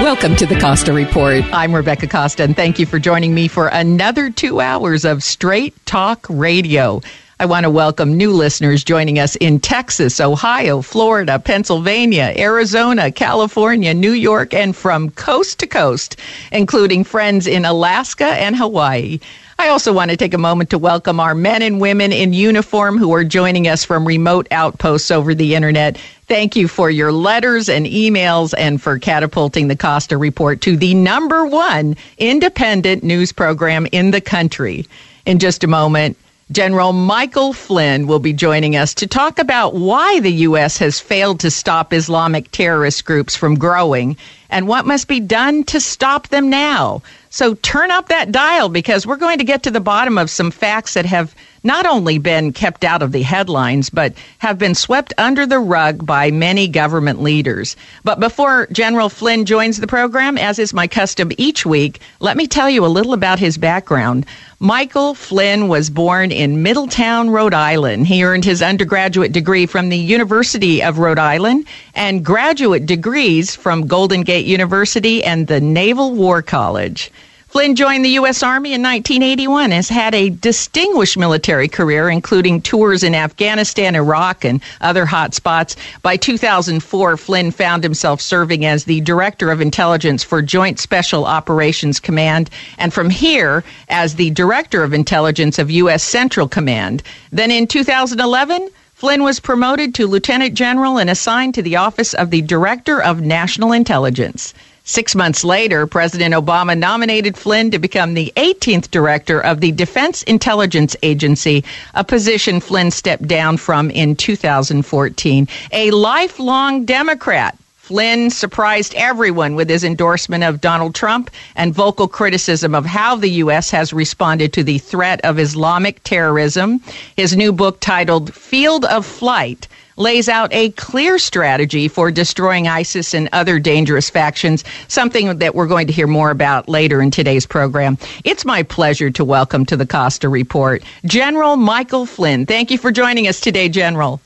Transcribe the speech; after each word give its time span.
Welcome 0.00 0.34
to 0.36 0.46
the 0.46 0.58
Costa 0.58 0.94
Report. 0.94 1.44
I'm 1.52 1.76
Rebecca 1.76 2.06
Costa, 2.06 2.42
and 2.42 2.56
thank 2.56 2.78
you 2.78 2.86
for 2.86 2.98
joining 2.98 3.34
me 3.34 3.48
for 3.48 3.68
another 3.68 4.30
two 4.30 4.58
hours 4.58 5.04
of 5.04 5.22
straight 5.22 5.74
talk 5.84 6.26
radio. 6.30 7.02
I 7.38 7.44
want 7.44 7.64
to 7.64 7.70
welcome 7.70 8.16
new 8.16 8.32
listeners 8.32 8.82
joining 8.82 9.18
us 9.18 9.36
in 9.36 9.60
Texas, 9.60 10.18
Ohio, 10.18 10.80
Florida, 10.80 11.38
Pennsylvania, 11.38 12.32
Arizona, 12.34 13.12
California, 13.12 13.92
New 13.92 14.12
York, 14.12 14.54
and 14.54 14.74
from 14.74 15.10
coast 15.10 15.58
to 15.58 15.66
coast, 15.66 16.16
including 16.50 17.04
friends 17.04 17.46
in 17.46 17.66
Alaska 17.66 18.24
and 18.24 18.56
Hawaii. 18.56 19.20
I 19.58 19.68
also 19.68 19.92
want 19.92 20.10
to 20.10 20.16
take 20.16 20.32
a 20.32 20.38
moment 20.38 20.70
to 20.70 20.78
welcome 20.78 21.20
our 21.20 21.34
men 21.34 21.60
and 21.60 21.82
women 21.82 22.12
in 22.12 22.32
uniform 22.32 22.96
who 22.96 23.12
are 23.12 23.24
joining 23.24 23.68
us 23.68 23.84
from 23.84 24.06
remote 24.06 24.48
outposts 24.50 25.10
over 25.10 25.34
the 25.34 25.54
internet. 25.54 25.98
Thank 26.30 26.54
you 26.54 26.68
for 26.68 26.88
your 26.88 27.10
letters 27.10 27.68
and 27.68 27.86
emails 27.86 28.54
and 28.56 28.80
for 28.80 29.00
catapulting 29.00 29.66
the 29.66 29.74
Costa 29.74 30.16
Report 30.16 30.60
to 30.60 30.76
the 30.76 30.94
number 30.94 31.44
one 31.44 31.96
independent 32.18 33.02
news 33.02 33.32
program 33.32 33.88
in 33.90 34.12
the 34.12 34.20
country. 34.20 34.86
In 35.26 35.40
just 35.40 35.64
a 35.64 35.66
moment, 35.66 36.16
General 36.52 36.92
Michael 36.92 37.52
Flynn 37.52 38.06
will 38.06 38.20
be 38.20 38.32
joining 38.32 38.76
us 38.76 38.94
to 38.94 39.08
talk 39.08 39.40
about 39.40 39.74
why 39.74 40.20
the 40.20 40.30
U.S. 40.46 40.78
has 40.78 41.00
failed 41.00 41.40
to 41.40 41.50
stop 41.50 41.92
Islamic 41.92 42.48
terrorist 42.52 43.04
groups 43.04 43.34
from 43.34 43.56
growing 43.58 44.16
and 44.50 44.68
what 44.68 44.86
must 44.86 45.08
be 45.08 45.18
done 45.18 45.64
to 45.64 45.80
stop 45.80 46.28
them 46.28 46.48
now. 46.48 47.02
So 47.30 47.54
turn 47.54 47.90
up 47.90 48.06
that 48.06 48.30
dial 48.30 48.68
because 48.68 49.04
we're 49.04 49.16
going 49.16 49.38
to 49.38 49.44
get 49.44 49.64
to 49.64 49.72
the 49.72 49.80
bottom 49.80 50.16
of 50.16 50.30
some 50.30 50.52
facts 50.52 50.94
that 50.94 51.06
have 51.06 51.34
not 51.62 51.86
only 51.86 52.18
been 52.18 52.52
kept 52.52 52.84
out 52.84 53.02
of 53.02 53.12
the 53.12 53.22
headlines, 53.22 53.90
but 53.90 54.14
have 54.38 54.58
been 54.58 54.74
swept 54.74 55.12
under 55.18 55.46
the 55.46 55.58
rug 55.58 56.04
by 56.06 56.30
many 56.30 56.68
government 56.68 57.20
leaders. 57.22 57.76
But 58.04 58.20
before 58.20 58.66
General 58.72 59.08
Flynn 59.08 59.44
joins 59.44 59.78
the 59.78 59.86
program, 59.86 60.38
as 60.38 60.58
is 60.58 60.72
my 60.72 60.86
custom 60.86 61.30
each 61.36 61.66
week, 61.66 62.00
let 62.20 62.36
me 62.36 62.46
tell 62.46 62.70
you 62.70 62.84
a 62.84 62.88
little 62.88 63.12
about 63.12 63.38
his 63.38 63.58
background. 63.58 64.26
Michael 64.62 65.14
Flynn 65.14 65.68
was 65.68 65.88
born 65.88 66.30
in 66.30 66.62
Middletown, 66.62 67.30
Rhode 67.30 67.54
Island. 67.54 68.06
He 68.06 68.24
earned 68.24 68.44
his 68.44 68.60
undergraduate 68.60 69.32
degree 69.32 69.64
from 69.64 69.88
the 69.88 69.96
University 69.96 70.82
of 70.82 70.98
Rhode 70.98 71.18
Island 71.18 71.66
and 71.94 72.24
graduate 72.24 72.84
degrees 72.84 73.54
from 73.54 73.86
Golden 73.86 74.22
Gate 74.22 74.44
University 74.44 75.24
and 75.24 75.46
the 75.46 75.62
Naval 75.62 76.14
War 76.14 76.42
College. 76.42 77.10
Flynn 77.50 77.74
joined 77.74 78.04
the 78.04 78.10
U.S. 78.10 78.44
Army 78.44 78.74
in 78.74 78.80
1981 78.80 79.64
and 79.64 79.72
has 79.72 79.88
had 79.88 80.14
a 80.14 80.30
distinguished 80.30 81.18
military 81.18 81.66
career, 81.66 82.08
including 82.08 82.62
tours 82.62 83.02
in 83.02 83.12
Afghanistan, 83.12 83.96
Iraq, 83.96 84.44
and 84.44 84.62
other 84.80 85.04
hot 85.04 85.34
spots. 85.34 85.74
By 86.00 86.16
2004, 86.16 87.16
Flynn 87.16 87.50
found 87.50 87.82
himself 87.82 88.20
serving 88.20 88.64
as 88.64 88.84
the 88.84 89.00
Director 89.00 89.50
of 89.50 89.60
Intelligence 89.60 90.22
for 90.22 90.42
Joint 90.42 90.78
Special 90.78 91.24
Operations 91.24 91.98
Command, 91.98 92.50
and 92.78 92.94
from 92.94 93.10
here, 93.10 93.64
as 93.88 94.14
the 94.14 94.30
Director 94.30 94.84
of 94.84 94.94
Intelligence 94.94 95.58
of 95.58 95.72
U.S. 95.72 96.04
Central 96.04 96.46
Command. 96.46 97.02
Then 97.32 97.50
in 97.50 97.66
2011, 97.66 98.68
Flynn 98.94 99.24
was 99.24 99.40
promoted 99.40 99.92
to 99.96 100.06
Lieutenant 100.06 100.54
General 100.54 100.98
and 100.98 101.10
assigned 101.10 101.54
to 101.54 101.62
the 101.62 101.74
Office 101.74 102.14
of 102.14 102.30
the 102.30 102.42
Director 102.42 103.02
of 103.02 103.22
National 103.22 103.72
Intelligence. 103.72 104.54
Six 104.84 105.14
months 105.14 105.44
later, 105.44 105.86
President 105.86 106.34
Obama 106.34 106.76
nominated 106.76 107.36
Flynn 107.36 107.70
to 107.70 107.78
become 107.78 108.14
the 108.14 108.32
18th 108.36 108.90
director 108.90 109.40
of 109.40 109.60
the 109.60 109.72
Defense 109.72 110.22
Intelligence 110.24 110.96
Agency, 111.02 111.64
a 111.94 112.02
position 112.02 112.60
Flynn 112.60 112.90
stepped 112.90 113.28
down 113.28 113.56
from 113.56 113.90
in 113.90 114.16
2014. 114.16 115.48
A 115.72 115.90
lifelong 115.90 116.84
Democrat, 116.84 117.56
Flynn 117.90 118.30
surprised 118.30 118.94
everyone 118.94 119.56
with 119.56 119.68
his 119.68 119.82
endorsement 119.82 120.44
of 120.44 120.60
Donald 120.60 120.94
Trump 120.94 121.28
and 121.56 121.74
vocal 121.74 122.06
criticism 122.06 122.72
of 122.72 122.86
how 122.86 123.16
the 123.16 123.30
U.S. 123.42 123.68
has 123.72 123.92
responded 123.92 124.52
to 124.52 124.62
the 124.62 124.78
threat 124.78 125.20
of 125.24 125.40
Islamic 125.40 126.00
terrorism. 126.04 126.80
His 127.16 127.36
new 127.36 127.52
book 127.52 127.80
titled 127.80 128.32
Field 128.32 128.84
of 128.84 129.04
Fight 129.04 129.66
lays 130.00 130.28
out 130.28 130.52
a 130.52 130.70
clear 130.70 131.18
strategy 131.18 131.86
for 131.86 132.10
destroying 132.10 132.66
ISIS 132.66 133.14
and 133.14 133.28
other 133.32 133.58
dangerous 133.58 134.10
factions, 134.10 134.64
something 134.88 135.38
that 135.38 135.54
we're 135.54 135.66
going 135.66 135.86
to 135.86 135.92
hear 135.92 136.06
more 136.06 136.30
about 136.30 136.68
later 136.68 137.02
in 137.02 137.10
today's 137.10 137.46
program. 137.46 137.98
It's 138.24 138.44
my 138.44 138.62
pleasure 138.62 139.10
to 139.12 139.24
welcome 139.24 139.66
to 139.66 139.76
the 139.76 139.86
Costa 139.86 140.28
Report 140.28 140.82
General 141.04 141.56
Michael 141.56 142.06
Flynn. 142.06 142.46
Thank 142.46 142.70
you 142.70 142.78
for 142.78 142.90
joining 142.90 143.28
us 143.28 143.40
today, 143.40 143.68
General. 143.68 144.20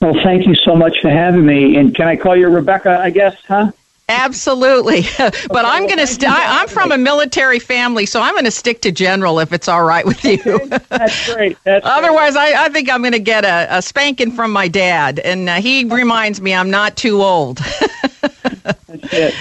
Well, 0.00 0.14
thank 0.22 0.46
you 0.46 0.54
so 0.54 0.76
much 0.76 1.00
for 1.00 1.10
having 1.10 1.44
me. 1.44 1.76
And 1.76 1.94
can 1.94 2.06
I 2.06 2.16
call 2.16 2.36
you 2.36 2.48
Rebecca, 2.48 2.98
I 3.00 3.10
guess, 3.10 3.36
huh? 3.46 3.72
Absolutely, 4.10 5.02
but 5.18 5.30
okay, 5.30 5.50
I'm 5.52 5.86
going 5.86 5.98
to. 5.98 6.06
St- 6.06 6.32
I'm 6.32 6.66
from 6.68 6.92
a 6.92 6.98
military 6.98 7.58
family, 7.58 8.06
so 8.06 8.22
I'm 8.22 8.32
going 8.32 8.46
to 8.46 8.50
stick 8.50 8.80
to 8.82 8.92
general 8.92 9.38
if 9.38 9.52
it's 9.52 9.68
all 9.68 9.84
right 9.84 10.06
with 10.06 10.24
you. 10.24 10.38
That's 10.88 11.34
great. 11.34 11.58
That's 11.64 11.84
Otherwise, 11.86 12.32
great. 12.32 12.54
I, 12.54 12.66
I 12.66 12.68
think 12.70 12.90
I'm 12.90 13.02
going 13.02 13.12
to 13.12 13.18
get 13.18 13.44
a, 13.44 13.76
a, 13.76 13.82
spanking 13.82 14.32
from 14.32 14.50
my 14.50 14.66
dad, 14.66 15.18
and 15.18 15.48
uh, 15.48 15.56
he 15.56 15.84
reminds 15.84 16.40
me 16.40 16.54
I'm 16.54 16.70
not 16.70 16.96
too 16.96 17.22
old. 17.22 17.58
that's 18.22 19.12
it. 19.12 19.34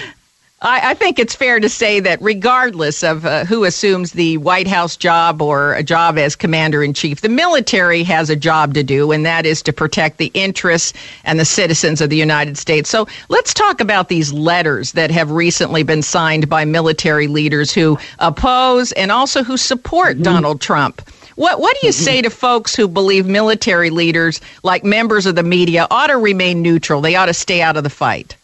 I, 0.59 0.91
I, 0.91 0.93
think 0.95 1.19
it's 1.19 1.35
fair 1.35 1.59
to 1.59 1.69
say 1.69 1.99
that 1.99 2.19
regardless 2.19 3.03
of 3.03 3.27
uh, 3.27 3.45
who 3.45 3.63
assumes 3.63 4.13
the 4.13 4.37
White 4.37 4.67
House 4.67 4.97
job 4.97 5.39
or 5.39 5.75
a 5.75 5.83
job 5.83 6.17
as 6.17 6.35
commander 6.35 6.81
in 6.81 6.95
chief, 6.95 7.21
the 7.21 7.29
military 7.29 8.01
has 8.03 8.31
a 8.31 8.35
job 8.35 8.73
to 8.73 8.81
do, 8.81 9.11
and 9.11 9.23
that 9.23 9.45
is 9.45 9.61
to 9.63 9.73
protect 9.73 10.17
the 10.17 10.31
interests 10.33 10.93
and 11.23 11.39
the 11.39 11.45
citizens 11.45 12.01
of 12.01 12.09
the 12.09 12.15
United 12.15 12.57
States. 12.57 12.89
So 12.89 13.07
let's 13.29 13.53
talk 13.53 13.81
about 13.81 14.09
these 14.09 14.33
letters 14.33 14.93
that 14.93 15.11
have 15.11 15.29
recently 15.29 15.83
been 15.83 16.01
signed 16.01 16.49
by 16.49 16.65
military 16.65 17.27
leaders 17.27 17.71
who 17.71 17.99
oppose 18.17 18.91
and 18.93 19.11
also 19.11 19.43
who 19.43 19.57
support 19.57 20.15
mm-hmm. 20.15 20.23
Donald 20.23 20.59
Trump. 20.59 21.07
What 21.35 21.59
what 21.59 21.77
do 21.79 21.85
you 21.85 21.93
mm-hmm. 21.93 22.03
say 22.03 22.21
to 22.23 22.31
folks 22.31 22.75
who 22.75 22.87
believe 22.87 23.27
military 23.27 23.91
leaders, 23.91 24.41
like 24.63 24.83
members 24.83 25.27
of 25.27 25.35
the 25.35 25.43
media, 25.43 25.85
ought 25.91 26.07
to 26.07 26.17
remain 26.17 26.63
neutral? 26.63 27.01
They 27.01 27.15
ought 27.15 27.27
to 27.27 27.33
stay 27.35 27.61
out 27.61 27.77
of 27.77 27.83
the 27.83 27.91
fight. 27.91 28.35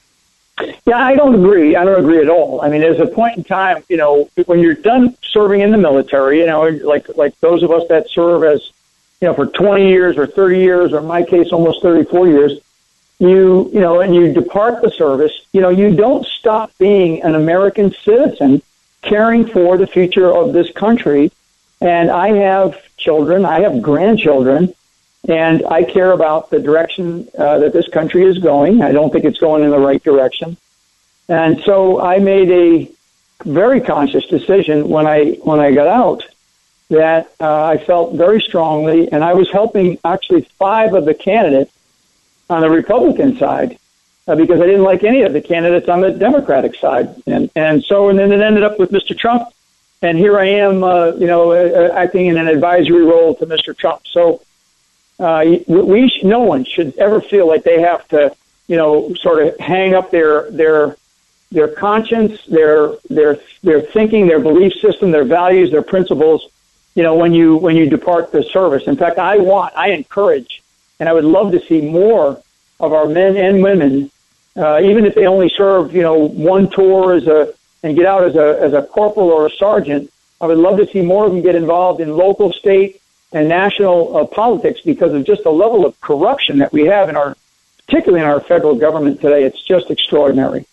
Yeah, 0.86 0.98
I 0.98 1.16
don't 1.16 1.36
agree. 1.36 1.76
I 1.76 1.84
don't 1.86 2.00
agree 2.00 2.22
at 2.22 2.30
all. 2.30 2.62
I 2.62 2.70
mean, 2.70 2.82
there's 2.82 3.00
a 3.00 3.08
point 3.08 3.38
in 3.38 3.44
time, 3.44 3.84
you 3.90 3.98
know, 3.98 4.30
when 4.46 4.60
you're 4.60 4.76
done 4.76 5.16
serving 5.24 5.62
in 5.62 5.72
the 5.72 5.78
military, 5.78 6.40
you 6.40 6.46
know, 6.46 6.64
like 6.64 7.08
like 7.16 7.40
those 7.40 7.64
of 7.64 7.72
us 7.72 7.84
that 7.90 8.10
serve 8.10 8.44
as, 8.44 8.72
you 9.22 9.28
know, 9.28 9.34
for 9.34 9.46
20 9.46 9.88
years 9.88 10.18
or 10.18 10.28
30 10.28 10.60
years, 10.60 10.94
or 10.94 11.00
in 11.00 11.06
my 11.06 11.24
case, 11.24 11.52
almost 11.52 11.82
34 11.82 12.28
years, 12.28 12.60
you 13.20 13.70
you 13.74 13.80
know, 13.80 14.02
and 14.02 14.14
you 14.14 14.34
depart 14.34 14.82
the 14.82 14.92
service, 14.92 15.32
you 15.54 15.62
know, 15.62 15.70
you 15.70 15.96
don't 15.96 16.26
stop 16.26 16.72
being 16.78 17.22
an 17.24 17.36
American 17.36 17.94
citizen, 18.04 18.62
caring 19.02 19.46
for 19.46 19.78
the 19.78 19.88
future 19.88 20.32
of 20.32 20.54
this 20.54 20.72
country. 20.72 21.32
And 21.82 22.10
I 22.10 22.30
have 22.30 22.78
children, 22.98 23.46
I 23.46 23.62
have 23.62 23.82
grandchildren 23.82 24.74
and 25.28 25.66
I 25.66 25.84
care 25.84 26.12
about 26.12 26.50
the 26.50 26.60
direction 26.60 27.30
uh, 27.38 27.60
that 27.60 27.74
this 27.74 27.88
country 27.88 28.24
is 28.24 28.40
going. 28.40 28.82
I 28.82 28.92
don't 28.92 29.12
think 29.12 29.26
it's 29.26 29.40
going 29.40 29.64
in 29.64 29.70
the 29.70 29.80
right 29.80 30.04
direction. 30.04 30.58
And 31.30 31.62
so 31.62 32.02
I 32.02 32.20
made 32.20 32.52
a 32.52 32.92
very 33.46 33.82
conscious 33.82 34.26
decision 34.26 34.90
when 34.90 35.08
I 35.08 35.34
when 35.44 35.60
I 35.60 35.72
got 35.74 35.88
out 35.88 36.24
that 36.90 37.32
uh, 37.40 37.66
I 37.66 37.78
felt 37.78 38.16
very 38.16 38.42
strongly, 38.42 39.12
and 39.12 39.24
I 39.24 39.34
was 39.34 39.50
helping 39.50 39.98
actually 40.04 40.42
five 40.60 40.94
of 40.94 41.06
the 41.06 41.14
candidates 41.14 41.72
on 42.50 42.62
the 42.62 42.70
Republican 42.70 43.38
side 43.38 43.80
uh, 44.28 44.36
because 44.36 44.60
I 44.60 44.66
didn't 44.66 44.84
like 44.84 45.04
any 45.04 45.22
of 45.24 45.34
the 45.34 45.42
candidates 45.42 45.88
on 45.88 46.02
the 46.02 46.12
Democratic 46.12 46.76
side, 46.76 47.16
and 47.26 47.50
and 47.56 47.84
so 47.84 48.10
and 48.10 48.20
then 48.20 48.32
it 48.32 48.42
ended 48.42 48.64
up 48.64 48.78
with 48.78 48.92
Mr. 48.92 49.18
Trump 49.18 49.48
and 50.04 50.18
here 50.18 50.38
I 50.38 50.48
am, 50.48 50.84
uh, 50.84 51.14
you 51.14 51.28
know, 51.28 51.54
uh, 51.54 51.94
acting 51.94 52.26
in 52.26 52.38
an 52.38 52.50
advisory 52.50 53.06
role 53.06 53.36
to 53.36 53.46
Mr. 53.46 53.76
Trump. 53.76 54.02
So 54.06 54.42
uh, 55.20 55.44
we, 55.68 56.22
no 56.24 56.40
one 56.40 56.66
should 56.66 56.98
ever 56.98 57.22
feel 57.22 57.48
like 57.48 57.64
they 57.64 57.82
have 57.82 58.08
to, 58.10 58.36
you 58.68 58.78
know, 58.78 59.14
sort 59.16 59.46
of 59.46 59.58
hang 59.60 59.94
up 59.94 60.12
their 60.12 60.50
their 60.52 60.98
their 61.52 61.68
conscience, 61.68 62.44
their 62.46 62.94
their 63.10 63.40
their 63.62 63.82
thinking, 63.82 64.28
their 64.28 64.40
belief 64.40 64.74
system, 64.74 65.12
their 65.12 65.24
values, 65.24 65.72
their 65.72 65.84
principles. 65.84 66.50
You 66.96 67.04
know, 67.04 67.16
when 67.16 67.34
you 67.34 67.58
when 67.58 67.76
you 67.76 67.90
depart 67.90 68.32
the 68.32 68.44
service. 68.44 68.84
In 68.88 68.96
fact, 68.96 69.18
I 69.18 69.38
want, 69.38 69.76
I 69.76 69.90
encourage, 69.90 70.62
and 71.00 71.10
I 71.10 71.14
would 71.14 71.26
love 71.26 71.52
to 71.54 71.60
see 71.60 71.82
more 71.82 72.42
of 72.80 72.94
our 72.94 73.08
men 73.08 73.36
and 73.36 73.64
women, 73.64 74.12
uh, 74.56 74.80
even 74.82 75.06
if 75.06 75.16
they 75.16 75.26
only 75.26 75.50
serve, 75.50 75.96
you 75.96 76.04
know, 76.04 76.18
one 76.28 76.70
tour 76.70 77.14
as 77.14 77.28
a 77.28 77.54
and 77.84 77.96
get 77.96 78.06
out 78.06 78.24
as 78.24 78.36
a 78.36 78.60
as 78.62 78.74
a 78.74 78.84
corporal 78.84 79.30
or 79.30 79.46
a 79.46 79.50
sergeant. 79.52 80.12
I 80.42 80.48
would 80.48 80.58
love 80.58 80.78
to 80.78 80.88
see 80.88 81.02
more 81.02 81.26
of 81.26 81.32
them 81.32 81.42
get 81.42 81.56
involved 81.56 82.02
in 82.02 82.16
local, 82.18 82.52
state, 82.52 83.02
and 83.34 83.50
national 83.50 84.16
uh, 84.16 84.26
politics 84.26 84.80
because 84.82 85.14
of 85.14 85.26
just 85.26 85.44
the 85.44 85.52
level 85.52 85.86
of 85.86 86.00
corruption 86.02 86.60
that 86.60 86.72
we 86.72 86.86
have 86.86 87.10
in 87.10 87.16
our, 87.16 87.36
particularly 87.86 88.24
in 88.24 88.30
our 88.30 88.40
federal 88.40 88.76
government 88.76 89.20
today. 89.22 89.44
It's 89.44 89.62
just 89.62 89.90
extraordinary. 89.90 90.66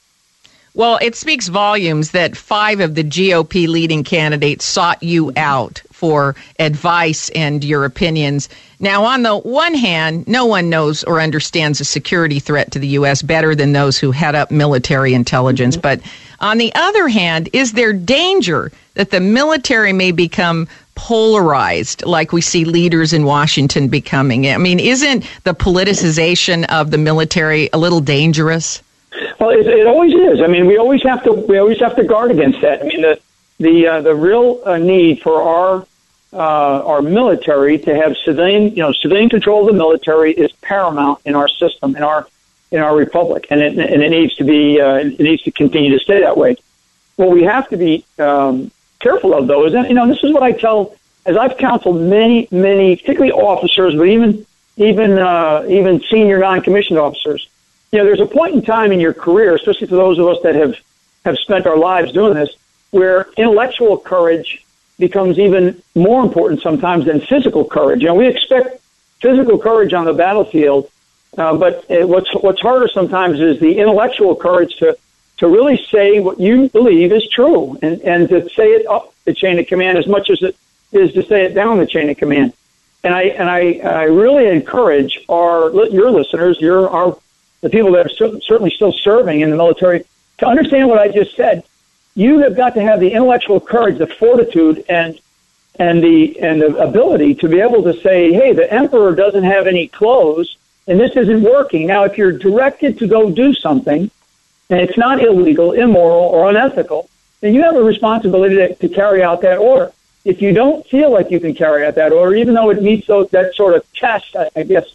Well, 0.73 0.99
it 1.03 1.17
speaks 1.17 1.49
volumes 1.49 2.12
that 2.12 2.37
five 2.37 2.79
of 2.79 2.95
the 2.95 3.03
GOP 3.03 3.67
leading 3.67 4.05
candidates 4.05 4.65
sought 4.65 5.03
you 5.03 5.33
out 5.37 5.83
for 5.91 6.37
advice 6.61 7.29
and 7.31 7.65
your 7.65 7.85
opinions. 7.85 8.49
Now, 8.79 9.05
on 9.05 9.23
the 9.23 9.37
one 9.37 9.75
hand, 9.75 10.29
no 10.29 10.47
one 10.47 10.71
knows 10.71 11.03
or 11.03 11.21
understands 11.21 11.79
the 11.79 11.85
security 11.85 12.39
threat 12.39 12.71
to 12.73 12.79
the 12.79 12.87
U.S. 12.89 13.21
better 13.21 13.55
than 13.55 13.73
those 13.73 13.99
who 13.99 14.13
head 14.13 14.37
up 14.37 14.51
military 14.51 15.13
intelligence. 15.13 15.77
Mm-hmm. 15.77 16.01
But 16.01 16.01
on 16.41 16.59
the 16.59 16.73
other 16.75 17.09
hand, 17.09 17.49
is 17.53 17.73
there 17.73 17.93
danger 17.93 18.71
that 18.95 19.11
the 19.11 19.21
military 19.21 19.93
may 19.93 20.13
become 20.13 20.69
polarized 21.00 22.05
like 22.05 22.31
we 22.31 22.43
see 22.43 22.67
leaders 22.67 23.14
in 23.14 23.25
Washington 23.25 23.88
becoming? 23.88 24.47
I 24.47 24.58
mean, 24.58 24.79
isn't 24.79 25.25
the 25.44 25.55
politicization 25.55 26.67
of 26.67 26.91
the 26.91 26.99
military 26.99 27.70
a 27.73 27.79
little 27.79 28.00
dangerous? 28.00 28.82
Well, 29.38 29.49
it, 29.49 29.67
it 29.67 29.87
always 29.87 30.12
is. 30.12 30.43
I 30.43 30.47
mean, 30.47 30.67
we 30.67 30.76
always 30.76 31.02
have 31.05 31.25
to 31.25 31.32
we 31.32 31.56
always 31.56 31.81
have 31.81 31.97
to 31.97 32.05
guard 32.05 32.31
against 32.31 32.61
that. 32.61 32.82
I 32.82 32.85
mean, 32.85 33.00
the 33.00 33.19
the 33.58 33.87
uh, 33.87 34.00
the 34.02 34.14
real 34.14 34.61
uh, 34.67 34.76
need 34.76 35.23
for 35.23 35.41
our 35.41 35.87
uh, 36.35 36.85
our 36.93 37.00
military 37.00 37.79
to 37.79 37.94
have 37.94 38.14
civilian 38.19 38.64
you 38.76 38.82
know 38.82 38.93
civilian 38.93 39.31
control 39.31 39.62
of 39.62 39.69
the 39.69 39.79
military 39.79 40.32
is 40.32 40.53
paramount 40.61 41.20
in 41.25 41.35
our 41.35 41.49
system 41.49 41.96
in 41.96 42.03
our 42.03 42.26
in 42.70 42.81
our 42.81 42.94
republic, 42.94 43.46
and 43.49 43.62
it 43.62 43.79
and 43.79 44.03
it 44.03 44.11
needs 44.11 44.35
to 44.35 44.44
be 44.44 44.79
uh, 44.79 44.96
it 44.96 45.19
needs 45.19 45.43
to 45.44 45.50
continue 45.50 45.96
to 45.96 46.05
stay 46.05 46.20
that 46.20 46.37
way. 46.37 46.56
What 47.17 47.31
we 47.31 47.44
have 47.44 47.70
to 47.70 47.79
be 47.79 48.05
um, 48.19 48.70
careful 49.00 49.35
of, 49.35 49.47
though, 49.47 49.67
is 49.67 49.73
that 49.73 49.88
you 49.88 49.94
know 49.94 50.06
this 50.06 50.23
is 50.23 50.32
what 50.32 50.43
I 50.43 50.52
tell 50.52 50.94
as 51.26 51.37
I've 51.37 51.56
counseled 51.58 52.00
many 52.00 52.49
many, 52.50 52.97
particularly 52.97 53.32
officers, 53.32 53.94
but 53.94 54.05
even 54.05 54.47
even 54.76 55.19
uh, 55.19 55.64
even 55.69 56.00
senior 56.11 56.38
non-commissioned 56.38 56.99
officers 56.99 57.49
you 57.93 57.99
know, 57.99 58.05
there's 58.05 58.20
a 58.20 58.26
point 58.26 58.55
in 58.55 58.62
time 58.62 58.93
in 58.93 59.00
your 59.00 59.14
career, 59.14 59.55
especially 59.55 59.88
for 59.88 59.97
those 59.97 60.19
of 60.19 60.26
us 60.29 60.38
that 60.44 60.55
have, 60.55 60.76
have 61.25 61.37
spent 61.38 61.67
our 61.67 61.76
lives 61.76 62.12
doing 62.12 62.35
this, 62.35 62.55
where 62.91 63.29
intellectual 63.37 63.99
courage 63.99 64.64
becomes 64.99 65.38
even 65.38 65.82
more 65.94 66.23
important 66.23 66.62
sometimes 66.62 67.06
than 67.06 67.20
physical 67.20 67.64
courage. 67.64 68.00
You 68.00 68.08
know, 68.08 68.14
we 68.14 68.29
expect 68.29 68.81
physical 69.20 69.58
courage 69.58 69.93
on 69.93 70.05
the 70.05 70.12
battlefield, 70.12 70.88
uh, 71.37 71.56
but 71.56 71.85
it, 71.88 72.08
what's 72.08 72.32
what's 72.43 72.61
harder 72.61 72.88
sometimes 72.88 73.41
is 73.41 73.58
the 73.61 73.79
intellectual 73.79 74.37
courage 74.37 74.76
to 74.76 74.96
to 75.41 75.49
really 75.49 75.83
say 75.91 76.21
what 76.21 76.39
you 76.39 76.69
believe 76.69 77.13
is 77.13 77.27
true 77.29 77.77
and 77.83 78.01
and 78.03 78.29
to 78.29 78.49
say 78.51 78.69
it 78.69 78.87
up 78.87 79.13
the 79.25 79.35
chain 79.35 79.59
of 79.59 79.67
command 79.67 79.99
as 79.99 80.07
much 80.07 80.31
as 80.31 80.43
it 80.43 80.55
is 80.93 81.13
to 81.15 81.23
say 81.23 81.45
it 81.45 81.55
down 81.55 81.79
the 81.79 81.87
chain 81.87 82.09
of 82.11 82.17
command. 82.17 82.53
And 83.03 83.15
I 83.15 83.23
and 83.23 83.49
I 83.49 83.81
I 83.83 84.03
really 84.05 84.47
encourage 84.47 85.19
our 85.29 85.73
your 85.89 86.11
listeners, 86.11 86.61
your 86.61 86.89
our 86.91 87.19
the 87.63 87.71
people 87.71 87.93
that 87.93 88.07
are 88.07 88.41
certainly 88.41 88.71
still 88.71 88.93
serving 88.93 89.41
in 89.41 89.51
the 89.51 89.57
military, 89.57 90.05
to 90.39 90.47
understand 90.47 90.89
what 90.89 90.99
I 90.99 91.09
just 91.09 91.35
said. 91.37 91.65
You 92.15 92.41
have 92.41 92.57
got 92.57 92.75
to 92.75 92.83
have 92.83 93.01
the 93.01 93.13
intellectual 93.13 93.61
courage, 93.61 93.99
the 93.99 94.07
fortitude, 94.07 94.85
and 94.91 95.19
and 95.77 96.03
the 96.03 96.39
and 96.41 96.61
the 96.61 96.77
ability 96.77 97.37
to 97.37 97.49
be 97.49 97.61
able 97.61 97.83
to 97.85 97.99
say, 98.03 98.31
"Hey, 98.33 98.53
the 98.53 98.71
emperor 98.71 99.15
doesn't 99.15 99.45
have 99.45 99.67
any 99.67 99.89
clothes, 99.89 100.59
and 100.87 101.01
this 101.01 101.17
isn't 101.17 101.43
working." 101.43 101.87
Now, 101.87 102.05
if 102.05 102.19
you're 102.19 102.33
directed 102.33 102.99
to 102.99 103.07
go 103.07 103.31
do 103.31 103.55
something, 103.55 104.11
and 104.70 104.81
it's 104.81 104.96
not 104.96 105.22
illegal, 105.22 105.72
immoral, 105.72 106.25
or 106.25 106.49
unethical, 106.49 107.11
then 107.40 107.55
you 107.55 107.62
have 107.62 107.76
a 107.76 107.82
responsibility 107.82 108.56
to, 108.56 108.75
to 108.76 108.88
carry 108.88 109.22
out 109.22 109.43
that 109.43 109.58
order. 109.58 109.93
If 110.25 110.40
you 110.40 110.52
don't 110.52 110.87
feel 110.87 111.11
like 111.11 111.31
you 111.31 111.40
can 111.40 111.55
carry 111.55 111.84
out 111.84 111.94
that 111.96 112.12
order, 112.12 112.37
even 112.37 112.55
though 112.55 112.70
it 112.70 112.82
meets 112.82 113.06
those, 113.06 113.31
that 113.31 113.55
sort 113.55 113.75
of 113.75 113.90
test, 113.94 114.37
I, 114.37 114.50
I 114.55 114.62
guess, 114.62 114.87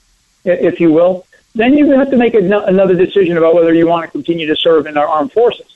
if 0.44 0.80
you 0.80 0.92
will, 0.92 1.26
then 1.56 1.78
you 1.78 1.90
have 1.92 2.12
to 2.12 2.18
make 2.18 2.34
another 2.36 2.96
decision 2.96 3.38
about 3.38 3.56
whether 3.56 3.74
you 3.74 3.88
want 3.88 4.06
to 4.06 4.12
continue 4.12 4.48
to 4.48 4.56
serve 4.56 4.88
in 4.88 4.98
our 4.98 5.08
armed 5.08 5.32
forces. 5.32 5.76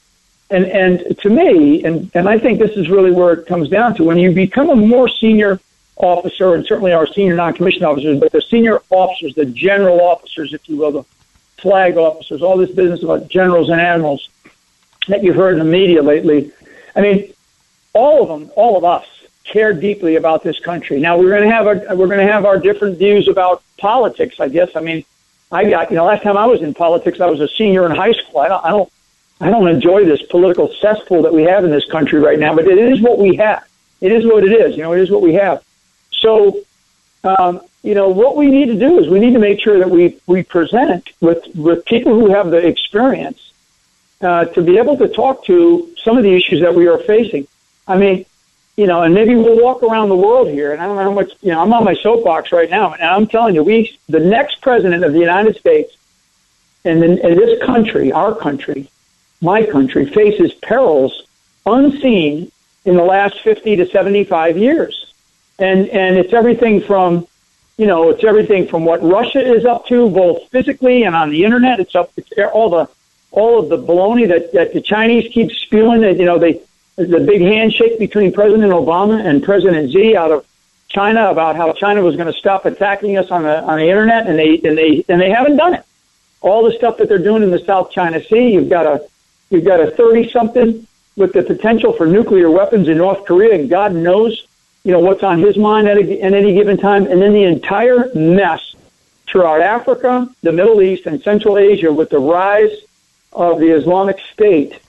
And 0.52 0.66
and 0.66 1.18
to 1.20 1.30
me, 1.30 1.84
and 1.84 2.10
and 2.16 2.28
I 2.28 2.40
think 2.40 2.60
this 2.60 2.72
is 2.72 2.90
really 2.90 3.12
where 3.12 3.34
it 3.34 3.46
comes 3.46 3.70
down 3.70 3.96
to 3.96 4.04
when 4.04 4.18
you 4.18 4.32
become 4.32 4.70
a 4.70 4.76
more 4.76 5.08
senior 5.08 5.60
officer, 5.96 6.56
and 6.56 6.66
certainly 6.66 6.92
our 6.92 7.06
senior 7.06 7.36
non-commissioned 7.36 7.84
officers, 7.84 8.20
but 8.20 8.32
the 8.32 8.42
senior 8.42 8.82
officers, 8.90 9.36
the 9.36 9.46
general 9.46 10.02
officers, 10.02 10.54
if 10.54 10.68
you 10.68 10.78
will, 10.78 10.92
the 10.92 11.06
flag 11.62 11.98
officers, 11.98 12.42
all 12.42 12.58
this 12.58 12.72
business 12.72 13.04
about 13.04 13.28
generals 13.28 13.70
and 13.70 13.80
admirals 13.80 14.30
that 15.08 15.24
you've 15.24 15.36
heard 15.36 15.54
in 15.54 15.60
the 15.60 15.66
media 15.66 16.02
lately. 16.02 16.52
I 16.96 17.02
mean, 17.02 17.34
all 17.94 18.22
of 18.24 18.28
them, 18.30 18.52
all 18.56 18.78
of 18.78 18.84
us, 18.84 19.06
care 19.44 19.74
deeply 19.74 20.16
about 20.16 20.44
this 20.44 20.60
country. 20.60 21.00
Now 21.00 21.18
we're 21.18 21.30
going 21.30 21.50
to 21.50 21.56
have 21.56 21.66
our 21.68 21.96
we're 21.96 22.08
going 22.08 22.26
to 22.26 22.32
have 22.32 22.46
our 22.46 22.60
different 22.60 22.98
views 22.98 23.28
about 23.28 23.64
politics. 23.78 24.40
I 24.40 24.48
guess. 24.48 24.76
I 24.76 24.82
mean, 24.82 25.04
I 25.52 25.70
got, 25.70 25.90
you 25.90 25.98
know, 25.98 26.06
last 26.06 26.24
time 26.24 26.38
I 26.38 26.46
was 26.46 26.62
in 26.62 26.74
politics, 26.74 27.20
I 27.20 27.26
was 27.26 27.42
a 27.42 27.48
senior 27.48 27.86
in 27.86 27.96
high 27.96 28.12
school. 28.12 28.42
I 28.42 28.48
don't, 28.48 28.66
I 28.66 28.70
don't, 28.70 28.92
I 29.42 29.50
don't 29.50 29.68
enjoy 29.68 30.06
this 30.06 30.22
political 30.22 30.72
cesspool 30.80 31.24
that 31.24 31.34
we 31.34 31.44
have 31.44 31.64
in 31.64 31.72
this 31.72 31.86
country 31.86 32.20
right 32.20 32.38
now, 32.38 32.54
but 32.54 32.68
it 32.68 32.78
is 32.78 33.02
what 33.02 33.18
we 33.18 33.36
have. 33.38 33.68
It 34.02 34.12
is 34.12 34.26
what 34.26 34.44
it 34.44 34.52
is. 34.52 34.76
You 34.76 34.84
know, 34.84 34.94
it 34.94 35.00
is 35.00 35.10
what 35.10 35.22
we 35.22 35.34
have. 35.34 35.64
So, 36.12 36.60
um, 37.24 37.62
you 37.84 37.96
know, 37.96 38.10
what 38.10 38.36
we 38.36 38.48
need 38.48 38.68
to 38.68 38.80
do 38.80 39.00
is 39.00 39.08
we 39.10 39.20
need 39.20 39.34
to 39.34 39.40
make 39.40 39.60
sure 39.62 39.80
that 39.80 39.90
we, 39.90 40.18
we 40.28 40.44
present 40.44 41.10
with, 41.22 41.44
with 41.56 41.86
people 41.86 42.14
who 42.14 42.30
have 42.32 42.52
the 42.52 42.66
experience 42.66 43.54
uh, 44.22 44.46
to 44.46 44.62
be 44.62 44.78
able 44.78 44.98
to 44.98 45.08
talk 45.08 45.46
to 45.46 45.94
some 46.04 46.18
of 46.18 46.24
the 46.24 46.34
issues 46.36 46.62
that 46.62 46.76
we 46.76 46.88
are 46.88 46.98
facing. 46.98 47.48
I 47.88 47.98
mean, 47.98 48.26
you 48.76 48.88
know, 48.88 49.04
and 49.04 49.14
maybe 49.14 49.36
we'll 49.36 49.62
walk 49.62 49.84
around 49.84 50.10
the 50.10 50.16
world 50.16 50.48
here. 50.48 50.72
And 50.72 50.82
I 50.82 50.86
don't 50.86 50.96
know 50.96 51.04
how 51.04 51.12
much, 51.12 51.32
you 51.42 51.52
know, 51.52 51.62
I'm 51.62 51.74
on 51.74 51.84
my 51.84 51.96
soapbox 51.96 52.52
right 52.52 52.70
now, 52.70 52.94
and 52.94 53.04
I'm 53.04 53.28
telling 53.28 53.56
you, 53.56 53.64
we, 53.64 53.98
the 54.08 54.20
next 54.20 54.62
president 54.62 55.04
of 55.04 55.14
the 55.14 55.20
United 55.20 55.58
States, 55.58 55.96
and 56.86 57.04
in, 57.04 57.18
in 57.18 57.36
this 57.36 57.62
country, 57.62 58.12
our 58.12 58.34
country, 58.34 58.90
my 59.42 59.66
country, 59.66 60.06
faces 60.06 60.54
perils 60.54 61.24
unseen 61.66 62.52
in 62.86 62.96
the 62.96 63.04
last 63.04 63.42
50 63.42 63.78
to 63.78 63.86
75 63.86 64.58
years. 64.58 65.09
And, 65.60 65.90
and 65.90 66.18
it's 66.18 66.34
everything 66.34 66.82
from, 66.82 67.28
you 67.78 67.86
know, 67.86 68.10
it's 68.10 68.24
everything 68.24 68.68
from 68.68 68.86
what 68.86 69.04
Russia 69.04 69.42
is 69.42 69.66
up 69.66 69.86
to, 69.88 70.10
both 70.10 70.50
physically 70.50 71.04
and 71.04 71.16
on 71.16 71.30
the 71.30 71.44
internet. 71.44 71.80
It's 71.80 71.96
up, 71.96 72.12
it's 72.18 72.32
all 72.54 72.70
the, 72.70 72.90
all 73.32 73.60
of 73.60 73.70
the 73.70 73.78
baloney 73.78 74.28
that, 74.28 74.54
that 74.54 74.74
the 74.74 74.82
Chinese 74.82 75.32
keep 75.34 75.52
spewing 75.52 76.02
that, 76.02 76.18
you 76.18 76.26
know, 76.26 76.40
they, 76.40 76.62
the 76.96 77.20
big 77.20 77.42
handshake 77.42 78.00
between 78.00 78.34
President 78.34 78.72
Obama 78.72 79.24
and 79.24 79.44
President 79.44 79.92
Xi 79.92 80.18
out 80.18 80.32
of 80.32 80.46
China 80.90 81.30
about 81.30 81.56
how 81.56 81.72
China 81.72 82.02
was 82.02 82.16
going 82.16 82.32
to 82.32 82.38
stop 82.38 82.66
attacking 82.66 83.18
us 83.18 83.30
on 83.32 83.44
the 83.44 83.62
on 83.62 83.78
the 83.78 83.88
internet, 83.88 84.28
and 84.28 84.38
they 84.38 84.60
and 84.64 84.78
they 84.78 85.06
and 85.08 85.22
they 85.22 85.30
haven't 85.30 85.56
done 85.56 85.76
it. 85.76 85.86
All 86.42 86.64
the 86.64 86.76
stuff 86.76 86.98
that 86.98 87.08
they're 87.08 87.20
doing 87.20 87.44
in 87.44 87.52
the 87.52 87.60
South 87.60 87.92
China 87.92 88.22
Sea, 88.24 88.52
you've 88.52 88.70
got 88.70 88.86
a 88.86 89.08
you've 89.50 89.64
got 89.64 89.80
a 89.80 89.92
thirty 89.92 90.30
something 90.30 90.88
with 91.16 91.34
the 91.34 91.44
potential 91.44 91.94
for 91.94 92.06
nuclear 92.06 92.50
weapons 92.50 92.88
in 92.88 92.98
North 92.98 93.24
Korea, 93.26 93.54
and 93.54 93.70
God 93.70 93.94
knows, 93.94 94.48
you 94.84 94.92
know, 94.92 95.00
what's 95.00 95.24
on 95.24 95.40
his 95.40 95.58
mind 95.58 95.88
at, 95.88 95.98
a, 95.98 96.22
at 96.22 96.34
any 96.34 96.54
given 96.54 96.78
time, 96.78 97.06
and 97.06 97.22
then 97.22 97.34
the 97.34 97.44
entire 97.44 98.14
mess 98.16 98.76
throughout 99.28 99.62
Africa, 99.62 100.30
the 100.42 100.52
Middle 100.52 100.82
East, 100.82 101.06
and 101.06 101.22
Central 101.22 101.58
Asia 101.58 101.92
with 101.92 102.10
the 102.10 102.20
rise 102.20 102.72
of 103.34 103.60
the 103.60 103.70
Islamic 103.70 104.18
State 104.34 104.80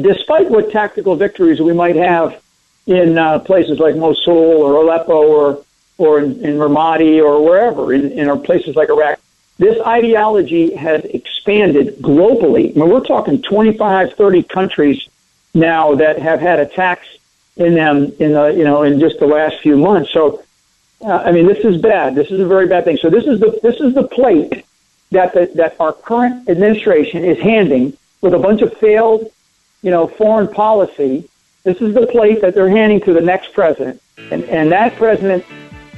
despite 0.00 0.50
what 0.50 0.70
tactical 0.70 1.16
victories 1.16 1.60
we 1.60 1.72
might 1.72 1.96
have 1.96 2.40
in 2.86 3.18
uh, 3.18 3.38
places 3.40 3.78
like 3.78 3.96
Mosul 3.96 4.62
or 4.62 4.76
Aleppo 4.76 5.26
or 5.26 5.62
or 5.98 6.20
in, 6.20 6.44
in 6.44 6.56
Ramadi 6.58 7.24
or 7.24 7.42
wherever 7.42 7.92
in, 7.92 8.12
in 8.12 8.40
places 8.42 8.76
like 8.76 8.90
Iraq, 8.90 9.18
this 9.56 9.80
ideology 9.80 10.74
has 10.74 11.02
expanded 11.06 11.96
globally. 12.02 12.76
I 12.76 12.80
mean, 12.80 12.90
we're 12.90 13.00
talking 13.00 13.40
25, 13.40 14.12
30 14.12 14.42
countries 14.42 15.08
now 15.54 15.94
that 15.94 16.18
have 16.18 16.38
had 16.38 16.60
attacks 16.60 17.06
in 17.56 17.74
them 17.74 18.12
in 18.18 18.32
the 18.32 18.48
you 18.48 18.64
know 18.64 18.82
in 18.82 19.00
just 19.00 19.18
the 19.18 19.26
last 19.26 19.60
few 19.60 19.76
months. 19.76 20.12
So, 20.12 20.42
uh, 21.02 21.22
I 21.24 21.32
mean, 21.32 21.46
this 21.46 21.64
is 21.64 21.80
bad. 21.80 22.14
This 22.14 22.30
is 22.30 22.40
a 22.40 22.46
very 22.46 22.66
bad 22.66 22.84
thing. 22.84 22.98
So 22.98 23.10
this 23.10 23.24
is 23.24 23.40
the 23.40 23.58
this 23.62 23.80
is 23.80 23.94
the 23.94 24.06
plate 24.06 24.64
that 25.12 25.34
the, 25.34 25.50
that 25.54 25.76
our 25.80 25.92
current 25.92 26.48
administration 26.48 27.24
is 27.24 27.38
handing 27.38 27.96
with 28.20 28.34
a 28.34 28.38
bunch 28.38 28.62
of 28.62 28.76
failed 28.78 29.30
you 29.86 29.92
know, 29.92 30.08
foreign 30.08 30.48
policy 30.48 31.28
This 31.62 31.80
is 31.80 31.94
the 31.94 32.06
plate 32.08 32.40
that 32.40 32.54
they're 32.54 32.68
handing 32.68 33.00
to 33.02 33.12
the 33.12 33.20
next 33.20 33.52
president, 33.52 34.02
and 34.32 34.42
and 34.44 34.72
that 34.72 34.96
president 34.96 35.44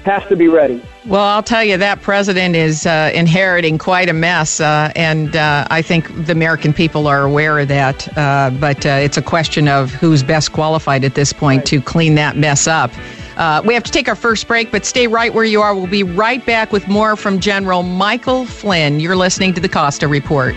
has 0.08 0.26
to 0.28 0.36
be 0.36 0.48
ready. 0.48 0.82
Well, 1.06 1.22
I'll 1.22 1.42
tell 1.42 1.62
you 1.62 1.76
that 1.76 2.00
president 2.02 2.56
is 2.56 2.86
uh, 2.86 3.10
inheriting 3.14 3.78
quite 3.78 4.08
a 4.08 4.12
mess, 4.12 4.60
uh, 4.60 4.90
and 4.96 5.36
uh, 5.36 5.66
I 5.70 5.82
think 5.82 6.26
the 6.26 6.32
American 6.32 6.72
people 6.72 7.06
are 7.06 7.22
aware 7.22 7.58
of 7.58 7.68
that. 7.68 8.08
Uh, 8.16 8.50
but 8.50 8.84
uh, 8.84 8.90
it's 8.90 9.16
a 9.16 9.22
question 9.22 9.68
of 9.68 9.92
who's 9.92 10.22
best 10.22 10.52
qualified 10.52 11.04
at 11.04 11.14
this 11.14 11.32
point 11.32 11.60
right. 11.60 11.66
to 11.66 11.80
clean 11.80 12.14
that 12.16 12.36
mess 12.36 12.66
up. 12.66 12.90
Uh, 13.36 13.62
we 13.64 13.72
have 13.72 13.84
to 13.84 13.92
take 13.92 14.08
our 14.08 14.16
first 14.16 14.48
break, 14.48 14.72
but 14.72 14.84
stay 14.84 15.06
right 15.06 15.32
where 15.32 15.44
you 15.44 15.62
are. 15.62 15.74
We'll 15.74 15.86
be 15.86 16.02
right 16.02 16.44
back 16.44 16.72
with 16.72 16.88
more 16.88 17.14
from 17.14 17.38
General 17.38 17.82
Michael 17.84 18.44
Flynn. 18.44 18.98
You're 18.98 19.16
listening 19.16 19.54
to 19.54 19.60
the 19.60 19.68
Costa 19.68 20.08
Report. 20.08 20.56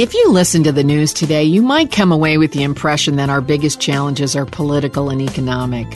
If 0.00 0.14
you 0.14 0.30
listen 0.30 0.64
to 0.64 0.72
the 0.72 0.82
news 0.82 1.12
today, 1.12 1.44
you 1.44 1.60
might 1.60 1.92
come 1.92 2.10
away 2.10 2.38
with 2.38 2.52
the 2.52 2.62
impression 2.62 3.16
that 3.16 3.28
our 3.28 3.42
biggest 3.42 3.82
challenges 3.82 4.34
are 4.34 4.46
political 4.46 5.10
and 5.10 5.20
economic. 5.20 5.86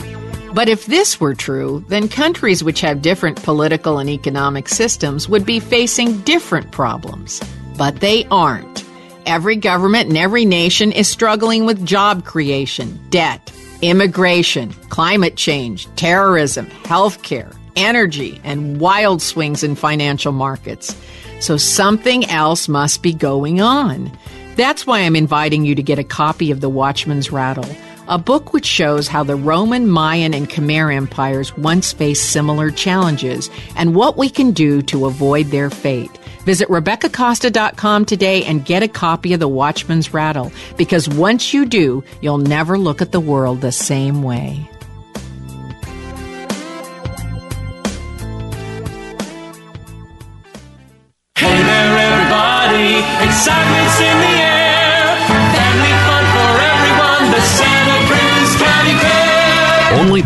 But 0.53 0.69
if 0.69 0.85
this 0.85 1.19
were 1.19 1.33
true, 1.33 1.83
then 1.87 2.07
countries 2.07 2.63
which 2.63 2.81
have 2.81 3.01
different 3.01 3.41
political 3.41 3.97
and 3.97 4.07
economic 4.07 4.69
systems 4.69 5.27
would 5.27 5.43
be 5.43 5.59
facing 5.59 6.19
different 6.19 6.71
problems. 6.71 7.41
But 7.79 7.99
they 7.99 8.25
aren't. 8.29 8.85
Every 9.25 9.55
government 9.55 10.09
and 10.09 10.19
every 10.19 10.45
nation 10.45 10.91
is 10.91 11.07
struggling 11.07 11.65
with 11.65 11.83
job 11.83 12.25
creation, 12.25 12.99
debt, 13.09 13.51
immigration, 13.81 14.71
climate 14.89 15.35
change, 15.35 15.87
terrorism, 15.95 16.67
healthcare, 16.83 17.57
energy, 17.75 18.39
and 18.43 18.79
wild 18.79 19.23
swings 19.23 19.63
in 19.63 19.73
financial 19.73 20.31
markets. 20.31 20.95
So 21.39 21.57
something 21.57 22.25
else 22.25 22.67
must 22.67 23.01
be 23.01 23.13
going 23.13 23.61
on. 23.61 24.11
That's 24.55 24.87
why 24.87 24.99
I'm 24.99 25.15
inviting 25.15 25.65
you 25.65 25.75
to 25.75 25.83
get 25.83 25.99
a 25.99 26.03
copy 26.03 26.49
of 26.51 26.61
The 26.61 26.69
Watchman's 26.69 27.31
Rattle, 27.31 27.69
a 28.07 28.17
book 28.17 28.53
which 28.53 28.65
shows 28.65 29.07
how 29.07 29.23
the 29.23 29.35
Roman, 29.35 29.87
Mayan, 29.87 30.33
and 30.33 30.49
Khmer 30.49 30.93
empires 30.95 31.55
once 31.57 31.91
faced 31.91 32.31
similar 32.31 32.71
challenges 32.71 33.49
and 33.75 33.95
what 33.95 34.17
we 34.17 34.29
can 34.29 34.51
do 34.51 34.81
to 34.83 35.05
avoid 35.07 35.47
their 35.47 35.69
fate. 35.69 36.11
Visit 36.45 36.69
RebeccaCosta.com 36.69 38.05
today 38.05 38.43
and 38.45 38.63
get 38.63 38.83
a 38.83 38.87
copy 38.87 39.33
of 39.33 39.39
The 39.39 39.47
Watchman's 39.47 40.13
Rattle 40.13 40.51
because 40.77 41.09
once 41.09 41.53
you 41.53 41.65
do, 41.65 42.03
you'll 42.21 42.37
never 42.37 42.77
look 42.77 43.01
at 43.01 43.11
the 43.11 43.19
world 43.19 43.61
the 43.61 43.71
same 43.71 44.23
way. 44.23 44.69
Excitement 53.35 53.99
in 53.99 54.19
the 54.21 54.39
air. 54.39 54.44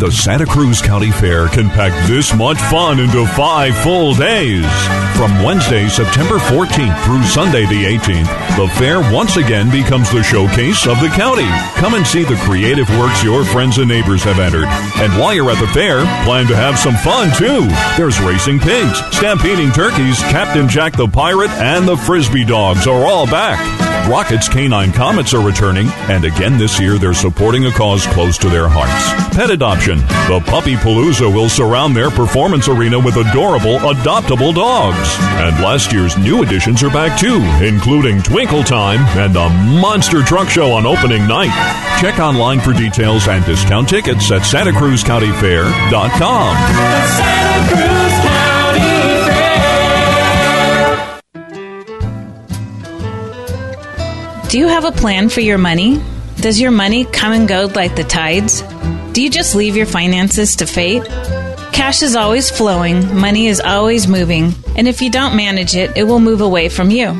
The 0.00 0.10
Santa 0.10 0.46
Cruz 0.46 0.80
County 0.80 1.10
Fair 1.10 1.46
can 1.48 1.68
pack 1.68 1.92
this 2.08 2.34
much 2.34 2.58
fun 2.58 2.98
into 2.98 3.26
five 3.26 3.76
full 3.76 4.14
days. 4.14 4.64
From 5.14 5.42
Wednesday, 5.42 5.88
September 5.88 6.38
14th 6.38 7.04
through 7.04 7.22
Sunday, 7.24 7.66
the 7.66 7.84
18th, 7.84 8.56
the 8.56 8.68
fair 8.78 9.00
once 9.12 9.36
again 9.36 9.70
becomes 9.70 10.10
the 10.10 10.22
showcase 10.22 10.86
of 10.86 10.98
the 11.00 11.10
county. 11.10 11.48
Come 11.78 11.92
and 11.92 12.06
see 12.06 12.24
the 12.24 12.40
creative 12.46 12.88
works 12.98 13.22
your 13.22 13.44
friends 13.44 13.76
and 13.76 13.88
neighbors 13.88 14.22
have 14.24 14.38
entered. 14.38 14.68
And 14.96 15.12
while 15.20 15.34
you're 15.34 15.50
at 15.50 15.60
the 15.60 15.68
fair, 15.68 16.00
plan 16.24 16.46
to 16.46 16.56
have 16.56 16.78
some 16.78 16.96
fun 16.96 17.30
too. 17.36 17.68
There's 17.98 18.20
racing 18.20 18.60
pigs, 18.60 18.98
stampeding 19.14 19.70
turkeys, 19.70 20.18
Captain 20.32 20.66
Jack 20.66 20.96
the 20.96 21.08
Pirate, 21.08 21.50
and 21.50 21.86
the 21.86 21.98
Frisbee 21.98 22.46
Dogs 22.46 22.86
are 22.86 23.04
all 23.04 23.26
back. 23.26 23.89
Rocket's 24.08 24.48
Canine 24.48 24.92
Comets 24.92 25.34
are 25.34 25.44
returning, 25.44 25.88
and 26.08 26.24
again 26.24 26.56
this 26.58 26.80
year 26.80 26.98
they're 26.98 27.14
supporting 27.14 27.66
a 27.66 27.70
cause 27.70 28.06
close 28.08 28.36
to 28.38 28.48
their 28.48 28.68
hearts. 28.68 29.36
Pet 29.36 29.50
adoption. 29.50 29.98
The 30.28 30.42
Puppy 30.46 30.74
Palooza 30.76 31.32
will 31.32 31.48
surround 31.48 31.94
their 31.96 32.10
performance 32.10 32.68
arena 32.68 32.98
with 32.98 33.16
adorable, 33.16 33.78
adoptable 33.78 34.54
dogs. 34.54 35.16
And 35.40 35.60
last 35.62 35.92
year's 35.92 36.16
new 36.18 36.42
additions 36.42 36.82
are 36.82 36.90
back 36.90 37.18
too, 37.18 37.40
including 37.64 38.22
Twinkle 38.22 38.62
Time 38.64 39.00
and 39.18 39.36
a 39.36 39.48
monster 39.80 40.22
truck 40.22 40.48
show 40.48 40.72
on 40.72 40.86
opening 40.86 41.26
night. 41.26 41.50
Check 42.00 42.18
online 42.18 42.60
for 42.60 42.72
details 42.72 43.28
and 43.28 43.44
discount 43.44 43.88
tickets 43.88 44.30
at 44.30 44.42
SantaCruzCountyFair.com. 44.42 46.56
Santa 47.16 47.74
Cruz 47.74 48.19
Do 54.50 54.58
you 54.58 54.66
have 54.66 54.84
a 54.84 54.90
plan 54.90 55.28
for 55.28 55.40
your 55.40 55.58
money? 55.58 56.02
Does 56.38 56.60
your 56.60 56.72
money 56.72 57.04
come 57.04 57.32
and 57.32 57.46
go 57.46 57.70
like 57.72 57.94
the 57.94 58.02
tides? 58.02 58.62
Do 59.12 59.22
you 59.22 59.30
just 59.30 59.54
leave 59.54 59.76
your 59.76 59.86
finances 59.86 60.56
to 60.56 60.66
fate? 60.66 61.04
Cash 61.72 62.02
is 62.02 62.16
always 62.16 62.50
flowing, 62.50 63.16
money 63.16 63.46
is 63.46 63.60
always 63.60 64.08
moving, 64.08 64.52
and 64.76 64.88
if 64.88 65.02
you 65.02 65.08
don't 65.08 65.36
manage 65.36 65.76
it, 65.76 65.96
it 65.96 66.02
will 66.02 66.18
move 66.18 66.40
away 66.40 66.68
from 66.68 66.90
you. 66.90 67.14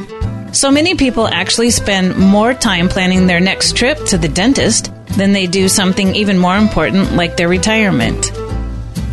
So 0.52 0.72
many 0.72 0.96
people 0.96 1.28
actually 1.28 1.70
spend 1.70 2.16
more 2.16 2.52
time 2.52 2.88
planning 2.88 3.28
their 3.28 3.38
next 3.38 3.76
trip 3.76 4.04
to 4.06 4.18
the 4.18 4.26
dentist 4.26 4.90
than 5.16 5.32
they 5.32 5.46
do 5.46 5.68
something 5.68 6.16
even 6.16 6.36
more 6.36 6.56
important 6.56 7.12
like 7.12 7.36
their 7.36 7.48
retirement. 7.48 8.32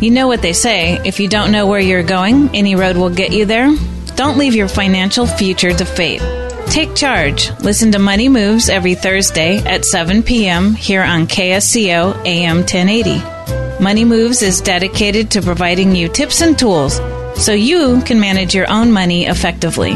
You 0.00 0.10
know 0.10 0.26
what 0.26 0.42
they 0.42 0.54
say 0.54 1.00
if 1.06 1.20
you 1.20 1.28
don't 1.28 1.52
know 1.52 1.68
where 1.68 1.78
you're 1.78 2.02
going, 2.02 2.50
any 2.52 2.74
road 2.74 2.96
will 2.96 3.10
get 3.10 3.32
you 3.32 3.44
there. 3.44 3.72
Don't 4.16 4.38
leave 4.38 4.56
your 4.56 4.66
financial 4.66 5.24
future 5.24 5.72
to 5.72 5.84
fate. 5.84 6.37
Take 6.70 6.94
charge. 6.94 7.50
Listen 7.60 7.90
to 7.92 7.98
Money 7.98 8.28
Moves 8.28 8.68
every 8.68 8.94
Thursday 8.94 9.58
at 9.58 9.84
7 9.84 10.22
p.m. 10.22 10.74
here 10.74 11.02
on 11.02 11.26
KSCO 11.26 12.24
AM 12.24 12.58
1080. 12.58 13.82
Money 13.82 14.04
Moves 14.04 14.42
is 14.42 14.60
dedicated 14.60 15.30
to 15.32 15.42
providing 15.42 15.96
you 15.96 16.08
tips 16.08 16.40
and 16.40 16.58
tools 16.58 17.00
so 17.34 17.52
you 17.52 18.00
can 18.02 18.20
manage 18.20 18.54
your 18.54 18.70
own 18.70 18.92
money 18.92 19.26
effectively. 19.26 19.94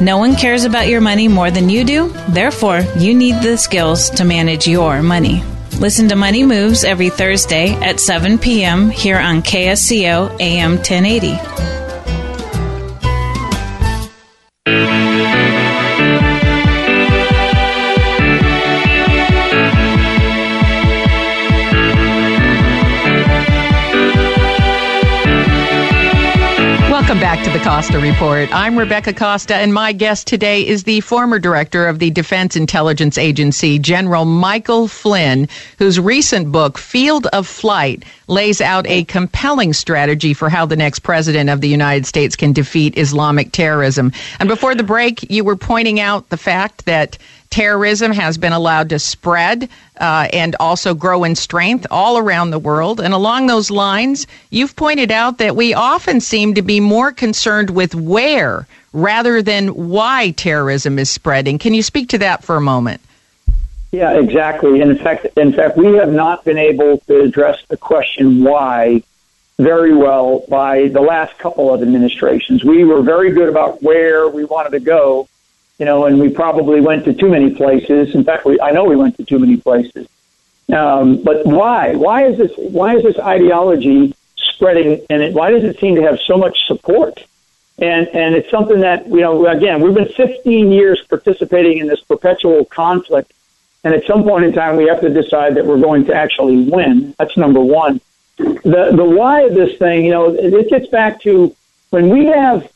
No 0.00 0.18
one 0.18 0.36
cares 0.36 0.64
about 0.64 0.88
your 0.88 1.00
money 1.00 1.26
more 1.26 1.50
than 1.50 1.68
you 1.68 1.84
do, 1.84 2.12
therefore, 2.28 2.80
you 2.96 3.14
need 3.14 3.42
the 3.42 3.56
skills 3.56 4.10
to 4.10 4.24
manage 4.24 4.68
your 4.68 5.02
money. 5.02 5.42
Listen 5.78 6.08
to 6.08 6.16
Money 6.16 6.44
Moves 6.44 6.84
every 6.84 7.10
Thursday 7.10 7.70
at 7.72 7.98
7 7.98 8.38
p.m. 8.38 8.90
here 8.90 9.18
on 9.18 9.42
KSCO 9.42 10.38
AM 10.40 10.72
1080. 10.76 11.79
To 27.50 27.58
the 27.58 27.64
Costa 27.64 27.98
Report. 27.98 28.48
I'm 28.52 28.78
Rebecca 28.78 29.12
Costa, 29.12 29.56
and 29.56 29.74
my 29.74 29.92
guest 29.92 30.28
today 30.28 30.64
is 30.64 30.84
the 30.84 31.00
former 31.00 31.40
director 31.40 31.88
of 31.88 31.98
the 31.98 32.10
Defense 32.10 32.54
Intelligence 32.54 33.18
Agency, 33.18 33.80
General 33.80 34.24
Michael 34.24 34.86
Flynn, 34.86 35.48
whose 35.78 35.98
recent 35.98 36.52
book, 36.52 36.78
Field 36.78 37.26
of 37.32 37.48
Fight, 37.48 38.04
lays 38.28 38.60
out 38.60 38.86
a 38.86 39.02
compelling 39.02 39.72
strategy 39.72 40.32
for 40.32 40.48
how 40.48 40.64
the 40.64 40.76
next 40.76 41.00
president 41.00 41.50
of 41.50 41.60
the 41.60 41.68
United 41.68 42.06
States 42.06 42.36
can 42.36 42.52
defeat 42.52 42.96
Islamic 42.96 43.50
terrorism. 43.50 44.12
And 44.38 44.48
before 44.48 44.76
the 44.76 44.84
break, 44.84 45.28
you 45.28 45.42
were 45.42 45.56
pointing 45.56 45.98
out 45.98 46.28
the 46.28 46.36
fact 46.36 46.84
that 46.84 47.18
terrorism 47.50 48.12
has 48.12 48.38
been 48.38 48.52
allowed 48.52 48.88
to 48.90 48.98
spread 48.98 49.68
uh, 50.00 50.28
and 50.32 50.56
also 50.60 50.94
grow 50.94 51.24
in 51.24 51.34
strength 51.34 51.86
all 51.90 52.16
around 52.16 52.50
the 52.50 52.58
world. 52.58 53.00
And 53.00 53.12
along 53.12 53.46
those 53.46 53.70
lines, 53.70 54.26
you've 54.50 54.76
pointed 54.76 55.10
out 55.10 55.38
that 55.38 55.56
we 55.56 55.74
often 55.74 56.20
seem 56.20 56.54
to 56.54 56.62
be 56.62 56.80
more 56.80 57.12
concerned 57.12 57.70
with 57.70 57.94
where 57.94 58.66
rather 58.92 59.42
than 59.42 59.68
why 59.68 60.30
terrorism 60.32 60.98
is 60.98 61.10
spreading. 61.10 61.58
Can 61.58 61.74
you 61.74 61.82
speak 61.82 62.08
to 62.10 62.18
that 62.18 62.42
for 62.44 62.56
a 62.56 62.60
moment? 62.60 63.00
Yeah, 63.92 64.18
exactly. 64.18 64.80
In 64.80 64.96
fact, 64.96 65.26
in 65.36 65.52
fact, 65.52 65.76
we 65.76 65.94
have 65.96 66.12
not 66.12 66.44
been 66.44 66.58
able 66.58 66.98
to 67.08 67.22
address 67.22 67.60
the 67.68 67.76
question 67.76 68.44
why 68.44 69.02
very 69.58 69.94
well 69.94 70.44
by 70.48 70.88
the 70.88 71.00
last 71.00 71.36
couple 71.38 71.74
of 71.74 71.82
administrations. 71.82 72.64
We 72.64 72.84
were 72.84 73.02
very 73.02 73.32
good 73.32 73.48
about 73.48 73.82
where 73.82 74.28
we 74.28 74.44
wanted 74.44 74.70
to 74.70 74.80
go, 74.80 75.28
you 75.80 75.86
know, 75.86 76.04
and 76.04 76.20
we 76.20 76.28
probably 76.28 76.82
went 76.82 77.06
to 77.06 77.14
too 77.14 77.30
many 77.30 77.54
places. 77.54 78.14
In 78.14 78.22
fact, 78.22 78.44
we, 78.44 78.60
I 78.60 78.70
know 78.70 78.84
we 78.84 78.96
went 78.96 79.16
to 79.16 79.24
too 79.24 79.38
many 79.38 79.56
places. 79.56 80.06
Um, 80.70 81.22
but 81.22 81.46
why? 81.46 81.96
Why 81.96 82.26
is 82.26 82.36
this? 82.36 82.52
Why 82.56 82.96
is 82.96 83.02
this 83.02 83.18
ideology 83.18 84.14
spreading? 84.36 85.04
And 85.08 85.22
it, 85.22 85.32
why 85.34 85.50
does 85.50 85.64
it 85.64 85.80
seem 85.80 85.94
to 85.96 86.02
have 86.02 86.20
so 86.20 86.36
much 86.36 86.66
support? 86.66 87.24
And 87.78 88.06
and 88.08 88.34
it's 88.34 88.50
something 88.50 88.80
that 88.80 89.06
you 89.08 89.22
know. 89.22 89.46
Again, 89.46 89.80
we've 89.80 89.94
been 89.94 90.12
15 90.12 90.70
years 90.70 91.00
participating 91.08 91.78
in 91.78 91.86
this 91.86 92.00
perpetual 92.00 92.66
conflict, 92.66 93.32
and 93.82 93.94
at 93.94 94.04
some 94.04 94.22
point 94.22 94.44
in 94.44 94.52
time, 94.52 94.76
we 94.76 94.86
have 94.86 95.00
to 95.00 95.08
decide 95.08 95.54
that 95.54 95.64
we're 95.64 95.80
going 95.80 96.04
to 96.04 96.14
actually 96.14 96.62
win. 96.70 97.14
That's 97.18 97.38
number 97.38 97.60
one. 97.60 98.02
The 98.36 98.92
the 98.94 99.04
why 99.04 99.42
of 99.44 99.54
this 99.54 99.78
thing, 99.78 100.04
you 100.04 100.10
know, 100.10 100.34
it 100.34 100.68
gets 100.68 100.88
back 100.88 101.22
to 101.22 101.56
when 101.88 102.10
we 102.10 102.26
have 102.26 102.70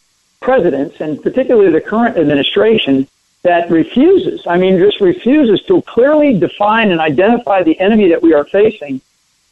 presidents, 0.45 1.01
and 1.01 1.21
particularly 1.21 1.73
the 1.73 1.81
current 1.81 2.17
administration, 2.17 3.09
that 3.43 3.71
refuses, 3.71 4.47
I 4.47 4.57
mean, 4.57 4.79
just 4.79 5.01
refuses 5.01 5.63
to 5.67 5.83
clearly 5.83 6.39
define 6.39 6.91
and 6.93 7.01
identify 7.01 7.63
the 7.63 7.79
enemy 7.79 8.09
that 8.09 8.23
we 8.23 8.33
are 8.33 8.45
facing, 8.45 9.01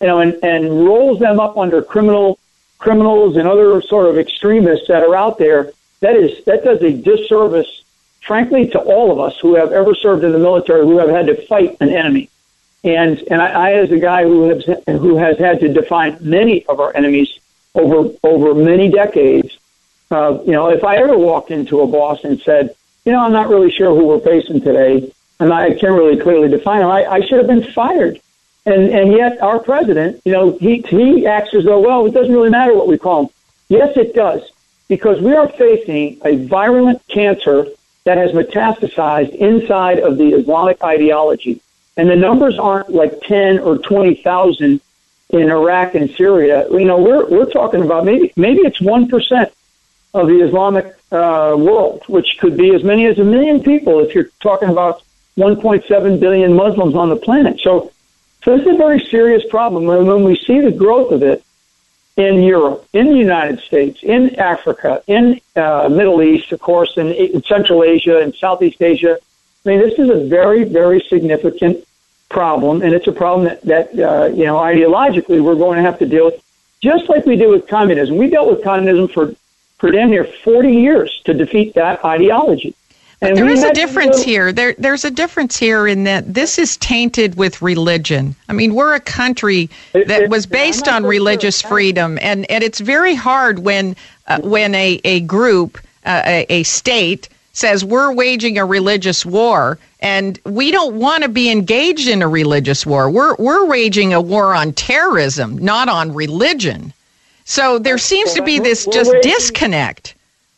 you 0.00 0.06
know, 0.06 0.20
and, 0.20 0.32
and 0.42 0.86
rolls 0.86 1.18
them 1.18 1.40
up 1.40 1.58
under 1.58 1.82
criminal 1.82 2.38
criminals 2.78 3.36
and 3.36 3.46
other 3.46 3.80
sort 3.82 4.06
of 4.06 4.18
extremists 4.18 4.88
that 4.88 5.02
are 5.02 5.14
out 5.14 5.38
there. 5.38 5.72
That 6.00 6.16
is 6.16 6.44
that 6.46 6.64
does 6.64 6.82
a 6.82 6.92
disservice, 6.92 7.84
frankly, 8.20 8.66
to 8.68 8.78
all 8.78 9.12
of 9.12 9.20
us 9.20 9.38
who 9.38 9.54
have 9.54 9.72
ever 9.72 9.94
served 9.94 10.24
in 10.24 10.32
the 10.32 10.38
military, 10.38 10.82
who 10.84 10.98
have 10.98 11.10
had 11.10 11.26
to 11.26 11.46
fight 11.46 11.76
an 11.80 11.90
enemy. 11.90 12.28
And 12.82 13.18
and 13.30 13.40
I, 13.40 13.48
I 13.68 13.72
as 13.74 13.92
a 13.92 13.98
guy 13.98 14.24
who 14.24 14.48
has 14.48 14.64
who 14.86 15.16
has 15.16 15.38
had 15.38 15.60
to 15.60 15.68
define 15.68 16.16
many 16.20 16.64
of 16.66 16.80
our 16.80 16.96
enemies 16.96 17.38
over 17.74 18.10
over 18.22 18.54
many 18.54 18.90
decades, 18.90 19.56
uh, 20.12 20.40
you 20.44 20.52
know, 20.52 20.68
if 20.68 20.84
I 20.84 20.96
ever 20.96 21.16
walked 21.16 21.50
into 21.50 21.80
a 21.80 21.86
boss 21.86 22.24
and 22.24 22.40
said, 22.40 22.74
you 23.04 23.12
know, 23.12 23.20
I'm 23.20 23.32
not 23.32 23.48
really 23.48 23.70
sure 23.70 23.94
who 23.94 24.06
we're 24.06 24.20
facing 24.20 24.60
today, 24.60 25.12
and 25.40 25.52
I 25.52 25.70
can't 25.70 25.92
really 25.92 26.18
clearly 26.18 26.48
define 26.48 26.80
them, 26.80 26.90
I, 26.90 27.04
I 27.04 27.20
should 27.20 27.38
have 27.38 27.48
been 27.48 27.64
fired. 27.72 28.20
And 28.64 28.90
and 28.90 29.12
yet 29.12 29.42
our 29.42 29.58
president, 29.58 30.20
you 30.24 30.32
know, 30.32 30.56
he 30.58 30.82
he 30.82 31.26
acts 31.26 31.52
as 31.52 31.64
though, 31.64 31.80
well, 31.80 32.06
it 32.06 32.14
doesn't 32.14 32.32
really 32.32 32.50
matter 32.50 32.74
what 32.74 32.86
we 32.86 32.96
call 32.96 33.24
him. 33.24 33.30
Yes, 33.68 33.96
it 33.96 34.14
does, 34.14 34.42
because 34.86 35.20
we 35.20 35.34
are 35.34 35.48
facing 35.48 36.20
a 36.24 36.36
virulent 36.36 37.02
cancer 37.08 37.66
that 38.04 38.18
has 38.18 38.30
metastasized 38.30 39.34
inside 39.34 39.98
of 39.98 40.16
the 40.16 40.34
Islamic 40.34 40.82
ideology, 40.84 41.60
and 41.96 42.08
the 42.08 42.14
numbers 42.14 42.56
aren't 42.56 42.90
like 42.90 43.20
ten 43.22 43.58
or 43.58 43.78
twenty 43.78 44.14
thousand 44.14 44.80
in 45.30 45.50
Iraq 45.50 45.96
and 45.96 46.08
Syria. 46.10 46.68
You 46.70 46.84
know, 46.84 46.98
we're 46.98 47.26
we're 47.26 47.50
talking 47.50 47.82
about 47.82 48.04
maybe 48.04 48.32
maybe 48.36 48.60
it's 48.60 48.80
one 48.80 49.08
percent 49.08 49.52
of 50.14 50.28
the 50.28 50.40
Islamic 50.46 50.94
uh, 51.10 51.54
world, 51.58 52.02
which 52.06 52.38
could 52.38 52.56
be 52.56 52.74
as 52.74 52.84
many 52.84 53.06
as 53.06 53.18
a 53.18 53.24
million 53.24 53.62
people 53.62 54.00
if 54.00 54.14
you're 54.14 54.30
talking 54.40 54.68
about 54.68 55.02
1.7 55.36 56.20
billion 56.20 56.54
Muslims 56.54 56.94
on 56.94 57.08
the 57.08 57.16
planet. 57.16 57.60
So, 57.60 57.90
so 58.44 58.56
this 58.56 58.66
is 58.66 58.74
a 58.74 58.78
very 58.78 59.00
serious 59.00 59.42
problem. 59.48 59.88
And 59.88 60.06
when 60.06 60.24
we 60.24 60.36
see 60.36 60.60
the 60.60 60.70
growth 60.70 61.12
of 61.12 61.22
it 61.22 61.42
in 62.16 62.42
Europe, 62.42 62.86
in 62.92 63.06
the 63.06 63.16
United 63.16 63.60
States, 63.60 64.02
in 64.02 64.34
Africa, 64.36 65.02
in 65.06 65.40
uh, 65.56 65.88
Middle 65.88 66.22
East, 66.22 66.52
of 66.52 66.60
course, 66.60 66.98
in, 66.98 67.08
in 67.08 67.42
Central 67.44 67.82
Asia 67.82 68.18
and 68.18 68.34
Southeast 68.34 68.82
Asia, 68.82 69.18
I 69.64 69.68
mean, 69.68 69.78
this 69.78 69.98
is 69.98 70.10
a 70.10 70.24
very, 70.24 70.64
very 70.64 71.00
significant 71.08 71.86
problem, 72.28 72.82
and 72.82 72.94
it's 72.94 73.06
a 73.06 73.12
problem 73.12 73.46
that, 73.46 73.62
that 73.62 73.98
uh, 73.98 74.26
you 74.26 74.44
know, 74.44 74.56
ideologically 74.56 75.42
we're 75.42 75.54
going 75.54 75.76
to 75.76 75.82
have 75.82 75.98
to 76.00 76.06
deal 76.06 76.26
with, 76.26 76.42
just 76.82 77.08
like 77.08 77.24
we 77.24 77.36
did 77.36 77.48
with 77.48 77.68
communism. 77.68 78.16
We 78.16 78.28
dealt 78.28 78.50
with 78.50 78.64
communism 78.64 79.08
for 79.08 79.34
for 79.82 79.90
damn 79.90 80.10
near 80.10 80.22
40 80.22 80.72
years 80.72 81.20
to 81.24 81.34
defeat 81.34 81.74
that 81.74 82.04
ideology. 82.04 82.72
But 83.18 83.34
there 83.34 83.48
is 83.48 83.64
a 83.64 83.72
difference 83.72 84.22
here. 84.22 84.52
There, 84.52 84.76
there's 84.78 85.04
a 85.04 85.10
difference 85.10 85.56
here 85.56 85.88
in 85.88 86.04
that 86.04 86.32
this 86.32 86.56
is 86.56 86.76
tainted 86.76 87.34
with 87.36 87.60
religion. 87.60 88.36
I 88.48 88.52
mean, 88.52 88.76
we're 88.76 88.94
a 88.94 89.00
country 89.00 89.70
that 89.92 90.28
was 90.28 90.46
based 90.46 90.86
on 90.86 91.04
religious 91.04 91.60
freedom, 91.60 92.16
and, 92.22 92.48
and 92.48 92.62
it's 92.62 92.78
very 92.78 93.16
hard 93.16 93.58
when 93.58 93.96
uh, 94.28 94.40
when 94.42 94.74
a, 94.76 95.00
a 95.04 95.20
group, 95.20 95.78
uh, 96.06 96.22
a, 96.24 96.46
a 96.48 96.62
state, 96.62 97.28
says 97.52 97.84
we're 97.84 98.12
waging 98.12 98.58
a 98.58 98.64
religious 98.64 99.26
war, 99.26 99.78
and 99.98 100.38
we 100.44 100.70
don't 100.70 100.94
want 100.94 101.24
to 101.24 101.28
be 101.28 101.50
engaged 101.50 102.08
in 102.08 102.22
a 102.22 102.28
religious 102.28 102.86
war. 102.86 103.10
We're 103.10 103.34
we're 103.36 103.66
waging 103.66 104.14
a 104.14 104.20
war 104.20 104.54
on 104.54 104.72
terrorism, 104.74 105.58
not 105.58 105.88
on 105.88 106.14
religion. 106.14 106.92
So 107.44 107.78
there 107.78 107.98
seems 107.98 108.34
to 108.34 108.42
be 108.42 108.58
this 108.58 108.86
just 108.86 109.12
disconnect. 109.22 110.14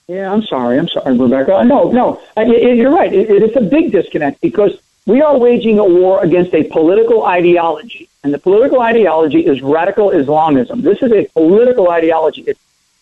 Yeah, 0.06 0.32
I'm 0.32 0.42
sorry. 0.42 0.78
I'm 0.78 0.88
sorry, 0.88 1.16
Rebecca. 1.16 1.64
No, 1.64 1.90
no, 1.90 2.20
you're 2.36 2.92
right. 2.92 3.12
It, 3.12 3.42
it's 3.42 3.56
a 3.56 3.62
big 3.62 3.90
disconnect 3.90 4.40
because 4.40 4.78
we 5.06 5.22
are 5.22 5.36
waging 5.38 5.78
a 5.78 5.84
war 5.84 6.22
against 6.22 6.54
a 6.54 6.64
political 6.64 7.24
ideology, 7.24 8.08
and 8.22 8.32
the 8.32 8.38
political 8.38 8.80
ideology 8.80 9.46
is 9.46 9.62
radical 9.62 10.10
Islamism. 10.10 10.82
This 10.82 11.02
is 11.02 11.12
a 11.12 11.26
political 11.32 11.90
ideology. 11.90 12.42
It, 12.42 12.58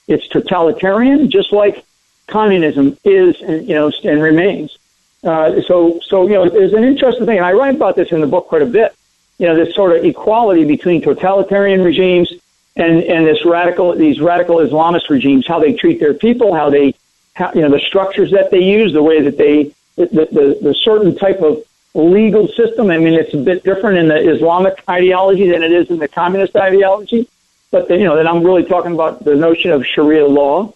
it's 0.09 0.27
totalitarian, 0.29 1.31
just 1.31 1.53
like 1.53 1.85
communism 2.27 2.97
is, 3.05 3.41
and 3.41 3.69
you 3.69 3.75
know, 3.75 3.91
and 4.05 4.23
remains. 4.23 4.77
Uh, 5.25 5.61
so, 5.63 6.01
so 6.05 6.27
you 6.27 6.35
know, 6.35 6.49
there's 6.49 6.73
an 6.73 6.85
interesting 6.85 7.27
thing, 7.27 7.37
and 7.37 7.47
I 7.47 7.53
write 7.53 7.77
about 7.77 7.97
this 7.97 8.11
in 8.11 8.21
the 8.21 8.27
book 8.27 8.49
quite 8.49 8.63
a 8.63 8.67
bit. 8.67 8.95
You 9.39 9.47
know, 9.47 9.57
this 9.57 9.75
sort 9.75 9.97
of 9.97 10.05
equality 10.05 10.65
between 10.65 11.03
totalitarian 11.03 11.83
regimes 11.83 12.33
and 12.77 13.03
and 13.03 13.27
this 13.27 13.45
radical 13.45 13.95
these 13.95 14.21
radical 14.21 14.57
Islamist 14.57 15.09
regimes, 15.11 15.47
how 15.47 15.59
they 15.59 15.75
treat 15.75 16.01
their 16.01 16.15
people, 16.15 16.55
how 16.55 16.71
they 16.71 16.95
how, 17.35 17.53
you 17.55 17.63
know 17.63 17.71
the 17.71 17.81
structures 17.81 18.31
that 18.33 18.51
they 18.51 18.63
use, 18.63 18.93
the 18.93 19.03
way 19.03 19.21
that 19.23 19.37
they 19.37 19.75
the, 19.97 20.07
the 20.07 20.59
the 20.63 20.75
certain 20.75 21.17
type 21.17 21.41
of 21.41 21.63
legal 21.95 22.49
system. 22.49 22.91
I 22.91 22.99
mean, 22.99 23.15
it's 23.15 23.35
a 23.35 23.39
bit 23.39 23.65
different 23.65 23.99
in 23.99 24.09
the 24.09 24.31
Islamic 24.31 24.83
ideology 24.89 25.51
than 25.51 25.63
it 25.63 25.73
is 25.73 25.91
in 25.91 25.99
the 25.99 26.09
communist 26.09 26.57
ideology. 26.57 27.29
But 27.71 27.89
the, 27.89 27.97
you 27.97 28.05
know, 28.05 28.17
then 28.17 28.27
I'm 28.27 28.43
really 28.43 28.65
talking 28.65 28.93
about 28.93 29.25
the 29.25 29.35
notion 29.35 29.71
of 29.71 29.87
Sharia 29.87 30.27
law 30.27 30.73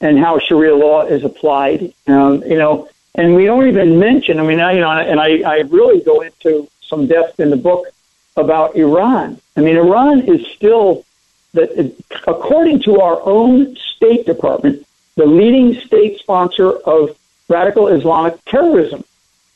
and 0.00 0.18
how 0.18 0.38
Sharia 0.38 0.74
law 0.74 1.02
is 1.06 1.24
applied. 1.24 1.92
Um, 2.06 2.42
you 2.42 2.58
know, 2.58 2.88
and 3.14 3.34
we 3.34 3.44
don't 3.44 3.66
even 3.66 3.98
mention. 3.98 4.38
I 4.38 4.44
mean, 4.44 4.60
I, 4.60 4.72
you 4.72 4.80
know, 4.80 4.90
and 4.90 5.20
I, 5.20 5.40
I 5.40 5.58
really 5.62 6.00
go 6.02 6.20
into 6.20 6.68
some 6.82 7.06
depth 7.06 7.40
in 7.40 7.50
the 7.50 7.56
book 7.56 7.86
about 8.36 8.76
Iran. 8.76 9.40
I 9.56 9.60
mean, 9.60 9.76
Iran 9.76 10.22
is 10.22 10.46
still 10.48 11.04
that 11.52 11.94
according 12.26 12.80
to 12.82 13.00
our 13.00 13.20
own 13.22 13.76
State 13.76 14.26
Department, 14.26 14.86
the 15.16 15.26
leading 15.26 15.74
state 15.80 16.18
sponsor 16.18 16.70
of 16.70 17.16
radical 17.48 17.88
Islamic 17.88 18.42
terrorism. 18.44 19.04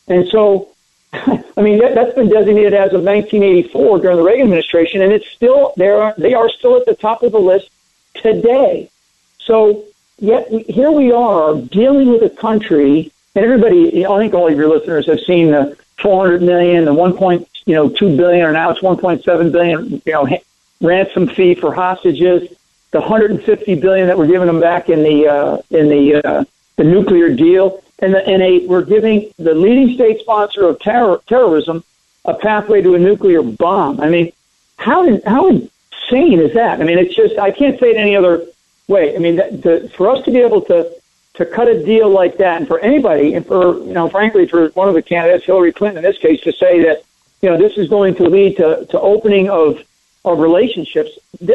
And 0.09 0.29
so, 0.29 0.69
I 1.13 1.63
mean, 1.63 1.79
that, 1.79 1.97
has 1.97 2.15
been 2.15 2.29
designated 2.29 2.75
as 2.75 2.93
of 2.93 3.05
1984 3.05 4.01
during 4.01 4.17
the 4.17 4.23
Reagan 4.23 4.43
administration, 4.43 5.03
and 5.03 5.13
it's 5.13 5.29
still 5.29 5.73
there. 5.77 6.15
They 6.19 6.35
are 6.35 6.49
still 6.49 6.77
at 6.77 6.87
the 6.87 6.95
top 6.95 7.23
of 7.23 7.33
the 7.33 7.39
list 7.39 7.71
today. 8.15 8.91
So, 9.39 9.85
yet 10.19 10.49
here 10.49 10.91
we 10.91 11.13
are 11.13 11.55
dealing 11.55 12.09
with 12.09 12.23
a 12.23 12.31
country, 12.31 13.13
and 13.35 13.45
everybody. 13.45 14.05
I 14.05 14.19
think 14.19 14.35
all 14.35 14.49
of 14.49 14.57
your 14.57 14.69
listeners 14.69 15.07
have 15.07 15.21
seen 15.21 15.51
the 15.51 15.77
400 16.03 16.43
million, 16.43 16.85
the 16.85 16.95
1. 16.95 17.17
Point, 17.17 17.49
you 17.65 17.75
know, 17.75 17.89
2 17.89 18.17
billion, 18.17 18.45
or 18.45 18.53
now 18.53 18.71
it's 18.71 18.81
1.7 18.81 19.53
billion. 19.53 20.03
You 20.05 20.13
know, 20.13 20.39
ransom 20.81 21.29
fee 21.29 21.55
for 21.55 21.73
hostages, 21.73 22.49
the 22.91 23.01
150 23.01 23.75
billion 23.77 24.07
that 24.07 24.17
we're 24.17 24.27
giving 24.27 24.47
them 24.47 24.61
back 24.61 24.89
in 24.89 25.03
the 25.03 25.27
uh, 25.27 25.59
in 25.71 25.89
the 25.89 26.23
uh, 26.25 26.45
the 26.77 26.85
nuclear 26.85 27.35
deal, 27.35 27.83
and 27.99 28.15
the, 28.15 28.27
and 28.27 28.43
a, 28.43 28.67
we're 28.67 28.85
giving 28.85 29.33
the 29.39 29.55
leading 29.55 29.95
state 29.95 30.21
sponsor 30.21 30.69
of 30.69 30.79
terror, 30.81 31.21
terrorism 31.27 31.85
a 32.25 32.35
pathway 32.35 32.81
to 32.83 32.95
a 32.95 32.99
nuclear 32.99 33.43
bomb. 33.43 34.01
I 34.01 34.09
mean, 34.09 34.33
how 34.77 35.21
how 35.27 35.49
insane 35.49 36.41
is 36.41 36.55
that? 36.55 36.81
I 36.81 36.85
mean, 36.85 36.99
it's 36.99 37.15
just 37.15 37.39
I 37.39 37.51
can't 37.51 37.79
say 37.79 37.91
it 37.91 37.97
any 37.97 38.17
other 38.17 38.47
way. 38.89 39.15
I 39.15 39.19
mean, 39.19 39.37
that, 39.37 39.63
to, 39.63 39.89
for 39.91 40.11
us 40.11 40.25
to 40.25 40.31
be 40.31 40.39
able 40.39 40.63
to 40.63 40.91
to 41.35 41.45
cut 41.45 41.69
a 41.69 41.85
deal 41.85 42.09
like 42.09 42.39
that, 42.39 42.59
and 42.59 42.69
for 42.69 42.79
anybody, 42.81 43.35
and 43.35 43.45
for 43.47 43.79
you 43.79 43.93
know, 43.93 44.09
frankly, 44.09 44.47
for 44.47 44.69
one 44.71 44.89
of 44.89 44.95
the 44.95 45.03
candidates, 45.03 45.45
Hillary 45.45 45.73
Clinton 45.73 46.05
in 46.05 46.11
this 46.11 46.19
case, 46.19 46.41
to 46.43 46.53
say 46.53 46.83
that 46.85 47.03
you 47.43 47.51
know 47.51 47.59
this 47.59 47.77
is 47.77 47.89
going 47.89 48.15
to 48.17 48.25
lead 48.25 48.57
to, 48.59 48.87
to 48.87 49.01
opening 49.01 49.51
of 49.51 49.83
of 50.25 50.39
relationships. 50.39 51.11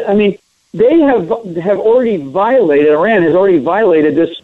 I 0.06 0.14
mean, 0.14 0.38
they 0.72 1.00
have 1.00 1.28
have 1.56 1.78
already 1.78 2.16
violated. 2.18 2.92
Iran 2.92 3.22
has 3.22 3.34
already 3.34 3.58
violated 3.58 4.14
this 4.14 4.40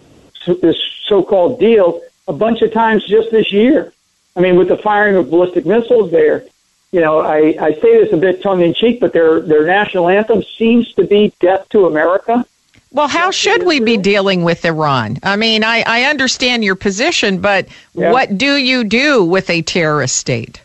this 0.47 0.77
so-called 1.07 1.59
deal 1.61 2.01
a 2.29 2.33
bunch 2.33 2.63
of 2.63 2.73
times 2.73 3.05
just 3.05 3.31
this 3.31 3.53
year. 3.53 3.93
I 4.35 4.41
mean, 4.41 4.57
with 4.57 4.69
the 4.69 4.77
firing 4.77 5.17
of 5.17 5.31
ballistic 5.31 5.65
missiles 5.67 6.11
there. 6.11 6.45
You 6.93 7.01
know, 7.01 7.19
I, 7.21 7.57
I 7.61 7.73
say 7.75 8.01
this 8.03 8.13
a 8.13 8.17
bit 8.17 8.43
tongue 8.43 8.63
in 8.63 8.73
cheek, 8.73 9.01
but 9.01 9.13
their 9.13 9.41
their 9.41 9.67
national 9.67 10.09
anthem 10.09 10.43
seems 10.57 10.93
to 10.95 11.05
be 11.05 11.33
"Death 11.41 11.69
to 11.71 11.87
America." 11.87 12.47
Well, 12.93 13.09
how 13.09 13.31
should 13.31 13.67
we 13.67 13.81
be 13.81 13.99
dealing 13.99 14.45
with 14.45 14.65
Iran? 14.65 15.19
I 15.23 15.37
mean, 15.37 15.65
I, 15.65 15.83
I 15.87 16.05
understand 16.05 16.65
your 16.65 16.77
position, 16.77 17.41
but 17.41 17.67
Yeah. 17.95 18.13
what 18.13 18.39
do 18.39 18.55
you 18.55 18.85
do 18.85 19.25
with 19.25 19.51
a 19.51 19.61
terrorist 19.61 20.17
state? 20.17 20.63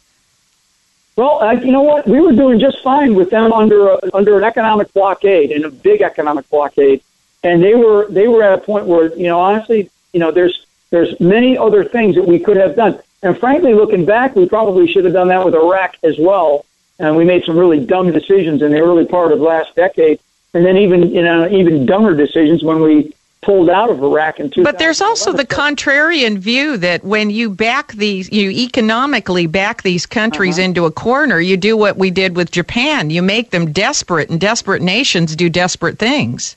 Well, 1.16 1.42
uh, 1.42 1.52
you 1.52 1.72
know 1.72 1.82
what? 1.82 2.08
We 2.08 2.22
were 2.22 2.32
doing 2.32 2.60
just 2.60 2.82
fine 2.82 3.16
with 3.16 3.30
them 3.30 3.52
under 3.52 3.90
a, 3.90 4.00
under 4.14 4.38
an 4.38 4.44
economic 4.44 4.94
blockade 4.94 5.52
and 5.52 5.66
a 5.66 5.70
big 5.70 6.02
economic 6.02 6.50
blockade, 6.50 7.02
and 7.44 7.62
they 7.62 7.76
were 7.76 8.08
they 8.10 8.28
were 8.28 8.44
at 8.44 8.58
a 8.58 8.62
point 8.62 8.86
where 8.86 9.14
you 9.16 9.26
know 9.26 9.40
honestly, 9.40 9.90
you 10.14 10.20
know, 10.20 10.32
there's 10.32 10.66
there's 10.90 11.20
many 11.20 11.58
other 11.58 11.84
things 11.84 12.16
that 12.16 12.26
we 12.26 12.40
could 12.40 12.58
have 12.58 12.76
done, 12.76 13.00
and 13.24 13.38
frankly, 13.38 13.74
looking 13.74 14.06
back, 14.06 14.36
we 14.36 14.48
probably 14.48 14.88
should 14.88 15.04
have 15.04 15.14
done 15.14 15.28
that 15.28 15.44
with 15.44 15.54
Iraq 15.54 15.98
as 16.04 16.18
well, 16.18 16.66
and 16.98 17.16
we 17.16 17.26
made 17.26 17.44
some 17.44 17.58
really 17.58 17.86
dumb 17.86 18.12
decisions 18.12 18.62
in 18.62 18.72
the 18.72 18.80
early 18.80 19.06
part 19.06 19.34
of 19.34 19.42
last 19.42 19.76
decade, 19.76 20.20
and 20.54 20.66
then 20.66 20.78
even 20.78 21.10
you 21.12 21.24
know 21.24 21.48
even 21.50 21.86
dumber 21.86 22.16
decisions 22.16 22.64
when 22.64 22.82
we 22.82 23.14
pulled 23.42 23.70
out 23.70 23.90
of 23.90 24.04
Iraq 24.04 24.40
in 24.40 24.50
2000. 24.52 24.64
But 24.64 24.78
there's 24.78 25.02
also 25.02 25.34
the 25.34 25.46
contrarian 25.46 26.38
view 26.38 26.78
that 26.78 27.04
when 27.04 27.30
you 27.32 27.50
back 27.50 27.92
these, 27.94 28.32
you 28.32 28.52
economically 28.52 29.48
back 29.48 29.82
these 29.82 30.06
countries 30.06 30.58
Uh-huh. 30.60 30.66
into 30.66 30.86
a 30.86 30.92
corner, 30.92 31.40
you 31.40 31.58
do 31.58 31.76
what 31.76 31.98
we 31.98 32.12
did 32.12 32.36
with 32.36 32.52
Japan. 32.52 33.10
You 33.10 33.22
make 33.24 33.50
them 33.50 33.72
desperate, 33.72 34.30
and 34.30 34.40
desperate 34.40 34.82
nations 34.82 35.36
do 35.36 35.50
desperate 35.50 35.98
things. 35.98 36.56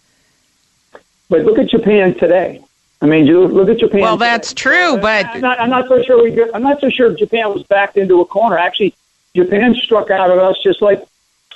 But 1.30 1.44
look 1.44 1.58
at 1.58 1.68
Japan 1.68 2.14
today. 2.14 2.60
I 3.00 3.06
mean, 3.06 3.26
you 3.26 3.46
look 3.46 3.68
at 3.70 3.78
Japan. 3.78 4.00
Well, 4.02 4.16
today. 4.16 4.26
that's 4.26 4.52
true, 4.52 4.98
but 4.98 5.26
I'm 5.26 5.40
not, 5.40 5.58
I'm 5.60 5.70
not 5.70 5.88
so 5.88 6.02
sure. 6.02 6.22
We, 6.22 6.50
I'm 6.52 6.62
not 6.62 6.80
so 6.80 6.90
sure 6.90 7.14
Japan 7.14 7.52
was 7.52 7.62
backed 7.64 7.96
into 7.96 8.20
a 8.20 8.24
corner. 8.26 8.58
Actually, 8.58 8.94
Japan 9.34 9.74
struck 9.74 10.10
out 10.10 10.30
at 10.30 10.38
us 10.38 10.56
just 10.62 10.80
like, 10.82 11.02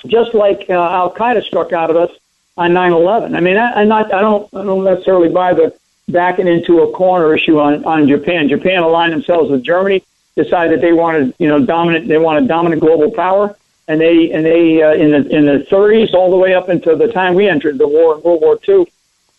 just 0.07 0.33
like 0.33 0.65
uh, 0.69 0.73
Al 0.73 1.11
Qaeda 1.13 1.43
struck 1.43 1.71
out 1.71 1.91
at 1.91 1.95
us 1.97 2.11
on 2.59 2.71
9/11. 2.71 3.35
I 3.35 3.39
mean, 3.39 3.57
I, 3.57 3.81
I'm 3.81 3.87
not. 3.87 4.13
I 4.13 4.21
don't. 4.21 4.53
I 4.53 4.63
don't 4.63 4.83
necessarily 4.83 5.29
buy 5.29 5.53
the 5.53 5.73
backing 6.07 6.47
into 6.47 6.81
a 6.81 6.91
corner 6.91 7.33
issue 7.35 7.59
on 7.59 7.83
on 7.85 8.07
Japan. 8.07 8.49
Japan 8.49 8.83
aligned 8.83 9.13
themselves 9.13 9.49
with 9.49 9.63
Germany, 9.63 10.03
decided 10.35 10.77
that 10.77 10.81
they 10.81 10.93
wanted, 10.93 11.33
you 11.39 11.47
know, 11.47 11.65
dominant. 11.65 12.07
They 12.07 12.17
wanted 12.17 12.47
dominant 12.47 12.81
global 12.81 13.11
power, 13.11 13.55
and 13.87 13.99
they 13.99 14.31
and 14.31 14.45
they 14.45 14.83
uh, 14.83 14.93
in 14.93 15.11
the 15.11 15.35
in 15.35 15.45
the 15.45 15.65
30s 15.71 16.13
all 16.13 16.29
the 16.29 16.37
way 16.37 16.53
up 16.53 16.69
until 16.69 16.97
the 16.97 17.11
time 17.11 17.33
we 17.33 17.47
entered 17.47 17.77
the 17.77 17.87
war 17.87 18.15
in 18.15 18.21
World 18.21 18.41
War 18.41 18.59
II 18.67 18.85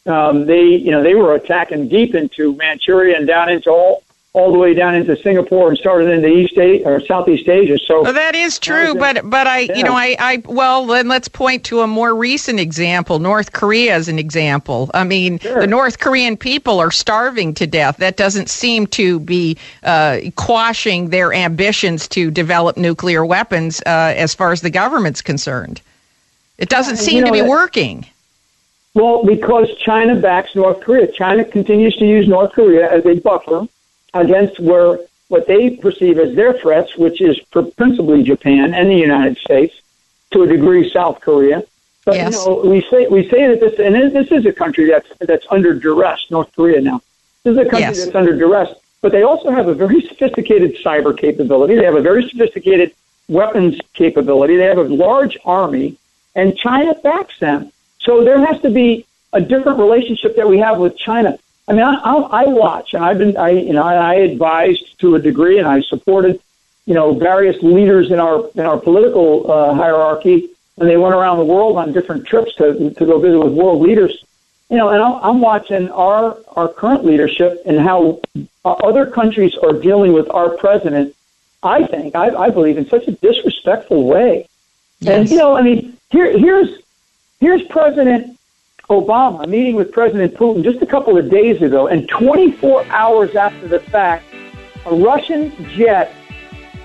um, 0.06 0.46
they 0.46 0.64
you 0.64 0.90
know 0.90 1.02
they 1.02 1.14
were 1.14 1.34
attacking 1.34 1.88
deep 1.88 2.14
into 2.14 2.56
Manchuria 2.56 3.16
and 3.16 3.26
down 3.26 3.50
into 3.50 3.70
all 3.70 4.02
all 4.32 4.52
the 4.52 4.58
way 4.58 4.74
down 4.74 4.94
into 4.94 5.16
Singapore 5.16 5.70
and 5.70 5.78
started 5.78 6.08
into 6.08 6.28
East 6.28 6.56
Asia 6.56 6.84
or 6.84 7.00
Southeast 7.00 7.48
Asia. 7.48 7.76
So 7.78 8.02
Well, 8.02 8.12
that 8.12 8.36
is 8.36 8.60
true, 8.60 8.94
but 8.94 9.28
but 9.28 9.48
I 9.48 9.60
you 9.60 9.82
know 9.82 9.94
I 9.94 10.14
I 10.20 10.42
well 10.46 10.86
then 10.86 11.08
let's 11.08 11.26
point 11.26 11.64
to 11.64 11.80
a 11.80 11.86
more 11.88 12.14
recent 12.14 12.60
example, 12.60 13.18
North 13.18 13.52
Korea 13.52 13.94
as 13.94 14.06
an 14.08 14.20
example. 14.20 14.88
I 14.94 15.02
mean, 15.02 15.38
the 15.38 15.66
North 15.66 15.98
Korean 15.98 16.36
people 16.36 16.78
are 16.78 16.92
starving 16.92 17.54
to 17.54 17.66
death. 17.66 17.96
That 17.96 18.16
doesn't 18.16 18.48
seem 18.48 18.86
to 18.88 19.18
be 19.18 19.56
uh, 19.82 20.20
quashing 20.36 21.10
their 21.10 21.32
ambitions 21.32 22.06
to 22.08 22.30
develop 22.30 22.76
nuclear 22.76 23.26
weapons 23.26 23.80
uh, 23.84 24.14
as 24.16 24.32
far 24.32 24.52
as 24.52 24.60
the 24.60 24.70
government's 24.70 25.22
concerned. 25.22 25.80
It 26.56 26.68
doesn't 26.68 26.96
Yeah, 26.96 27.02
seem 27.02 27.18
you 27.18 27.26
to 27.26 27.32
be 27.32 27.40
that- 27.40 27.48
working. 27.48 28.06
Well, 28.94 29.24
because 29.24 29.68
China 29.78 30.16
backs 30.16 30.54
North 30.54 30.80
Korea. 30.80 31.06
China 31.10 31.44
continues 31.44 31.96
to 31.96 32.04
use 32.06 32.26
North 32.28 32.52
Korea 32.52 32.90
as 32.92 33.04
a 33.06 33.14
buffer 33.14 33.66
against 34.14 34.58
where 34.60 34.98
what 35.28 35.46
they 35.46 35.70
perceive 35.70 36.18
as 36.18 36.34
their 36.34 36.52
threats, 36.54 36.96
which 36.96 37.20
is 37.20 37.38
principally 37.76 38.22
Japan 38.22 38.74
and 38.74 38.90
the 38.90 38.96
United 38.96 39.38
States, 39.38 39.80
to 40.32 40.42
a 40.42 40.46
degree 40.46 40.90
South 40.90 41.20
Korea. 41.20 41.62
But 42.04 42.16
Yes. 42.16 42.44
you 42.44 42.50
know, 42.50 42.70
we 42.70 42.80
say 42.90 43.06
we 43.06 43.28
say 43.28 43.46
that 43.48 43.60
this 43.60 43.78
and 43.78 43.94
this 44.12 44.32
is 44.32 44.46
a 44.46 44.52
country 44.52 44.86
that's 44.86 45.08
that's 45.20 45.46
under 45.50 45.74
duress. 45.74 46.26
North 46.30 46.50
Korea 46.56 46.80
now. 46.80 47.00
This 47.44 47.52
is 47.52 47.58
a 47.58 47.64
country 47.64 47.80
Yes. 47.80 48.04
that's 48.04 48.16
under 48.16 48.36
duress. 48.36 48.74
But 49.02 49.12
they 49.12 49.22
also 49.22 49.50
have 49.50 49.68
a 49.68 49.74
very 49.74 50.00
sophisticated 50.02 50.76
cyber 50.84 51.16
capability. 51.16 51.74
They 51.76 51.84
have 51.84 51.96
a 51.96 52.02
very 52.02 52.28
sophisticated 52.28 52.92
weapons 53.28 53.78
capability. 53.94 54.56
They 54.56 54.64
have 54.64 54.78
a 54.78 54.82
large 54.82 55.38
army, 55.44 55.96
and 56.34 56.56
China 56.56 56.94
backs 56.94 57.38
them. 57.38 57.72
So 58.00 58.24
there 58.24 58.44
has 58.44 58.60
to 58.62 58.70
be 58.70 59.06
a 59.32 59.40
different 59.40 59.78
relationship 59.78 60.36
that 60.36 60.48
we 60.48 60.58
have 60.58 60.78
with 60.78 60.96
China. 60.96 61.38
I 61.70 61.72
mean, 61.72 61.82
I, 61.82 61.94
I, 61.94 62.42
I 62.42 62.44
watch, 62.46 62.94
and 62.94 63.04
I've 63.04 63.18
been, 63.18 63.36
I, 63.36 63.50
you 63.50 63.72
know, 63.72 63.84
I 63.84 64.14
advised 64.14 64.98
to 64.98 65.14
a 65.14 65.20
degree, 65.20 65.58
and 65.58 65.68
I 65.68 65.82
supported, 65.82 66.40
you 66.84 66.94
know, 66.94 67.14
various 67.14 67.62
leaders 67.62 68.10
in 68.10 68.18
our 68.18 68.50
in 68.56 68.66
our 68.66 68.76
political 68.76 69.48
uh, 69.48 69.72
hierarchy, 69.74 70.50
and 70.78 70.88
they 70.88 70.96
went 70.96 71.14
around 71.14 71.38
the 71.38 71.44
world 71.44 71.76
on 71.76 71.92
different 71.92 72.26
trips 72.26 72.56
to 72.56 72.90
to 72.90 73.06
go 73.06 73.20
visit 73.20 73.38
with 73.38 73.52
world 73.52 73.80
leaders. 73.82 74.24
You 74.68 74.78
know, 74.78 74.88
and 74.88 75.00
I'm 75.00 75.12
I'm 75.22 75.40
watching 75.40 75.88
our 75.92 76.36
our 76.56 76.66
current 76.66 77.04
leadership 77.04 77.62
and 77.64 77.78
how 77.78 78.20
other 78.64 79.06
countries 79.06 79.54
are 79.62 79.72
dealing 79.72 80.12
with 80.12 80.28
our 80.30 80.56
president. 80.56 81.14
I 81.62 81.86
think, 81.86 82.16
I, 82.16 82.34
I 82.46 82.50
believe, 82.50 82.78
in 82.78 82.88
such 82.88 83.06
a 83.06 83.12
disrespectful 83.12 84.08
way. 84.08 84.48
And 85.06 85.30
you 85.30 85.36
know, 85.36 85.54
I 85.54 85.62
mean, 85.62 85.96
here 86.10 86.36
here's 86.36 86.82
here's 87.38 87.62
President 87.62 88.39
Obama 88.90 89.46
meeting 89.48 89.76
with 89.76 89.92
President 89.92 90.34
Putin 90.34 90.64
just 90.64 90.82
a 90.82 90.86
couple 90.86 91.16
of 91.16 91.30
days 91.30 91.62
ago, 91.62 91.86
and 91.86 92.08
24 92.08 92.84
hours 92.86 93.36
after 93.36 93.68
the 93.68 93.78
fact, 93.78 94.24
a 94.84 94.94
Russian 94.94 95.52
jet. 95.76 96.12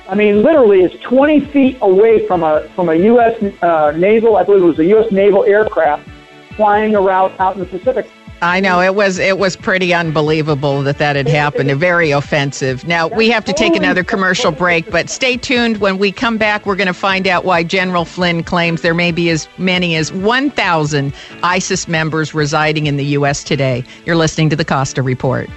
I 0.07 0.13
mean, 0.13 0.43
literally, 0.43 0.81
is 0.83 0.91
20 1.01 1.39
feet 1.39 1.77
away 1.81 2.27
from 2.27 2.43
a 2.43 2.69
from 2.75 2.89
a 2.89 2.95
U.S. 2.95 3.41
Uh, 3.63 3.91
naval. 3.97 4.37
I 4.37 4.43
believe 4.43 4.61
it 4.61 4.67
was 4.67 4.79
a 4.79 4.85
U.S. 4.85 5.11
naval 5.11 5.43
aircraft 5.45 6.07
flying 6.55 6.95
around 6.95 7.33
out 7.39 7.55
in 7.55 7.59
the 7.59 7.65
Pacific. 7.65 8.07
I 8.45 8.59
know 8.59 8.79
it 8.79 8.93
was 8.93 9.17
it 9.17 9.39
was 9.39 9.55
pretty 9.55 9.91
unbelievable 9.91 10.83
that 10.83 10.99
that 10.99 11.15
had 11.15 11.27
happened. 11.27 11.71
Very 11.71 12.11
offensive. 12.11 12.87
Now 12.87 13.07
we 13.07 13.27
have 13.31 13.43
to 13.45 13.53
take 13.53 13.73
oh, 13.73 13.77
another 13.77 14.03
commercial 14.03 14.51
break, 14.51 14.91
but 14.91 15.09
stay 15.09 15.35
tuned. 15.35 15.77
When 15.77 15.97
we 15.97 16.11
come 16.11 16.37
back, 16.37 16.63
we're 16.63 16.75
going 16.75 16.85
to 16.85 16.93
find 16.93 17.25
out 17.25 17.43
why 17.43 17.63
General 17.63 18.05
Flynn 18.05 18.43
claims 18.43 18.83
there 18.83 18.93
may 18.93 19.11
be 19.11 19.31
as 19.31 19.49
many 19.57 19.95
as 19.95 20.13
1,000 20.13 21.11
ISIS 21.41 21.87
members 21.87 22.35
residing 22.35 22.85
in 22.85 22.97
the 22.97 23.05
U.S. 23.17 23.43
today. 23.43 23.83
You're 24.05 24.15
listening 24.15 24.51
to 24.51 24.55
the 24.55 24.65
Costa 24.65 25.01
Report. 25.01 25.49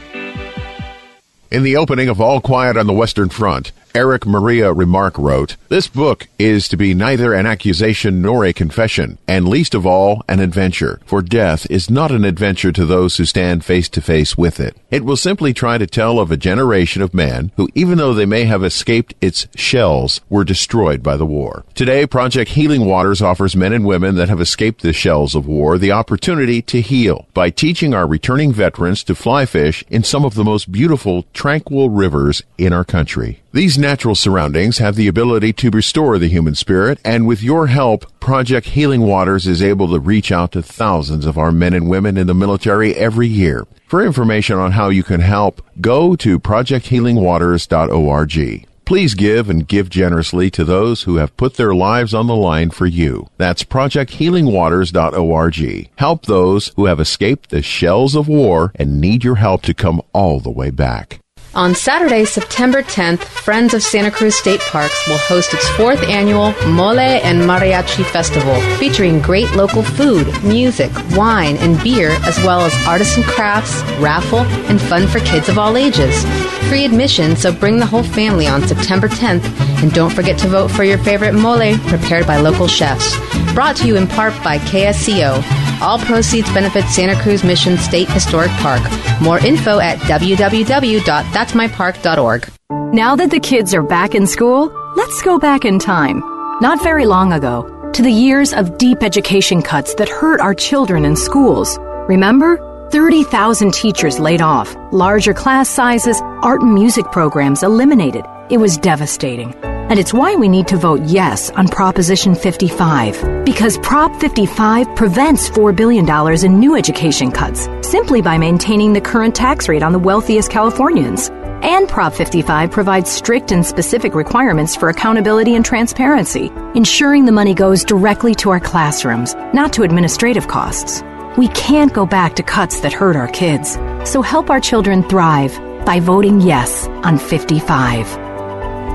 In 1.51 1.65
the 1.65 1.77
opening 1.77 2.09
of 2.09 2.23
All 2.23 2.41
Quiet 2.41 2.79
on 2.79 2.87
the 2.87 2.95
Western 2.95 3.29
Front, 3.29 3.71
Erich 3.95 4.27
Maria 4.27 4.73
Remarque 4.73 5.19
wrote, 5.19 5.57
This 5.69 5.89
book 5.89 6.29
is 6.39 6.69
to 6.69 6.77
be 6.77 6.95
neither 6.95 7.33
an 7.33 7.47
accusation 7.47 8.21
nor 8.21 8.45
a 8.45 8.53
confession, 8.53 9.19
and 9.27 9.49
least 9.49 9.75
of 9.75 9.87
all, 9.87 10.23
an 10.29 10.41
adventure, 10.41 11.01
for 11.07 11.23
death 11.23 11.67
is 11.71 11.91
not 11.91 12.11
an 12.11 12.25
adventure 12.25 12.73
to 12.73 12.85
those 12.85 13.17
who 13.17 13.25
stand 13.25 13.65
face 13.65 13.89
to 13.91 14.01
face 14.01 14.37
with 14.37 14.61
it. 14.61 14.77
It 14.91 15.05
will 15.05 15.17
simply 15.17 15.53
try 15.53 15.79
to 15.79 15.87
tell 15.87 16.19
of 16.21 16.31
a 16.31 16.37
generation 16.37 17.03
of 17.03 17.15
men 17.15 17.51
who, 17.57 17.69
even 17.75 17.99
though 17.99 18.15
they 18.15 18.27
may 18.27 18.45
have 18.45 18.63
escaped 18.63 19.15
its 19.21 19.47
shells, 19.55 20.21
were 20.29 20.45
destroyed 20.45 21.03
by 21.03 21.17
the 21.17 21.27
war. 21.27 21.65
Today, 21.75 22.07
Project 22.07 22.53
Healing 22.53 22.85
Waters 22.85 23.23
offers 23.23 23.57
men 23.57 23.73
and 23.73 23.85
women 23.85 24.15
that 24.17 24.29
have 24.29 24.41
escaped 24.41 24.83
the 24.83 24.93
shells 24.93 25.35
of 25.35 25.47
war 25.47 25.79
the 25.79 25.93
opportunity 25.93 26.63
to 26.63 26.81
heal 26.81 27.27
by 27.35 27.51
teaching 27.51 27.95
our 27.95 28.07
returning 28.07 28.53
veterans 28.53 29.03
to 29.05 29.15
fly 29.15 29.47
fish 29.47 29.85
in 29.89 30.03
some 30.05 30.25
of 30.25 30.35
the 30.35 30.45
most 30.45 30.71
beautiful, 30.71 31.25
tranquil 31.33 31.91
rivers 31.91 32.43
in 32.57 32.73
our 32.73 32.85
country. 32.85 33.41
These 33.51 33.79
natural 33.79 34.15
surroundings 34.15 34.77
have 34.77 34.95
the 34.95 35.09
ability 35.09 35.55
to 35.55 35.71
restore 35.71 36.19
the 36.19 36.29
human 36.29 36.55
spirit, 36.55 36.99
and 37.03 37.27
with 37.27 37.43
your 37.43 37.69
help, 37.69 38.05
Project 38.21 38.67
Healing 38.67 39.01
Waters 39.01 39.47
is 39.47 39.63
able 39.63 39.89
to 39.89 39.99
reach 39.99 40.31
out 40.31 40.53
to 40.53 40.63
thousands 40.63 41.25
of 41.25 41.39
our 41.39 41.51
men 41.51 41.73
and 41.73 41.89
women 41.89 42.19
in 42.19 42.27
the 42.27 42.35
military 42.35 42.95
every 42.95 43.27
year. 43.27 43.67
For 43.87 44.05
information 44.05 44.59
on 44.59 44.73
how 44.73 44.91
you 44.91 45.03
can 45.03 45.21
help, 45.21 45.63
go 45.81 46.15
to 46.17 46.39
projecthealingwaters.org. 46.39 48.67
Please 48.85 49.15
give 49.15 49.49
and 49.49 49.67
give 49.67 49.89
generously 49.89 50.51
to 50.51 50.65
those 50.65 51.05
who 51.05 51.17
have 51.17 51.35
put 51.39 51.55
their 51.55 51.75
lives 51.75 52.13
on 52.13 52.27
the 52.27 52.37
line 52.37 52.69
for 52.69 52.85
you. 52.87 53.31
That's 53.39 53.65
projecthealingwaters.org. 53.65 55.89
Help 55.97 56.27
those 56.27 56.69
who 56.77 56.85
have 56.85 57.01
escaped 57.01 57.49
the 57.49 57.63
shells 57.63 58.15
of 58.15 58.29
war 58.29 58.73
and 58.75 59.01
need 59.01 59.25
your 59.25 59.37
help 59.37 59.63
to 59.63 59.73
come 59.73 60.03
all 60.13 60.39
the 60.39 60.51
way 60.51 60.69
back. 60.69 61.21
On 61.55 61.75
Saturday, 61.75 62.27
September 62.27 62.83
10th, 62.83 63.21
Friends 63.21 63.73
of 63.73 63.83
Santa 63.83 64.11
Cruz 64.11 64.37
State 64.37 64.61
Parks 64.61 65.09
will 65.09 65.17
host 65.17 65.55
its 65.55 65.67
fourth 65.71 66.03
annual 66.05 66.53
Mole 66.69 66.99
and 66.99 67.41
Mariachi 67.41 68.05
Festival, 68.05 68.61
featuring 68.77 69.21
great 69.21 69.51
local 69.53 69.83
food, 69.83 70.27
music, 70.45 70.93
wine, 71.17 71.57
and 71.57 71.83
beer, 71.83 72.11
as 72.23 72.37
well 72.45 72.61
as 72.61 72.87
artisan 72.87 73.23
crafts, 73.23 73.81
raffle, 73.99 74.41
and 74.69 74.81
fun 74.81 75.09
for 75.09 75.21
kids 75.21 75.49
of 75.49 75.59
all 75.59 75.77
ages. 75.79 76.23
Free 76.69 76.85
admission, 76.85 77.35
so 77.35 77.51
bring 77.51 77.79
the 77.79 77.87
whole 77.87 78.05
family 78.05 78.47
on 78.47 78.67
September 78.69 79.09
10th, 79.09 79.43
and 79.83 79.93
don't 79.93 80.13
forget 80.13 80.39
to 80.41 80.49
vote 80.49 80.71
for 80.71 80.85
your 80.85 80.99
favorite 80.99 81.33
mole 81.33 81.77
prepared 81.89 82.27
by 82.27 82.37
local 82.37 82.69
chefs. 82.69 83.17
Brought 83.55 83.77
to 83.77 83.87
you 83.87 83.97
in 83.97 84.07
part 84.07 84.35
by 84.45 84.59
KSCO. 84.59 85.68
All 85.81 85.99
proceeds 85.99 86.53
benefit 86.53 86.85
Santa 86.87 87.21
Cruz 87.23 87.45
Mission 87.45 87.79
State 87.79 88.09
Historic 88.09 88.51
Park. 88.53 88.83
More 89.21 89.39
info 89.39 89.79
at 89.79 89.99
www.that'smypark.org. 89.99 92.51
Now 92.93 93.17
that 93.17 93.31
the 93.31 93.41
kids 93.41 93.75
are 93.75 93.83
back 93.83 94.15
in 94.15 94.27
school, 94.27 94.73
let's 94.97 95.23
go 95.23 95.39
back 95.39 95.65
in 95.65 95.79
time. 95.79 96.21
Not 96.61 96.83
very 96.83 97.07
long 97.07 97.33
ago, 97.33 97.91
to 97.93 98.03
the 98.03 98.11
years 98.11 98.53
of 98.53 98.79
deep 98.79 99.03
education 99.03 99.63
cuts 99.63 99.95
that 99.95 100.09
hurt 100.09 100.41
our 100.41 100.55
children 100.55 101.05
in 101.05 101.15
schools. 101.17 101.79
Remember? 102.09 102.65
30,000 102.91 103.75
teachers 103.75 104.19
laid 104.19 104.41
off, 104.41 104.75
larger 104.93 105.35
class 105.35 105.69
sizes, 105.69 106.21
art 106.43 106.63
and 106.63 106.73
music 106.73 107.05
programs 107.13 107.63
eliminated. 107.63 108.25
It 108.51 108.57
was 108.57 108.79
devastating. 108.79 109.55
And 109.91 109.99
it's 109.99 110.13
why 110.13 110.35
we 110.35 110.51
need 110.51 110.69
to 110.69 110.77
vote 110.77 111.01
yes 111.05 111.49
on 111.51 111.67
Proposition 111.67 112.35
55. 112.35 113.47
Because 113.47 113.79
Prop 113.79 114.15
55 114.21 114.95
prevents 114.95 115.49
$4 115.49 115.75
billion 115.75 116.07
in 116.45 116.61
new 116.61 116.77
education 116.77 117.33
cuts 117.33 117.71
simply 117.81 118.21
by 118.21 118.37
maintaining 118.37 118.93
the 118.93 119.01
current 119.01 119.35
tax 119.35 119.67
rate 119.67 119.83
on 119.83 119.93
the 119.93 119.99
wealthiest 119.99 120.51
Californians. 120.51 121.31
And 121.63 121.89
Prop 121.89 122.13
55 122.13 122.71
provides 122.71 123.11
strict 123.11 123.51
and 123.51 123.65
specific 123.65 124.15
requirements 124.15 124.77
for 124.77 124.91
accountability 124.91 125.55
and 125.55 125.65
transparency, 125.65 126.53
ensuring 126.75 127.25
the 127.25 127.33
money 127.33 127.55
goes 127.55 127.83
directly 127.83 128.35
to 128.37 128.51
our 128.51 128.61
classrooms, 128.61 129.35
not 129.55 129.73
to 129.73 129.85
administrative 129.85 130.49
costs. 130.49 131.03
We 131.39 131.49
can't 131.49 131.95
go 131.95 132.05
back 132.05 132.37
to 132.37 132.43
cuts 132.43 132.81
that 132.81 132.93
hurt 132.93 133.17
our 133.17 133.29
kids. 133.29 133.79
So 134.05 134.21
help 134.21 134.51
our 134.51 134.61
children 134.61 135.03
thrive 135.09 135.57
by 135.87 135.99
voting 135.99 136.43
yes 136.43 136.87
on 136.89 137.17
55. 137.17 138.28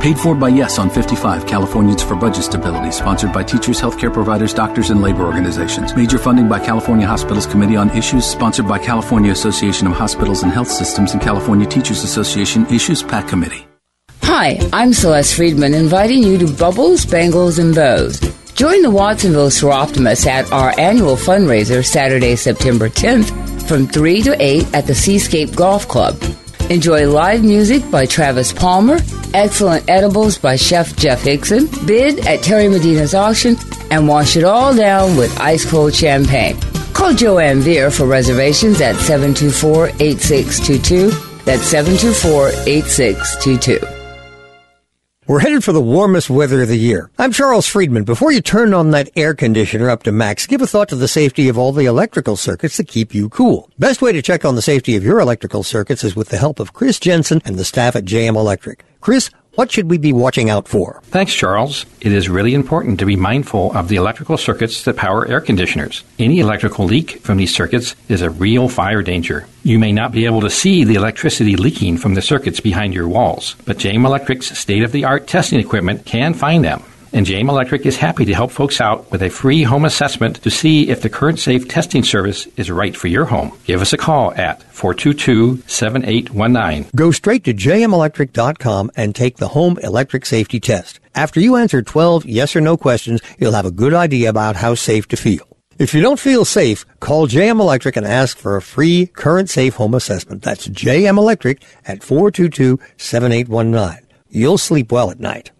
Paid 0.03 0.19
for 0.19 0.35
by 0.35 0.49
Yes 0.49 0.79
on 0.79 0.89
55, 0.89 1.47
Californians 1.47 2.03
for 2.03 2.17
Budget 2.17 2.43
Stability, 2.43 2.91
sponsored 2.91 3.31
by 3.31 3.41
teachers, 3.41 3.79
healthcare 3.79 4.11
providers, 4.11 4.53
doctors, 4.53 4.89
and 4.89 5.01
labor 5.01 5.23
organizations. 5.23 5.95
Major 5.95 6.17
funding 6.17 6.49
by 6.49 6.59
California 6.59 7.07
Hospitals 7.07 7.45
Committee 7.45 7.77
on 7.77 7.89
Issues, 7.91 8.25
sponsored 8.25 8.67
by 8.67 8.77
California 8.79 9.31
Association 9.31 9.87
of 9.87 9.93
Hospitals 9.93 10.43
and 10.43 10.51
Health 10.51 10.67
Systems 10.67 11.13
and 11.13 11.21
California 11.21 11.65
Teachers 11.65 12.03
Association 12.03 12.65
Issues 12.65 13.01
PAC 13.01 13.29
Committee. 13.29 13.65
Hi, 14.23 14.59
I'm 14.73 14.91
Celeste 14.91 15.35
Friedman, 15.35 15.73
inviting 15.73 16.21
you 16.21 16.37
to 16.37 16.53
Bubbles, 16.53 17.05
Bangles, 17.05 17.57
and 17.57 17.73
Bows. 17.73 18.19
Join 18.55 18.81
the 18.81 18.91
Watsonville 18.91 19.51
Soroptimists 19.51 20.27
at 20.27 20.51
our 20.51 20.77
annual 20.77 21.15
fundraiser 21.15 21.81
Saturday, 21.81 22.35
September 22.35 22.89
10th 22.89 23.31
from 23.69 23.87
3 23.87 24.21
to 24.23 24.35
8 24.37 24.75
at 24.75 24.85
the 24.85 24.95
Seascape 24.95 25.55
Golf 25.55 25.87
Club. 25.87 26.21
Enjoy 26.69 27.07
live 27.07 27.43
music 27.43 27.83
by 27.91 28.05
Travis 28.05 28.53
Palmer, 28.53 28.97
excellent 29.33 29.87
edibles 29.89 30.37
by 30.37 30.55
Chef 30.55 30.95
Jeff 30.95 31.21
Hickson, 31.21 31.67
bid 31.85 32.25
at 32.25 32.41
Terry 32.41 32.69
Medina's 32.69 33.13
auction, 33.13 33.57
and 33.91 34.07
wash 34.07 34.37
it 34.37 34.45
all 34.45 34.73
down 34.73 35.17
with 35.17 35.37
ice 35.39 35.69
cold 35.69 35.93
champagne. 35.93 36.57
Call 36.93 37.13
Joanne 37.13 37.59
Veer 37.59 37.91
for 37.91 38.05
reservations 38.05 38.79
at 38.79 38.95
724 38.95 39.89
8622. 39.99 41.09
That's 41.43 41.63
724 41.63 42.49
8622. 42.65 44.02
We're 45.25 45.39
headed 45.39 45.63
for 45.63 45.71
the 45.71 45.79
warmest 45.79 46.29
weather 46.29 46.63
of 46.63 46.67
the 46.67 46.77
year. 46.77 47.09
I'm 47.17 47.31
Charles 47.31 47.65
Friedman. 47.65 48.03
Before 48.03 48.33
you 48.33 48.41
turn 48.41 48.73
on 48.73 48.91
that 48.91 49.09
air 49.15 49.33
conditioner 49.33 49.89
up 49.89 50.03
to 50.03 50.11
max, 50.11 50.45
give 50.45 50.61
a 50.61 50.67
thought 50.67 50.89
to 50.89 50.97
the 50.97 51.07
safety 51.07 51.47
of 51.47 51.57
all 51.57 51.71
the 51.71 51.85
electrical 51.85 52.35
circuits 52.35 52.75
that 52.75 52.89
keep 52.89 53.15
you 53.15 53.29
cool. 53.29 53.69
Best 53.79 54.01
way 54.01 54.11
to 54.11 54.21
check 54.21 54.43
on 54.43 54.55
the 54.55 54.61
safety 54.61 54.97
of 54.97 55.03
your 55.05 55.21
electrical 55.21 55.63
circuits 55.63 56.03
is 56.03 56.13
with 56.13 56.27
the 56.27 56.37
help 56.37 56.59
of 56.59 56.73
Chris 56.73 56.99
Jensen 56.99 57.41
and 57.45 57.55
the 57.55 57.63
staff 57.63 57.95
at 57.95 58.03
JM 58.03 58.35
Electric. 58.35 58.83
Chris, 58.99 59.29
what 59.55 59.71
should 59.71 59.89
we 59.89 59.97
be 59.97 60.13
watching 60.13 60.49
out 60.49 60.67
for? 60.67 61.01
Thanks, 61.05 61.33
Charles. 61.33 61.85
It 62.01 62.11
is 62.11 62.27
really 62.29 62.53
important 62.53 62.99
to 62.99 63.05
be 63.05 63.15
mindful 63.15 63.71
of 63.73 63.87
the 63.87 63.97
electrical 63.97 64.37
circuits 64.37 64.83
that 64.83 64.97
power 64.97 65.27
air 65.27 65.41
conditioners. 65.41 66.03
Any 66.17 66.39
electrical 66.39 66.85
leak 66.85 67.19
from 67.21 67.37
these 67.37 67.53
circuits 67.53 67.95
is 68.09 68.21
a 68.21 68.29
real 68.29 68.67
fire 68.67 69.01
danger. 69.01 69.45
You 69.63 69.79
may 69.79 69.91
not 69.91 70.11
be 70.11 70.25
able 70.25 70.41
to 70.41 70.49
see 70.49 70.83
the 70.83 70.95
electricity 70.95 71.55
leaking 71.55 71.97
from 71.97 72.15
the 72.15 72.21
circuits 72.21 72.59
behind 72.59 72.93
your 72.93 73.07
walls, 73.07 73.55
but 73.65 73.77
JM 73.77 74.05
Electric's 74.05 74.57
state 74.57 74.83
of 74.83 74.91
the 74.91 75.05
art 75.05 75.27
testing 75.27 75.59
equipment 75.59 76.05
can 76.05 76.33
find 76.33 76.63
them. 76.63 76.83
And 77.13 77.25
JM 77.27 77.47
Electric 77.47 77.85
is 77.85 77.95
happy 77.95 78.25
to 78.25 78.33
help 78.33 78.49
folks 78.49 78.81
out 78.81 79.11
with 79.11 79.21
a 79.21 79.29
free 79.29 79.61
home 79.61 79.85
assessment 79.85 80.41
to 80.41 80.49
see 80.49 80.89
if 80.89 81.03
the 81.03 81.11
current 81.11 81.37
safe 81.37 81.67
testing 81.67 82.03
service 82.03 82.47
is 82.57 82.71
right 82.71 82.97
for 82.97 83.07
your 83.07 83.25
home. 83.25 83.55
Give 83.65 83.81
us 83.81 83.93
a 83.93 83.97
call 83.97 84.33
at 84.33 84.63
422 84.73 85.61
7819. 85.67 86.89
Go 86.95 87.11
straight 87.11 87.43
to 87.43 87.53
jmelectric.com 87.53 88.89
and 88.95 89.13
take 89.13 89.37
the 89.37 89.49
home 89.49 89.77
electric 89.83 90.25
safety 90.25 90.59
test. 90.59 90.99
After 91.13 91.39
you 91.39 91.55
answer 91.55 91.83
12 91.83 92.25
yes 92.25 92.55
or 92.55 92.61
no 92.61 92.77
questions, 92.77 93.21
you'll 93.37 93.51
have 93.51 93.67
a 93.67 93.71
good 93.71 93.93
idea 93.93 94.27
about 94.27 94.55
how 94.55 94.73
safe 94.73 95.07
to 95.09 95.15
feel. 95.15 95.47
If 95.77 95.93
you 95.93 96.01
don't 96.01 96.19
feel 96.19 96.45
safe, 96.45 96.83
call 96.99 97.27
JM 97.27 97.59
Electric 97.59 97.95
and 97.95 98.07
ask 98.07 98.37
for 98.37 98.55
a 98.55 98.61
free 98.61 99.05
current 99.05 99.51
safe 99.51 99.75
home 99.75 99.93
assessment. 99.93 100.41
That's 100.41 100.67
JM 100.67 101.19
Electric 101.19 101.63
at 101.85 101.99
422-7819. 101.99 103.99
You'll 104.29 104.57
sleep 104.57 104.91
well 104.91 105.11
at 105.11 105.19
night. 105.19 105.51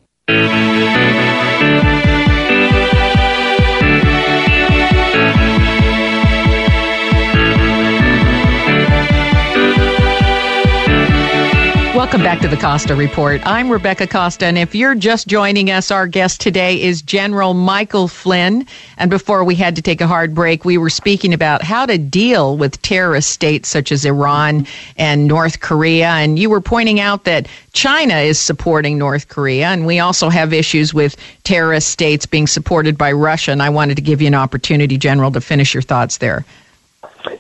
Welcome 12.14 12.26
back 12.26 12.42
to 12.42 12.48
the 12.48 12.62
Costa 12.62 12.94
Report. 12.94 13.42
I'm 13.44 13.72
Rebecca 13.72 14.06
Costa, 14.06 14.46
and 14.46 14.56
if 14.56 14.76
you're 14.76 14.94
just 14.94 15.26
joining 15.26 15.72
us, 15.72 15.90
our 15.90 16.06
guest 16.06 16.40
today 16.42 16.80
is 16.80 17.02
General 17.02 17.56
Michael 17.56 18.08
Flynn. 18.08 18.68
And 19.00 19.10
before 19.10 19.44
we 19.44 19.56
had 19.56 19.78
to 19.78 19.82
take 19.82 20.00
a 20.00 20.06
hard 20.06 20.36
break, 20.36 20.64
we 20.64 20.78
were 20.78 20.92
speaking 20.92 21.34
about 21.34 21.64
how 21.64 21.88
to 21.88 21.98
deal 21.98 22.56
with 22.56 22.80
terrorist 22.84 23.32
states 23.32 23.68
such 23.68 23.92
as 23.92 24.06
Iran 24.06 24.68
and 24.96 25.28
North 25.28 25.60
Korea. 25.60 26.10
And 26.10 26.38
you 26.38 26.52
were 26.52 26.62
pointing 26.62 27.00
out 27.00 27.24
that 27.24 27.48
China 27.72 28.18
is 28.18 28.38
supporting 28.38 29.00
North 29.00 29.28
Korea, 29.28 29.70
and 29.70 29.88
we 29.88 29.98
also 29.98 30.30
have 30.30 30.54
issues 30.54 30.94
with 30.94 31.16
terrorist 31.44 31.88
states 31.88 32.28
being 32.28 32.46
supported 32.46 32.96
by 32.96 33.12
Russia. 33.12 33.52
And 33.52 33.64
I 33.64 33.72
wanted 33.72 33.96
to 33.96 34.04
give 34.04 34.22
you 34.22 34.28
an 34.28 34.36
opportunity, 34.36 35.00
General, 35.00 35.32
to 35.32 35.42
finish 35.42 35.74
your 35.74 35.82
thoughts 35.82 36.20
there. 36.20 36.46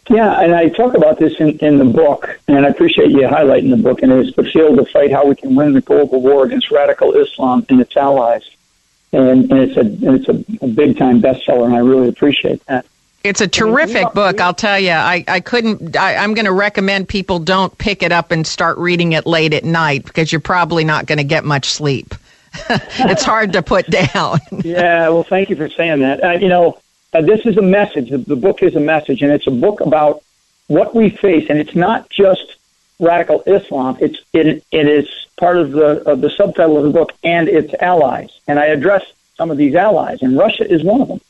Yeah, 0.09 0.41
and 0.41 0.53
I 0.53 0.69
talk 0.69 0.95
about 0.95 1.19
this 1.19 1.39
in, 1.39 1.57
in 1.59 1.77
the 1.77 1.85
book, 1.85 2.39
and 2.47 2.65
I 2.65 2.69
appreciate 2.69 3.11
you 3.11 3.21
highlighting 3.21 3.69
the 3.69 3.81
book, 3.81 4.01
and 4.01 4.11
it's 4.11 4.35
the 4.35 4.43
field 4.43 4.79
of 4.79 4.89
fight 4.89 5.11
how 5.11 5.25
we 5.25 5.35
can 5.35 5.55
win 5.55 5.73
the 5.73 5.81
global 5.81 6.21
war 6.21 6.45
against 6.45 6.71
radical 6.71 7.13
Islam 7.13 7.65
and 7.69 7.81
its 7.81 7.95
allies. 7.97 8.49
And, 9.11 9.51
and 9.51 9.59
it's 9.59 9.77
a 9.77 9.81
and 9.81 10.19
it's 10.19 10.27
a, 10.27 10.65
a 10.65 10.67
big 10.67 10.97
time 10.97 11.21
bestseller, 11.21 11.65
and 11.65 11.75
I 11.75 11.79
really 11.79 12.09
appreciate 12.09 12.65
that. 12.65 12.85
It's 13.23 13.39
a 13.39 13.47
terrific 13.47 14.11
book, 14.13 14.41
I'll 14.41 14.53
tell 14.53 14.77
you. 14.77 14.91
I, 14.91 15.23
I 15.29 15.39
couldn't, 15.39 15.95
I, 15.95 16.17
I'm 16.17 16.33
going 16.33 16.45
to 16.45 16.51
recommend 16.51 17.07
people 17.07 17.39
don't 17.39 17.75
pick 17.77 18.03
it 18.03 18.11
up 18.11 18.31
and 18.31 18.45
start 18.45 18.77
reading 18.77 19.13
it 19.13 19.25
late 19.25 19.53
at 19.53 19.63
night 19.63 20.03
because 20.03 20.29
you're 20.29 20.41
probably 20.41 20.83
not 20.83 21.05
going 21.05 21.19
to 21.19 21.23
get 21.23 21.45
much 21.45 21.69
sleep. 21.69 22.15
it's 22.69 23.23
hard 23.23 23.53
to 23.53 23.61
put 23.61 23.89
down. 23.89 24.39
yeah, 24.63 25.07
well, 25.07 25.23
thank 25.23 25.49
you 25.49 25.55
for 25.55 25.69
saying 25.69 26.01
that. 26.01 26.21
Uh, 26.21 26.31
you 26.31 26.49
know, 26.49 26.77
uh, 27.13 27.21
this 27.21 27.45
is 27.45 27.57
a 27.57 27.61
message. 27.61 28.09
The, 28.09 28.17
the 28.17 28.35
book 28.35 28.63
is 28.63 28.75
a 28.75 28.79
message, 28.79 29.21
and 29.21 29.31
it's 29.31 29.47
a 29.47 29.51
book 29.51 29.81
about 29.81 30.23
what 30.67 30.95
we 30.95 31.09
face, 31.09 31.49
and 31.49 31.59
it's 31.59 31.75
not 31.75 32.09
just 32.09 32.55
radical 32.99 33.43
Islam. 33.45 33.97
It's 33.99 34.19
it, 34.33 34.63
it 34.71 34.87
is 34.87 35.07
part 35.37 35.57
of 35.57 35.71
the 35.71 36.09
of 36.09 36.21
the 36.21 36.29
subtitle 36.29 36.77
of 36.77 36.83
the 36.83 36.89
book 36.89 37.11
and 37.23 37.47
its 37.47 37.73
allies. 37.81 38.39
And 38.47 38.59
I 38.59 38.67
address 38.67 39.03
some 39.35 39.51
of 39.51 39.57
these 39.57 39.75
allies, 39.75 40.21
and 40.21 40.37
Russia 40.37 40.69
is 40.69 40.83
one 40.83 41.01
of 41.01 41.07
them. 41.07 41.21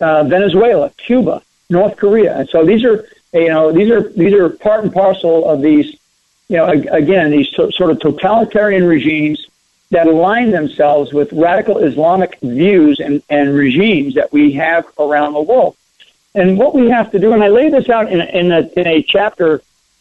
Uh, 0.00 0.24
Venezuela, 0.24 0.90
Cuba, 0.96 1.42
North 1.70 1.96
Korea, 1.96 2.36
and 2.38 2.48
so 2.48 2.64
these 2.64 2.84
are 2.84 3.06
you 3.32 3.48
know 3.48 3.72
these 3.72 3.90
are 3.90 4.08
these 4.10 4.34
are 4.34 4.48
part 4.48 4.84
and 4.84 4.92
parcel 4.92 5.48
of 5.48 5.62
these 5.62 5.96
you 6.48 6.56
know 6.56 6.66
again 6.66 7.30
these 7.30 7.48
to, 7.50 7.70
sort 7.72 7.90
of 7.90 8.00
totalitarian 8.00 8.84
regimes 8.84 9.46
that 9.92 10.06
align 10.06 10.50
themselves 10.50 11.12
with 11.12 11.32
radical 11.34 11.76
Islamic 11.78 12.38
views 12.40 12.98
and, 12.98 13.22
and 13.28 13.54
regimes 13.54 14.14
that 14.14 14.32
we 14.32 14.52
have 14.52 14.86
around 14.98 15.34
the 15.34 15.42
world. 15.42 15.76
And 16.34 16.58
what 16.58 16.74
we 16.74 16.88
have 16.88 17.10
to 17.12 17.18
do, 17.18 17.34
and 17.34 17.44
I 17.44 17.48
lay 17.48 17.68
this 17.68 17.90
out 17.90 18.10
in, 18.10 18.20
a- 18.22 18.24
in, 18.24 18.52
a, 18.52 18.60
in 18.74 18.86
a 18.86 19.02
chapter 19.02 19.60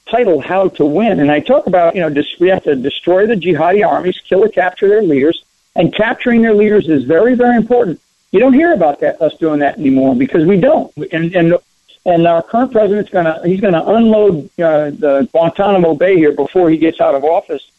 titled 0.09 0.45
"How 0.45 0.69
to 0.69 0.85
Win," 0.85 1.19
and 1.19 1.29
I 1.29 1.41
talk 1.41 1.67
about 1.67 1.93
you 1.95 2.01
know 2.01 2.23
we 2.39 2.47
have 2.47 2.63
to 2.63 2.75
destroy 2.75 3.27
the 3.27 3.35
jihadi 3.35 3.85
armies, 3.85 4.17
kill 4.27 4.43
or 4.45 4.49
capture 4.49 4.87
their 4.87 5.01
leaders, 5.01 5.43
and 5.75 5.93
capturing 5.93 6.41
their 6.41 6.53
leaders 6.53 6.87
is 6.87 7.03
very 7.03 7.35
very 7.35 7.57
important. 7.57 7.99
You 8.31 8.39
don't 8.39 8.53
hear 8.53 8.73
about 8.73 9.01
that 9.01 9.21
us 9.21 9.35
doing 9.35 9.59
that 9.59 9.77
anymore 9.77 10.15
because 10.15 10.45
we 10.45 10.57
don't. 10.57 10.95
And, 11.11 11.35
and 11.35 11.57
and 12.05 12.25
our 12.25 12.41
current 12.41 12.71
president's 12.71 13.11
going 13.11 13.25
to 13.25 13.41
he's 13.45 13.59
going 13.59 13.73
to 13.73 13.85
unload 13.85 14.45
uh, 14.57 14.91
the 14.91 15.27
Guantanamo 15.33 15.95
Bay 15.95 16.15
here 16.15 16.31
before 16.31 16.69
he 16.69 16.77
gets 16.77 17.01
out 17.01 17.13
of 17.13 17.25
office 17.25 17.69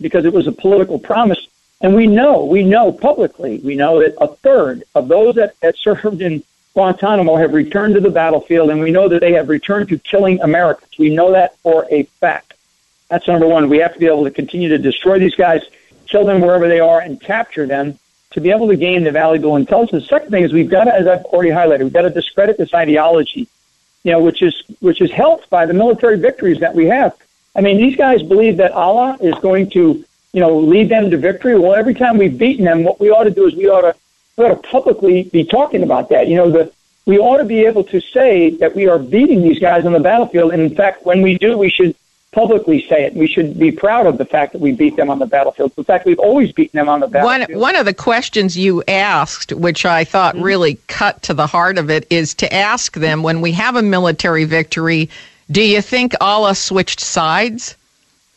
because 0.00 0.26
it 0.26 0.34
was 0.34 0.46
a 0.46 0.52
political 0.52 0.98
promise. 0.98 1.46
And 1.82 1.94
we 1.96 2.06
know, 2.06 2.44
we 2.44 2.62
know 2.62 2.92
publicly, 2.92 3.58
we 3.58 3.74
know 3.74 4.00
that 4.00 4.14
a 4.20 4.28
third 4.28 4.84
of 4.94 5.08
those 5.08 5.34
that, 5.34 5.58
that 5.60 5.76
served 5.76 6.22
in 6.22 6.42
Guantanamo 6.74 7.36
have 7.36 7.52
returned 7.52 7.94
to 7.94 8.00
the 8.00 8.10
battlefield, 8.10 8.70
and 8.70 8.80
we 8.80 8.92
know 8.92 9.08
that 9.08 9.20
they 9.20 9.32
have 9.32 9.48
returned 9.48 9.88
to 9.90 9.98
killing 9.98 10.40
Americans. 10.40 10.96
We 10.98 11.14
know 11.14 11.32
that 11.32 11.58
for 11.58 11.86
a 11.90 12.04
fact. 12.04 12.54
That's 13.10 13.26
number 13.28 13.46
one. 13.46 13.68
We 13.68 13.78
have 13.78 13.92
to 13.92 13.98
be 13.98 14.06
able 14.06 14.24
to 14.24 14.30
continue 14.30 14.70
to 14.70 14.78
destroy 14.78 15.18
these 15.18 15.34
guys, 15.34 15.62
kill 16.06 16.24
them 16.24 16.40
wherever 16.40 16.68
they 16.68 16.80
are, 16.80 17.00
and 17.00 17.20
capture 17.20 17.66
them 17.66 17.98
to 18.30 18.40
be 18.40 18.50
able 18.50 18.68
to 18.68 18.76
gain 18.76 19.04
the 19.04 19.10
valuable 19.10 19.56
intelligence. 19.56 20.04
The 20.04 20.08
second 20.08 20.30
thing 20.30 20.44
is 20.44 20.52
we've 20.52 20.70
got 20.70 20.84
to, 20.84 20.94
as 20.94 21.06
I've 21.06 21.24
already 21.26 21.50
highlighted, 21.50 21.82
we've 21.82 21.92
got 21.92 22.02
to 22.02 22.10
discredit 22.10 22.56
this 22.56 22.72
ideology, 22.72 23.48
you 24.04 24.12
know, 24.12 24.22
which 24.22 24.40
is 24.40 24.62
which 24.80 25.02
is 25.02 25.10
helped 25.10 25.50
by 25.50 25.66
the 25.66 25.74
military 25.74 26.18
victories 26.18 26.60
that 26.60 26.74
we 26.74 26.86
have. 26.86 27.14
I 27.54 27.60
mean, 27.60 27.76
these 27.76 27.96
guys 27.96 28.22
believe 28.22 28.56
that 28.56 28.72
Allah 28.72 29.18
is 29.20 29.34
going 29.34 29.68
to, 29.70 30.02
you 30.32 30.40
know, 30.40 30.58
lead 30.58 30.88
them 30.88 31.10
to 31.10 31.16
victory. 31.16 31.58
Well, 31.58 31.74
every 31.74 31.94
time 31.94 32.16
we've 32.18 32.36
beaten 32.36 32.64
them, 32.64 32.84
what 32.84 33.00
we 33.00 33.10
ought 33.10 33.24
to 33.24 33.30
do 33.30 33.46
is 33.46 33.54
we 33.54 33.68
ought 33.68 33.82
to 33.82 33.94
we 34.36 34.44
ought 34.44 34.62
to 34.62 34.68
publicly 34.68 35.24
be 35.24 35.44
talking 35.44 35.82
about 35.82 36.08
that. 36.08 36.28
You 36.28 36.36
know, 36.36 36.50
the 36.50 36.72
we 37.04 37.18
ought 37.18 37.38
to 37.38 37.44
be 37.44 37.64
able 37.66 37.84
to 37.84 38.00
say 38.00 38.50
that 38.50 38.74
we 38.74 38.86
are 38.88 38.98
beating 38.98 39.42
these 39.42 39.58
guys 39.58 39.84
on 39.84 39.92
the 39.92 40.00
battlefield. 40.00 40.52
And 40.52 40.62
in 40.62 40.74
fact, 40.74 41.04
when 41.04 41.20
we 41.20 41.36
do, 41.36 41.58
we 41.58 41.68
should 41.68 41.94
publicly 42.30 42.86
say 42.88 43.04
it. 43.04 43.14
We 43.14 43.26
should 43.26 43.58
be 43.58 43.72
proud 43.72 44.06
of 44.06 44.16
the 44.16 44.24
fact 44.24 44.52
that 44.52 44.60
we 44.60 44.72
beat 44.72 44.96
them 44.96 45.10
on 45.10 45.18
the 45.18 45.26
battlefield. 45.26 45.72
In 45.76 45.84
fact, 45.84 46.06
we've 46.06 46.18
always 46.18 46.52
beaten 46.52 46.78
them 46.78 46.88
on 46.88 47.00
the 47.00 47.08
battlefield. 47.08 47.50
One, 47.50 47.60
one 47.60 47.76
of 47.76 47.84
the 47.84 47.92
questions 47.92 48.56
you 48.56 48.82
asked, 48.88 49.52
which 49.52 49.84
I 49.84 50.04
thought 50.04 50.34
Mm-hmm. 50.34 50.44
really 50.44 50.80
cut 50.86 51.20
to 51.24 51.34
the 51.34 51.46
heart 51.46 51.76
of 51.76 51.90
it, 51.90 52.06
is 52.08 52.32
to 52.34 52.50
ask 52.54 52.94
them 52.94 53.22
when 53.22 53.42
we 53.42 53.52
have 53.52 53.76
a 53.76 53.82
military 53.82 54.44
victory, 54.44 55.10
do 55.50 55.60
you 55.60 55.82
think 55.82 56.14
Allah 56.22 56.54
switched 56.54 57.00
sides? 57.00 57.76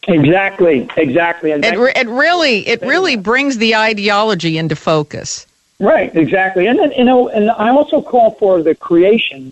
Exactly, 0.08 0.88
exactly. 0.98 1.52
And 1.52 1.66
It, 1.66 1.78
re- 1.78 1.94
it 1.96 2.08
really, 2.08 2.68
it 2.68 2.82
really 2.82 3.16
brings 3.16 3.58
the 3.58 3.76
ideology 3.76 4.58
into 4.58 4.76
focus. 4.76 5.48
Right, 5.80 6.16
exactly. 6.16 6.68
And 6.68 6.80
then, 6.80 6.92
you 6.92 7.04
know, 7.04 7.30
and 7.30 7.50
I 7.50 7.70
also 7.70 8.02
call 8.02 8.32
for 8.32 8.62
the 8.62 8.76
creation, 8.76 9.52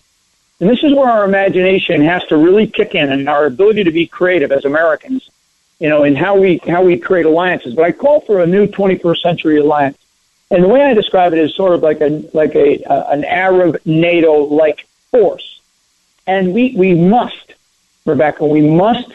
and 0.60 0.70
this 0.70 0.84
is 0.84 0.94
where 0.94 1.10
our 1.10 1.26
imagination 1.26 2.02
has 2.04 2.24
to 2.26 2.38
really 2.38 2.68
kick 2.68 2.96
in 2.96 3.12
and 3.12 3.28
our 3.28 3.46
ability 3.46 3.84
to 3.84 3.92
be 3.92 4.08
creative 4.08 4.52
as 4.52 4.63
Americans, 4.63 5.30
you 5.80 5.89
know, 5.89 6.04
in 6.04 6.16
how 6.16 6.38
we 6.38 6.58
how 6.68 6.84
we 6.84 6.98
create 6.98 7.26
alliances. 7.26 7.74
But 7.74 7.86
I 7.86 7.92
call 7.92 8.22
for 8.22 8.42
a 8.42 8.48
new 8.48 8.68
21st 8.68 9.18
century 9.18 9.58
alliance. 9.58 9.98
And 10.50 10.63
the 10.63 10.68
way 10.68 10.84
I 10.84 10.94
describe 10.94 11.34
it 11.34 11.39
is 11.39 11.54
sort 11.56 11.74
of 11.74 11.82
like 11.82 12.00
a 12.00 12.24
like 12.34 12.56
a 12.56 12.82
uh, 12.84 13.12
an 13.12 13.26
Arab 13.26 13.80
NATO 13.86 14.44
like 14.44 14.88
force. 15.12 15.60
And 16.26 16.54
we 16.54 16.74
we 16.78 16.94
must, 16.94 17.54
Rebecca, 18.06 18.46
we 18.46 18.62
must 18.62 19.12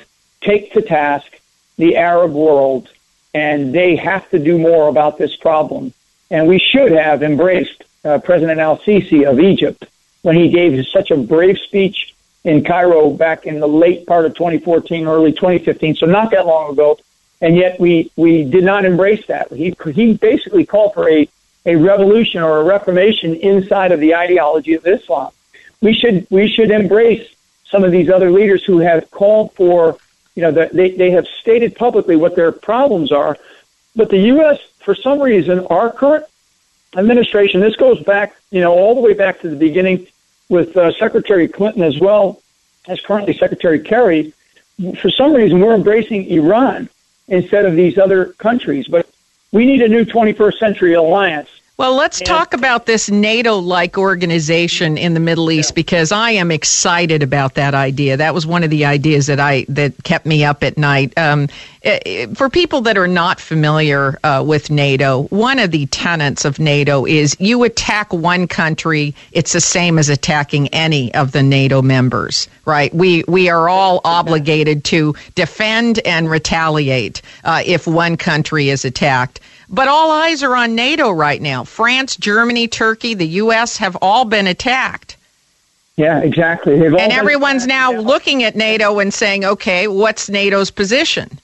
take 0.49 0.73
to 0.73 0.81
task 0.81 1.29
the 1.77 1.97
Arab 1.97 2.33
world, 2.33 2.89
and 3.35 3.75
they 3.75 3.97
have 3.97 4.29
to 4.31 4.39
do 4.39 4.59
more 4.59 4.89
about 4.89 5.19
this 5.19 5.37
problem. 5.37 5.93
And 6.31 6.49
we 6.49 6.59
should 6.59 6.93
have 6.93 7.23
embraced 7.23 7.85
uh, 8.05 8.19
President 8.19 8.59
Al 8.59 8.79
Sisi 8.79 9.29
of 9.31 9.41
Egypt 9.41 9.85
when 10.23 10.37
he 10.37 10.49
gave 10.49 10.87
such 10.87 11.11
a 11.11 11.17
brave 11.17 11.59
speech 11.59 12.15
in 12.45 12.65
Cairo 12.65 13.11
back 13.11 13.45
in 13.45 13.61
the 13.61 13.69
late 13.69 14.07
part 14.07 14.25
of 14.25 14.35
2014, 14.35 15.07
early 15.07 15.33
2015, 15.33 15.97
so 15.97 16.07
not 16.07 16.31
that 16.31 16.47
long 16.47 16.73
ago. 16.73 16.99
And 17.41 17.57
yet 17.57 17.79
we, 17.79 18.11
we 18.17 18.45
did 18.45 18.65
not 18.65 18.85
embrace 18.85 19.25
that. 19.27 19.53
He, 19.53 19.77
he 19.95 20.15
basically 20.15 20.67
called 20.67 20.95
for 20.95 21.09
a, 21.09 21.29
a 21.67 21.77
revolution 21.77 22.43
or 22.43 22.59
a 22.59 22.65
reformation 22.65 23.35
inside 23.35 23.93
of 23.93 24.01
the 24.01 24.15
ideology 24.15 24.75
of 24.75 24.87
Islam. 24.87 25.31
We 25.81 25.93
should, 25.93 26.27
we 26.31 26.49
should 26.49 26.71
embrace 26.71 27.29
some 27.67 27.85
of 27.85 27.93
these 27.93 28.11
other 28.11 28.31
leaders 28.31 28.65
who 28.65 28.79
have 28.79 29.09
called 29.11 29.53
for, 29.53 29.99
you 30.39 30.43
know, 30.43 30.53
the, 30.53 30.71
they, 30.73 30.93
they 30.93 31.11
have 31.11 31.27
stated 31.27 31.75
publicly 31.75 32.15
what 32.15 32.37
their 32.37 32.53
problems 32.53 33.11
are. 33.11 33.37
But 33.97 34.09
the 34.09 34.21
U.S., 34.35 34.61
for 34.79 34.95
some 34.95 35.21
reason, 35.21 35.67
our 35.67 35.91
current 35.93 36.27
administration, 36.97 37.61
this 37.61 37.75
goes 37.75 38.01
back, 38.05 38.37
you 38.53 38.61
know, 38.61 38.73
all 38.73 38.95
the 38.95 39.01
way 39.01 39.15
back 39.15 39.41
to 39.41 39.51
the 39.51 39.57
beginning 39.57 40.07
with 40.49 40.77
uh, 40.77 40.93
Secretary 40.93 41.49
Clinton 41.49 41.83
as 41.83 41.99
well 41.99 42.41
as 42.87 43.01
currently 43.01 43.37
Secretary 43.37 43.81
Kerry. 43.81 44.33
For 45.01 45.11
some 45.11 45.33
reason, 45.33 45.59
we're 45.59 45.75
embracing 45.75 46.27
Iran 46.27 46.89
instead 47.27 47.65
of 47.65 47.75
these 47.75 47.99
other 47.99 48.27
countries. 48.27 48.87
But 48.87 49.11
we 49.51 49.67
need 49.67 49.83
a 49.83 49.89
new 49.89 50.05
21st 50.05 50.59
century 50.59 50.93
alliance. 50.93 51.51
Well, 51.79 51.95
let's 51.95 52.21
talk 52.21 52.55
about 52.55 52.87
this 52.87 53.09
NATO 53.09 53.55
like 53.59 53.99
organization 53.99 54.99
in 54.99 55.15
the 55.15 55.21
Middle 55.21 55.49
East 55.53 55.77
because 55.77 56.11
I 56.11 56.33
am 56.33 56.51
excited 56.51 57.23
about 57.23 57.55
that 57.55 57.73
idea. 57.73 58.17
That 58.17 58.35
was 58.35 58.45
one 58.45 58.65
of 58.65 58.71
the 58.71 58.85
ideas 58.85 59.29
that 59.29 59.39
I 59.39 59.65
that 59.69 60.03
kept 60.03 60.27
me 60.27 60.45
up 60.45 60.65
at 60.65 60.77
night. 60.77 61.17
Um, 61.17 61.49
eh, 61.85 62.01
eh, 62.05 62.27
for 62.35 62.51
people 62.51 62.81
that 62.81 62.99
are 62.99 63.07
not 63.07 63.39
familiar 63.39 64.19
uh, 64.25 64.43
with 64.45 64.73
NATO, 64.73 65.29
one 65.29 65.61
of 65.61 65.71
the 65.71 65.87
tenets 65.87 66.45
of 66.45 66.59
NATO 66.59 67.07
is 67.07 67.37
you 67.39 67.63
attack 67.63 68.13
one 68.13 68.49
country, 68.49 69.15
it's 69.31 69.53
the 69.53 69.61
same 69.61 70.01
as 70.01 70.09
attacking 70.09 70.67
any 70.71 71.15
of 71.15 71.31
the 71.31 71.45
NATO 71.45 71.81
members, 71.81 72.49
right? 72.65 72.93
We 72.93 73.23
we 73.29 73.51
are 73.51 73.69
all 73.69 74.01
obligated 74.05 74.83
to 74.87 75.15
defend 75.37 76.01
and 76.01 76.29
retaliate 76.29 77.23
uh, 77.45 77.63
if 77.65 77.87
one 77.87 78.17
country 78.17 78.69
is 78.69 78.85
attacked. 78.85 79.39
But 79.71 79.89
all 79.89 80.11
eyes 80.11 80.43
are 80.43 80.55
on 80.57 80.75
NATO 80.75 81.11
right 81.11 81.41
now. 81.41 81.65
France, 81.65 82.17
Germany, 82.17 82.69
Turkey, 82.69 83.15
the 83.15 83.27
U.S. 83.27 83.77
have 83.79 83.97
all 84.01 84.25
been 84.25 84.47
attacked. 84.47 85.17
Yeah, 85.97 86.21
exactly. 86.21 86.75
And 86.75 86.97
everyone's 87.13 87.67
now 87.67 87.93
looking 87.93 88.45
at 88.45 88.55
NATO 88.55 89.01
and 89.01 89.13
saying, 89.13 89.45
okay, 89.45 89.89
what's 89.89 90.29
NATO's 90.29 90.71
position? 90.71 91.41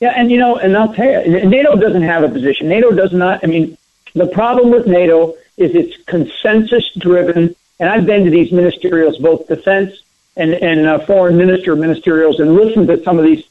Yeah, 0.00 0.12
and 0.16 0.30
you 0.30 0.38
know, 0.38 0.56
and 0.56 0.76
I'll 0.76 0.92
tell 0.92 1.24
you, 1.24 1.44
NATO 1.44 1.76
doesn't 1.76 2.02
have 2.02 2.24
a 2.24 2.28
position. 2.28 2.68
NATO 2.68 2.90
does 2.90 3.12
not. 3.12 3.44
I 3.44 3.46
mean, 3.46 3.76
the 4.14 4.26
problem 4.26 4.70
with 4.70 4.86
NATO 4.86 5.34
is 5.56 5.74
it's 5.74 6.02
consensus 6.04 6.90
driven. 6.98 7.54
And 7.78 7.88
I've 7.88 8.06
been 8.06 8.24
to 8.24 8.30
these 8.30 8.50
ministerials, 8.50 9.20
both 9.20 9.46
defense 9.46 10.02
and 10.36 10.52
and 10.54 10.86
uh, 10.86 10.98
foreign 11.00 11.36
minister 11.36 11.76
ministerials, 11.76 12.40
and 12.40 12.54
listened 12.54 12.88
to 12.88 13.02
some 13.04 13.18
of 13.18 13.24
these 13.24 13.44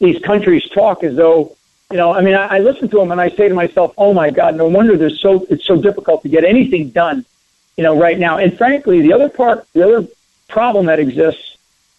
these 0.00 0.20
countries 0.22 0.68
talk 0.68 1.04
as 1.04 1.16
though, 1.16 1.56
you 1.92 1.98
know, 1.98 2.12
I 2.12 2.22
mean, 2.22 2.34
I, 2.34 2.56
I 2.56 2.58
listen 2.58 2.88
to 2.88 2.96
them 2.96 3.12
and 3.12 3.20
I 3.20 3.28
say 3.28 3.48
to 3.48 3.54
myself, 3.54 3.92
oh 3.98 4.14
my 4.14 4.30
God, 4.30 4.56
no 4.56 4.66
wonder 4.66 4.96
there's 4.96 5.20
so 5.20 5.46
it's 5.50 5.66
so 5.66 5.80
difficult 5.80 6.22
to 6.22 6.28
get 6.28 6.42
anything 6.42 6.88
done, 6.88 7.24
you 7.76 7.84
know, 7.84 7.98
right 7.98 8.18
now. 8.18 8.38
And 8.38 8.56
frankly, 8.56 9.02
the 9.02 9.12
other 9.12 9.28
part, 9.28 9.66
the 9.74 9.84
other 9.84 10.08
problem 10.48 10.86
that 10.86 10.98
exists 10.98 11.58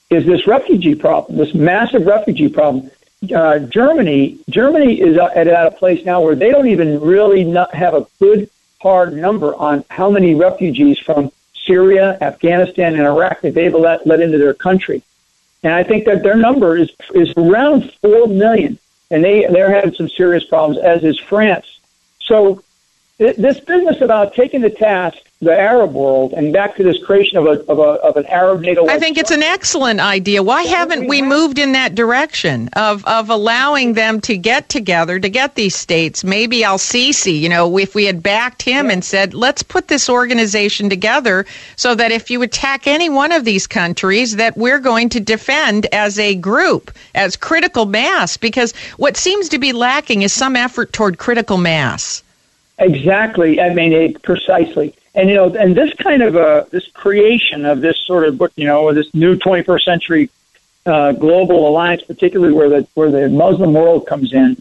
is 0.10 0.26
this 0.26 0.48
refugee 0.48 0.96
problem, 0.96 1.38
this 1.38 1.54
massive 1.54 2.06
refugee 2.06 2.50
problem. 2.50 2.90
Uh, 3.34 3.60
Germany, 3.60 4.40
Germany 4.50 5.00
is 5.00 5.18
at, 5.18 5.48
at 5.48 5.68
a 5.68 5.72
place 5.72 6.04
now 6.06 6.22
where 6.22 6.36
they 6.36 6.52
don't 6.52 6.68
even 6.68 7.00
really 7.00 7.44
not 7.44 7.74
have 7.74 7.94
a 7.94 8.06
good 8.20 8.50
hard 8.82 9.14
number 9.14 9.56
on 9.56 9.86
how 9.90 10.10
many 10.10 10.36
refugees 10.36 11.00
from 11.00 11.32
Syria, 11.66 12.18
Afghanistan, 12.20 12.96
and 12.96 13.04
Iraq 13.04 13.42
that 13.42 13.54
they've 13.54 13.74
let, 13.74 14.06
let 14.06 14.20
into 14.20 14.38
their 14.38 14.54
country. 14.54 15.02
And 15.64 15.72
I 15.72 15.84
think 15.84 16.06
that 16.06 16.24
their 16.24 16.36
number 16.36 16.78
is 16.78 16.90
is 17.14 17.34
around 17.38 17.92
four 18.02 18.28
million, 18.28 18.78
and 19.12 19.24
they 19.24 19.46
they're 19.46 19.72
having 19.72 19.94
some 19.94 20.10
serious 20.10 20.44
problems, 20.44 20.78
as 20.78 21.04
is 21.04 21.20
France. 21.20 21.80
So 22.20 22.64
this 23.18 23.60
business 23.60 24.02
about 24.02 24.34
taking 24.34 24.62
the 24.62 24.70
task 24.70 25.18
the 25.44 25.58
Arab 25.58 25.94
world 25.94 26.34
and 26.34 26.54
back 26.54 26.76
to 26.78 26.84
this 26.84 27.04
creation 27.04 27.38
of 27.38 27.46
a 27.46 27.62
of 27.70 27.78
a 27.78 28.00
of 28.02 28.18
an 28.18 28.26
Arab 28.28 28.62
NATO. 28.62 28.88
I 28.88 28.98
think 28.98 29.18
it's 29.18 29.32
an 29.32 29.44
excellent 29.44 30.00
idea. 30.00 30.42
Why 30.42 30.64
haven't 30.64 31.08
we 31.08 31.22
moved 31.22 31.60
in 31.60 31.74
that 31.74 31.96
direction 31.96 32.70
of, 32.74 33.06
of 33.06 33.30
allowing 33.30 33.94
them 33.94 34.22
to 34.22 34.38
get 34.38 34.70
together 34.70 35.20
to 35.20 35.30
get 35.30 35.56
these 35.56 35.76
states? 35.76 36.24
Maybe 36.24 36.64
Al 36.64 36.78
Sisi, 36.78 37.40
you 37.40 37.50
know, 37.50 37.78
if 37.78 37.94
we 37.94 38.06
had 38.06 38.24
backed 38.24 38.62
him 38.62 38.90
and 38.90 39.04
said, 39.04 39.34
let's 39.34 39.64
put 39.64 39.90
this 39.90 40.10
organization 40.10 40.90
together 40.90 41.46
so 41.76 41.94
that 41.96 42.12
if 42.12 42.32
you 42.32 42.42
attack 42.42 42.88
any 42.88 43.10
one 43.10 43.32
of 43.32 43.44
these 43.44 43.68
countries, 43.68 44.38
that 44.38 44.58
we're 44.58 44.80
going 44.80 45.10
to 45.10 45.20
defend 45.20 45.88
as 45.92 46.18
a 46.18 46.36
group, 46.36 46.92
as 47.16 47.36
critical 47.36 47.86
mass, 47.86 48.38
because 48.38 48.74
what 48.98 49.18
seems 49.18 49.50
to 49.50 49.60
be 49.60 49.74
lacking 49.74 50.22
is 50.22 50.32
some 50.32 50.56
effort 50.56 50.94
toward 50.94 51.18
critical 51.18 51.58
mass. 51.58 52.24
Exactly. 52.80 53.62
I 53.62 53.74
mean, 53.74 53.94
it, 53.94 54.22
precisely. 54.24 54.96
And 55.16 55.30
you 55.30 55.36
know, 55.36 55.54
and 55.54 55.76
this 55.76 55.94
kind 55.94 56.24
of 56.24 56.36
uh, 56.36 56.66
this 56.72 56.88
creation 56.88 57.66
of 57.66 57.82
this 57.82 58.00
sort 58.00 58.28
of 58.28 58.42
you 58.56 58.66
know 58.66 58.92
this 58.94 59.14
new 59.14 59.36
21st 59.36 59.84
century 59.84 60.30
uh, 60.86 61.12
global 61.12 61.68
alliance, 61.68 62.02
particularly 62.04 62.54
where 62.54 62.70
the 62.70 62.88
where 62.96 63.12
the 63.12 63.30
Muslim 63.30 63.74
world 63.74 64.08
comes 64.08 64.34
in, 64.34 64.58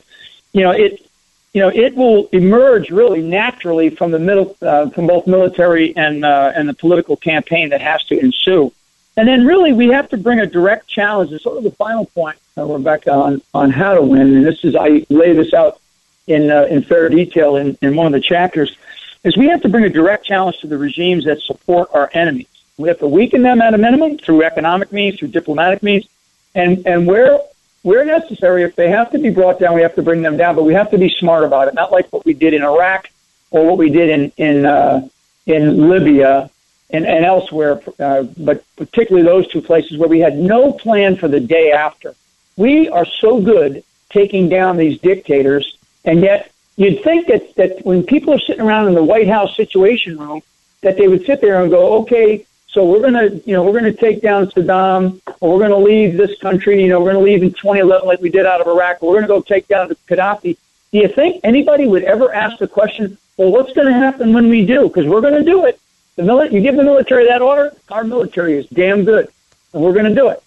you 0.53 0.62
know, 0.62 0.70
it 0.72 1.09
you 1.55 1.62
know 1.62 1.68
it 1.68 1.94
will 1.96 2.29
emerge 2.33 2.90
really 2.90 3.22
naturally 3.22 3.88
from 3.88 4.11
the 4.11 4.18
middle 4.18 4.55
uh, 4.61 4.90
from 4.90 5.07
both 5.07 5.27
military 5.27 5.96
and 5.96 6.25
uh, 6.25 6.52
and 6.54 6.69
the 6.69 6.75
political 6.75 7.17
campaign 7.17 7.71
that 7.71 7.81
has 7.81 8.04
to 8.04 8.19
ensue. 8.19 8.73
And 9.17 9.29
then 9.29 9.46
really 9.46 9.73
we 9.73 9.88
have 9.88 10.08
to 10.10 10.17
bring 10.17 10.40
a 10.40 10.46
direct 10.46 10.87
challenge. 10.87 11.33
It's 11.33 11.44
sort 11.44 11.58
of 11.58 11.65
the 11.65 11.71
final 11.71 12.06
point, 12.06 12.38
uh, 12.56 12.65
Rebecca, 12.65 13.10
on 13.10 13.42
on 13.54 13.71
how 13.71 13.94
to 13.94 14.02
win. 14.02 14.37
And 14.37 14.44
this 14.44 14.65
is 14.65 14.77
I 14.77 15.06
lay 15.08 15.33
this 15.33 15.54
out 15.54 15.81
in 16.27 16.50
uh, 16.50 16.64
in 16.64 16.83
fair 16.83 17.08
detail 17.08 17.56
in, 17.56 17.77
in 17.83 17.96
one 17.96 18.06
of 18.06 18.12
the 18.12 18.20
chapters 18.20 18.77
is 19.25 19.37
we 19.37 19.46
have 19.46 19.62
to 19.62 19.68
bring 19.68 19.85
a 19.85 19.88
direct 19.88 20.25
challenge 20.25 20.58
to 20.58 20.66
the 20.66 20.79
regimes 20.79 21.25
that 21.25 21.40
support 21.40 21.88
our 21.92 22.10
enemies. 22.12 22.48
We 22.77 22.88
have 22.88 22.98
to 22.98 23.06
weaken 23.06 23.42
them 23.42 23.60
at 23.60 23.75
a 23.75 23.79
minimum 23.79 24.18
through 24.18 24.42
economic 24.42 24.92
means, 24.92 25.18
through 25.18 25.29
diplomatic 25.29 25.83
means, 25.83 26.06
and 26.54 26.87
and 26.87 27.06
where 27.06 27.38
where 27.83 28.04
necessary, 28.04 28.62
if 28.62 28.77
they 28.77 28.90
have 28.90 29.10
to 29.10 29.18
be 29.18 29.31
brought 29.31 29.58
down, 29.58 29.75
we 29.75 29.83
have 29.83 29.94
to 29.96 30.02
bring 30.02 30.23
them 30.23 30.37
down. 30.37 30.54
But 30.54 30.64
we 30.64 30.75
have 30.75 30.90
to 30.92 30.98
be 30.98 31.08
smart 31.08 31.44
about 31.44 31.68
it, 31.68 31.75
not 31.75 31.90
like 31.90 32.12
what 32.12 32.25
we 32.25 32.33
did 32.33 32.54
in 32.54 32.62
Iraq 32.62 33.10
or 33.50 33.66
what 33.66 33.79
we 33.79 33.90
did 33.90 34.08
in 34.08 34.33
in 34.37 34.66
uh, 34.66 35.08
in 35.46 35.88
Libya 35.88 36.50
and, 36.90 37.06
and 37.06 37.25
elsewhere, 37.25 37.81
uh, 37.98 38.23
but 38.23 38.64
particularly 38.77 39.27
those 39.27 39.48
two 39.48 39.62
places 39.62 39.96
where 39.98 40.08
we 40.08 40.20
had 40.20 40.37
no 40.37 40.73
plan 40.73 41.16
for 41.16 41.29
the 41.29 41.40
day 41.40 41.73
after. 41.73 42.14
We 42.56 42.88
are 42.90 43.06
so 43.06 43.40
good 43.40 43.83
taking 44.10 44.48
down 44.48 44.77
these 44.77 45.00
dictators, 45.00 45.79
and 46.05 46.21
yet 46.21 46.50
you'd 46.77 47.03
think 47.03 47.29
that, 47.29 47.55
that 47.57 47.85
when 47.85 48.05
people 48.05 48.35
are 48.35 48.38
sitting 48.38 48.63
around 48.63 48.88
in 48.88 48.94
the 48.94 49.05
White 49.05 49.29
House 49.29 49.57
Situation 49.57 50.19
Room, 50.19 50.42
that 50.83 50.96
they 50.96 51.09
would 51.09 51.25
sit 51.25 51.40
there 51.40 51.63
and 51.63 51.71
go, 51.71 52.00
okay, 52.03 52.44
so 52.69 52.85
we're 52.85 53.00
going 53.00 53.13
to, 53.13 53.42
you 53.46 53.55
know, 53.55 53.63
we're 53.63 53.79
going 53.79 53.92
to 53.92 53.92
take 53.92 54.23
down 54.23 54.46
Saddam, 54.46 55.21
or 55.40 55.53
we're 55.53 55.69
going 55.69 55.71
to 55.71 55.77
leave 55.77 56.17
this 56.17 56.38
country, 56.38 56.83
you 56.83 56.88
know, 56.88 57.00
we're 57.00 57.13
going 57.13 57.25
to 57.25 57.31
leave 57.31 57.42
in 57.42 57.50
2011 57.50 58.07
like 58.07 58.21
we 58.21 58.31
did 58.31 58.46
out 58.46 58.61
of 58.61 58.67
Iraq, 58.67 59.03
or 59.03 59.11
we're 59.11 59.21
going 59.21 59.29
to 59.29 59.29
go 59.29 59.40
take 59.42 59.69
down 59.69 59.88
Gaddafi. 60.09 60.57
Do 60.90 60.98
you 60.98 61.09
think 61.09 61.40
anybody 61.44 61.87
would 61.87 62.05
ever 62.05 62.33
ask 62.35 62.59
the 62.59 62.67
question, 62.67 63.19
well, 63.37 63.50
what's 63.50 63.73
going 63.73 63.88
to 63.88 63.94
happen 63.94 64.33
when 64.33 64.48
we 64.48 64.65
do? 64.65 64.88
Because 64.88 65.07
we're 65.07 65.21
going 65.21 65.35
to 65.35 65.44
do 65.44 65.67
it. 65.67 65.79
The 66.17 66.23
mili- 66.23 66.53
you 66.53 66.61
give 66.61 66.77
the 66.77 66.83
military 66.83 67.27
that 67.27 67.42
order, 67.42 67.75
our 67.90 68.05
military 68.05 68.55
is 68.55 68.67
damn 68.67 69.05
good, 69.05 69.29
and 69.73 69.83
we're 69.83 69.92
going 69.92 70.07
to 70.07 70.15
do 70.15 70.29
it. 70.29 70.42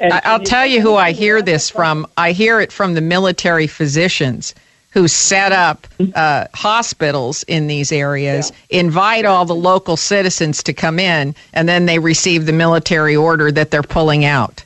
And 0.00 0.12
I'll 0.12 0.40
tell 0.40 0.64
you 0.64 0.80
who 0.80 0.94
I 0.94 1.12
hear 1.12 1.42
this 1.42 1.70
from. 1.70 2.06
I 2.16 2.32
hear 2.32 2.60
it 2.60 2.72
from 2.72 2.94
the 2.94 3.00
military 3.00 3.66
physicians 3.66 4.54
who 4.94 5.08
set 5.08 5.50
up 5.52 5.86
uh, 6.14 6.46
hospitals 6.54 7.42
in 7.42 7.66
these 7.66 7.90
areas, 7.90 8.52
invite 8.70 9.24
all 9.24 9.44
the 9.44 9.54
local 9.54 9.96
citizens 9.96 10.62
to 10.62 10.72
come 10.72 11.00
in, 11.00 11.34
and 11.52 11.68
then 11.68 11.84
they 11.86 11.98
receive 11.98 12.46
the 12.46 12.52
military 12.52 13.16
order 13.16 13.50
that 13.50 13.72
they're 13.72 13.82
pulling 13.82 14.24
out. 14.24 14.64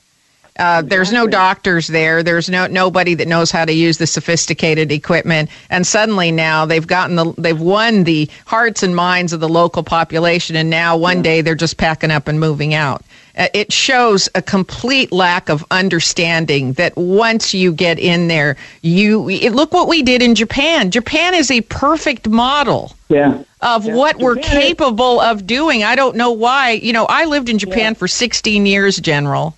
Uh, 0.58 0.82
there's 0.82 1.12
no 1.12 1.26
doctors 1.26 1.86
there. 1.86 2.22
There's 2.22 2.50
no 2.50 2.66
nobody 2.66 3.14
that 3.14 3.28
knows 3.28 3.50
how 3.50 3.64
to 3.64 3.72
use 3.72 3.98
the 3.98 4.08
sophisticated 4.08 4.90
equipment. 4.90 5.50
And 5.70 5.86
suddenly 5.86 6.32
now 6.32 6.66
they've 6.66 6.86
gotten 6.86 7.14
the 7.16 7.32
they've 7.38 7.60
won 7.60 8.04
the 8.04 8.28
hearts 8.44 8.82
and 8.82 8.94
minds 8.94 9.32
of 9.32 9.38
the 9.40 9.48
local 9.48 9.84
population. 9.84 10.56
And 10.56 10.68
now 10.68 10.96
one 10.96 11.22
day 11.22 11.42
they're 11.42 11.54
just 11.54 11.76
packing 11.76 12.10
up 12.10 12.26
and 12.26 12.40
moving 12.40 12.74
out. 12.74 13.02
Uh, 13.38 13.46
it 13.54 13.72
shows 13.72 14.28
a 14.34 14.42
complete 14.42 15.12
lack 15.12 15.48
of 15.48 15.64
understanding 15.70 16.72
that 16.72 16.96
once 16.96 17.54
you 17.54 17.72
get 17.72 17.98
in 18.00 18.26
there, 18.26 18.56
you 18.82 19.28
it, 19.28 19.52
look 19.52 19.72
what 19.72 19.86
we 19.86 20.02
did 20.02 20.20
in 20.22 20.34
Japan. 20.34 20.90
Japan 20.90 21.34
is 21.34 21.48
a 21.50 21.60
perfect 21.62 22.28
model 22.28 22.92
Yeah. 23.08 23.38
of 23.62 23.86
Yeah. 23.86 23.94
what 23.94 24.18
we're 24.18 24.34
Japan 24.34 24.56
is- 24.58 24.64
capable 24.64 25.20
of 25.20 25.46
doing. 25.46 25.84
I 25.84 25.94
don't 25.94 26.16
know 26.16 26.32
why. 26.32 26.72
You 26.72 26.92
know, 26.92 27.06
I 27.08 27.26
lived 27.26 27.48
in 27.48 27.58
Japan 27.58 27.94
for 27.94 28.08
16 28.08 28.66
years, 28.66 28.96
General, 28.96 29.54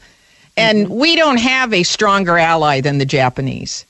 and 0.58 0.86
Mm-hmm. 0.86 0.98
we 0.98 1.16
don't 1.16 1.38
have 1.38 1.72
a 1.72 1.82
stronger 1.82 2.36
ally 2.38 2.82
than 2.82 2.98
the 2.98 3.06
Japanese. 3.06 3.86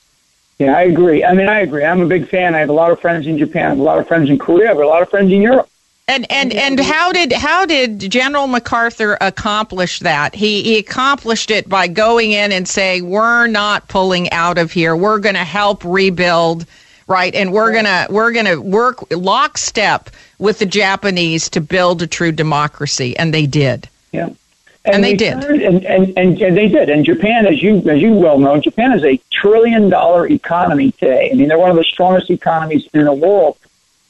Yeah, 0.57 0.77
I 0.77 0.83
agree. 0.83 1.25
I 1.25 1.33
mean, 1.33 1.49
I 1.49 1.61
agree. 1.61 1.83
I'm 1.83 2.01
a 2.01 2.05
big 2.05 2.29
fan. 2.29 2.55
I 2.55 2.59
have 2.59 2.69
a 2.69 2.73
lot 2.73 2.91
of 2.91 2.99
friends 3.01 3.25
in 3.27 3.37
Japan. 3.37 3.65
I 3.65 3.69
have 3.69 3.79
a 3.79 3.83
lot 3.83 3.97
of 3.97 4.07
friends 4.07 4.29
in 4.29 4.37
Korea. 4.37 4.67
I 4.67 4.69
have 4.69 4.77
a 4.77 4.85
lot 4.85 5.01
of 5.01 5.09
friends 5.09 5.31
in 5.33 5.41
Europe. 5.41 5.67
And 6.11 6.29
and 6.29 6.51
and 6.51 6.77
how 6.77 7.13
did 7.13 7.31
how 7.31 7.65
did 7.65 8.11
General 8.11 8.45
MacArthur 8.45 9.17
accomplish 9.21 9.99
that? 9.99 10.35
He 10.35 10.61
he 10.61 10.77
accomplished 10.77 11.49
it 11.49 11.69
by 11.69 11.87
going 11.87 12.33
in 12.33 12.51
and 12.51 12.67
saying, 12.67 13.09
"We're 13.09 13.47
not 13.47 13.87
pulling 13.87 14.29
out 14.31 14.57
of 14.57 14.73
here. 14.73 14.93
We're 14.93 15.19
going 15.19 15.35
to 15.35 15.45
help 15.45 15.85
rebuild." 15.85 16.65
Right, 17.07 17.33
and 17.33 17.51
we're 17.51 17.73
gonna 17.73 18.07
we're 18.09 18.31
gonna 18.31 18.59
work 18.59 19.03
lockstep 19.11 20.09
with 20.37 20.59
the 20.59 20.65
Japanese 20.65 21.49
to 21.49 21.61
build 21.61 22.01
a 22.01 22.07
true 22.07 22.31
democracy, 22.31 23.17
and 23.17 23.33
they 23.33 23.45
did. 23.45 23.87
Yeah. 24.11 24.29
And 24.85 25.03
they 25.03 25.11
we 25.11 25.17
did. 25.17 25.43
and, 25.43 25.85
and, 25.85 26.17
and, 26.17 26.41
and 26.41 26.57
they 26.57 26.67
did. 26.67 26.89
And 26.89 27.05
Japan, 27.05 27.45
as 27.47 27.61
you 27.61 27.77
as 27.89 28.01
you 28.01 28.13
well 28.13 28.37
know, 28.37 28.59
Japan 28.59 28.91
is 28.93 29.03
a 29.05 29.19
trillion 29.29 29.89
dollar 29.89 30.27
economy 30.27 30.91
today. 30.91 31.31
I 31.31 31.35
mean, 31.35 31.47
they're 31.47 31.59
one 31.59 31.69
of 31.69 31.77
the 31.77 31.83
strongest 31.83 32.29
economies 32.29 32.87
in 32.93 33.05
the 33.05 33.13
world. 33.13 33.57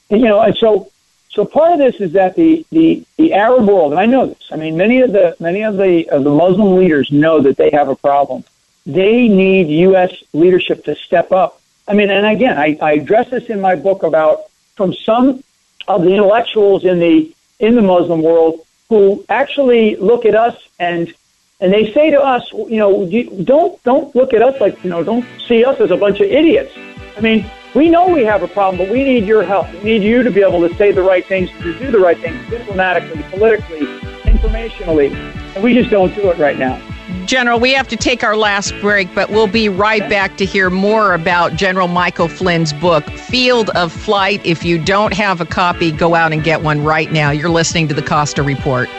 And, 0.10 0.22
you 0.22 0.28
know, 0.28 0.40
and 0.42 0.56
so 0.56 0.92
so 1.32 1.46
part 1.46 1.72
of 1.72 1.80
this 1.80 1.96
is 2.02 2.12
that 2.14 2.36
the, 2.36 2.66
the, 2.72 3.06
the 3.18 3.34
Arab 3.34 3.66
world, 3.66 3.94
and 3.94 4.02
I 4.02 4.06
know 4.06 4.28
this. 4.28 4.50
I 4.52 4.58
mean, 4.58 4.76
many 4.76 5.00
of 5.00 5.14
the 5.14 5.36
many 5.40 5.62
of 5.64 5.78
the 5.78 6.10
of 6.10 6.26
the 6.26 6.30
Muslim 6.30 6.76
leaders 6.76 7.10
know 7.10 7.40
that 7.42 7.56
they 7.56 7.70
have 7.70 7.88
a 7.88 7.96
problem. 7.96 8.44
They 8.86 9.30
need 9.30 9.68
U.S. 9.88 10.12
leadership 10.34 10.84
to 10.86 10.96
step 10.96 11.32
up. 11.32 11.62
I 11.88 11.94
mean, 11.94 12.10
and 12.10 12.26
again, 12.26 12.58
I, 12.58 12.78
I 12.82 12.94
address 12.94 13.30
this 13.30 13.46
in 13.46 13.62
my 13.62 13.76
book 13.76 14.04
about 14.04 14.44
from 14.76 14.94
some 14.94 15.42
of 15.88 16.04
the 16.04 16.10
intellectuals 16.10 16.84
in 16.84 17.00
the 17.00 17.34
in 17.60 17.76
the 17.76 17.82
Muslim 17.82 18.22
world 18.22 18.66
who 18.90 19.26
actually 19.30 19.96
look 19.96 20.26
at 20.26 20.36
us 20.36 20.58
and 20.80 21.14
and 21.62 21.72
they 21.72 21.94
say 21.94 22.10
to 22.12 22.20
us, 22.20 22.52
you 22.52 22.78
know, 22.78 23.10
don't 23.44 23.82
don't 23.84 24.14
look 24.16 24.34
at 24.34 24.42
us 24.42 24.60
like 24.60 24.84
you 24.84 24.90
know, 24.90 25.02
don't 25.02 25.26
see 25.48 25.64
us 25.64 25.80
as 25.80 25.92
a 25.92 25.98
bunch 25.98 26.20
of 26.20 26.28
idiots. 26.28 26.74
I 27.16 27.22
mean, 27.22 27.50
we 27.74 27.90
know 27.90 28.08
we 28.08 28.24
have 28.26 28.44
a 28.44 28.48
problem, 28.48 28.78
but 28.78 28.92
we 28.92 29.04
need 29.04 29.26
your 29.26 29.44
help. 29.44 29.72
We 29.76 29.84
need 29.84 30.04
you 30.04 30.24
to 30.24 30.32
be 30.32 30.42
able 30.42 30.68
to 30.68 30.76
say 30.76 30.92
the 30.92 31.04
right 31.04 31.26
things, 31.26 31.50
to 31.62 31.78
do 31.80 31.92
the 31.92 32.00
right 32.00 32.20
things, 32.20 32.50
diplomatically, 32.50 33.24
politically, 33.30 33.86
informationally, 34.24 35.14
and 35.56 35.64
we 35.64 35.74
just 35.74 35.90
don't 35.90 36.14
do 36.16 36.30
it 36.30 36.38
right 36.38 36.58
now. 36.58 36.82
General, 37.26 37.60
we 37.60 37.74
have 37.74 37.88
to 37.90 37.96
take 37.96 38.24
our 38.24 38.36
last 38.36 38.74
break, 38.82 39.14
but 39.14 39.30
we'll 39.30 39.48
be 39.48 39.70
right 39.70 40.08
back 40.10 40.38
to 40.38 40.46
hear 40.46 40.70
more 40.70 41.14
about 41.14 41.56
General 41.56 41.88
Michael 41.88 42.28
Flynn's 42.28 42.74
book, 42.74 43.06
Field 43.12 43.70
of 43.70 43.92
Fight. 43.92 44.46
If 44.46 44.66
you 44.66 44.78
don't 44.84 45.14
have 45.14 45.40
a 45.40 45.46
copy, 45.46 45.92
go 45.92 46.16
out 46.16 46.34
and 46.34 46.44
get 46.44 46.62
one 46.62 46.84
right 46.84 47.12
now. 47.12 47.32
You're 47.32 47.50
listening 47.50 47.88
to 47.90 47.94
the 47.94 48.02
Costa 48.02 48.44
Report. 48.44 48.90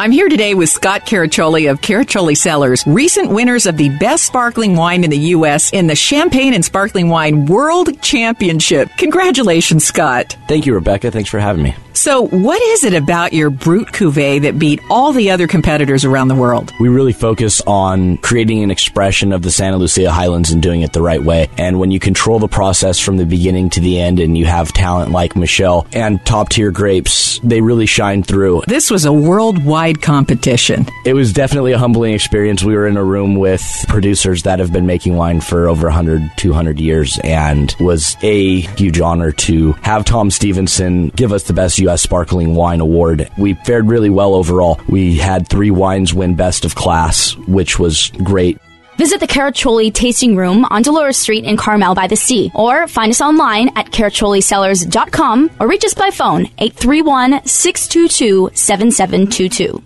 I'm 0.00 0.10
here 0.10 0.28
today 0.28 0.54
with 0.54 0.70
Scott 0.70 1.02
Caraccioli 1.02 1.70
of 1.70 1.80
Caraccioli 1.80 2.36
Cellars, 2.36 2.84
recent 2.84 3.30
winners 3.30 3.64
of 3.64 3.76
the 3.76 3.90
best 3.90 4.24
sparkling 4.24 4.74
wine 4.74 5.04
in 5.04 5.10
the 5.10 5.18
U.S. 5.18 5.72
in 5.72 5.86
the 5.86 5.94
Champagne 5.94 6.52
and 6.52 6.64
Sparkling 6.64 7.08
Wine 7.08 7.46
World 7.46 8.02
Championship. 8.02 8.90
Congratulations, 8.98 9.84
Scott. 9.84 10.36
Thank 10.48 10.66
you, 10.66 10.74
Rebecca. 10.74 11.12
Thanks 11.12 11.30
for 11.30 11.38
having 11.38 11.62
me. 11.62 11.76
So, 11.96 12.26
what 12.26 12.60
is 12.60 12.82
it 12.82 12.92
about 12.92 13.32
your 13.32 13.50
Brut 13.50 13.86
Cuvée 13.86 14.42
that 14.42 14.58
beat 14.58 14.80
all 14.90 15.12
the 15.12 15.30
other 15.30 15.46
competitors 15.46 16.04
around 16.04 16.26
the 16.26 16.34
world? 16.34 16.72
We 16.80 16.88
really 16.88 17.12
focus 17.12 17.60
on 17.68 18.16
creating 18.16 18.64
an 18.64 18.72
expression 18.72 19.32
of 19.32 19.42
the 19.42 19.50
Santa 19.52 19.76
Lucia 19.76 20.10
Highlands 20.10 20.50
and 20.50 20.60
doing 20.60 20.82
it 20.82 20.92
the 20.92 21.00
right 21.00 21.22
way. 21.22 21.48
And 21.56 21.78
when 21.78 21.92
you 21.92 22.00
control 22.00 22.40
the 22.40 22.48
process 22.48 22.98
from 22.98 23.16
the 23.16 23.24
beginning 23.24 23.70
to 23.70 23.80
the 23.80 24.00
end 24.00 24.18
and 24.18 24.36
you 24.36 24.44
have 24.44 24.72
talent 24.72 25.12
like 25.12 25.36
Michelle 25.36 25.86
and 25.92 26.24
top 26.26 26.48
tier 26.48 26.72
grapes, 26.72 27.38
they 27.44 27.60
really 27.60 27.86
shine 27.86 28.24
through. 28.24 28.62
This 28.66 28.90
was 28.90 29.04
a 29.04 29.12
worldwide 29.12 29.93
competition. 30.00 30.86
It 31.04 31.14
was 31.14 31.32
definitely 31.32 31.72
a 31.72 31.78
humbling 31.78 32.14
experience. 32.14 32.62
We 32.62 32.74
were 32.74 32.86
in 32.86 32.96
a 32.96 33.04
room 33.04 33.36
with 33.36 33.62
producers 33.88 34.42
that 34.44 34.58
have 34.58 34.72
been 34.72 34.86
making 34.86 35.16
wine 35.16 35.40
for 35.40 35.68
over 35.68 35.86
100, 35.86 36.30
200 36.36 36.80
years 36.80 37.18
and 37.22 37.74
was 37.80 38.16
a 38.22 38.60
huge 38.60 39.00
honor 39.00 39.32
to 39.32 39.72
have 39.82 40.04
Tom 40.04 40.30
Stevenson 40.30 41.08
give 41.08 41.32
us 41.32 41.44
the 41.44 41.52
best 41.52 41.78
U.S. 41.78 42.02
Sparkling 42.02 42.54
Wine 42.54 42.80
Award. 42.80 43.30
We 43.38 43.54
fared 43.54 43.88
really 43.88 44.10
well 44.10 44.34
overall. 44.34 44.80
We 44.88 45.16
had 45.16 45.48
three 45.48 45.70
wines 45.70 46.14
win 46.14 46.34
best 46.34 46.64
of 46.64 46.74
class, 46.74 47.36
which 47.46 47.78
was 47.78 48.10
great. 48.22 48.58
Visit 48.96 49.18
the 49.20 49.26
Caraccioli 49.26 49.92
Tasting 49.92 50.36
Room 50.36 50.64
on 50.66 50.82
Dolores 50.82 51.16
Street 51.16 51.44
in 51.44 51.56
Carmel 51.56 51.94
by 51.94 52.06
the 52.06 52.16
Sea, 52.16 52.50
or 52.54 52.86
find 52.86 53.10
us 53.10 53.20
online 53.20 53.70
at 53.76 53.86
caracciolicellars.com 53.86 55.50
or 55.58 55.66
reach 55.66 55.84
us 55.84 55.94
by 55.94 56.10
phone 56.10 56.46
831 56.58 57.44
622 57.46 58.50
7722. 58.54 59.82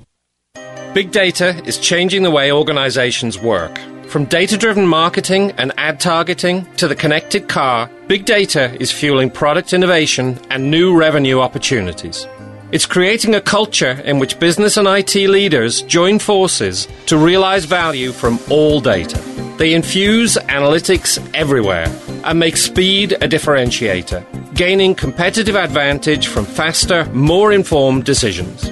Big 0.94 1.10
data 1.10 1.62
is 1.64 1.78
changing 1.78 2.22
the 2.22 2.30
way 2.30 2.52
organizations 2.52 3.38
work. 3.38 3.78
From 4.08 4.24
data 4.24 4.56
driven 4.56 4.86
marketing 4.86 5.52
and 5.58 5.72
ad 5.76 6.00
targeting 6.00 6.64
to 6.76 6.88
the 6.88 6.94
connected 6.94 7.48
car, 7.48 7.90
big 8.08 8.24
data 8.24 8.74
is 8.80 8.90
fueling 8.90 9.30
product 9.30 9.72
innovation 9.72 10.38
and 10.48 10.70
new 10.70 10.96
revenue 10.96 11.40
opportunities. 11.40 12.26
It's 12.70 12.84
creating 12.84 13.34
a 13.34 13.40
culture 13.40 14.02
in 14.04 14.18
which 14.18 14.38
business 14.38 14.76
and 14.76 14.86
IT 14.86 15.14
leaders 15.14 15.80
join 15.82 16.18
forces 16.18 16.86
to 17.06 17.16
realize 17.16 17.64
value 17.64 18.12
from 18.12 18.38
all 18.50 18.78
data. 18.78 19.18
They 19.56 19.72
infuse 19.72 20.36
analytics 20.36 21.18
everywhere 21.32 21.86
and 22.24 22.38
make 22.38 22.58
speed 22.58 23.12
a 23.12 23.28
differentiator, 23.28 24.54
gaining 24.54 24.94
competitive 24.94 25.56
advantage 25.56 26.26
from 26.26 26.44
faster, 26.44 27.06
more 27.06 27.52
informed 27.52 28.04
decisions. 28.04 28.70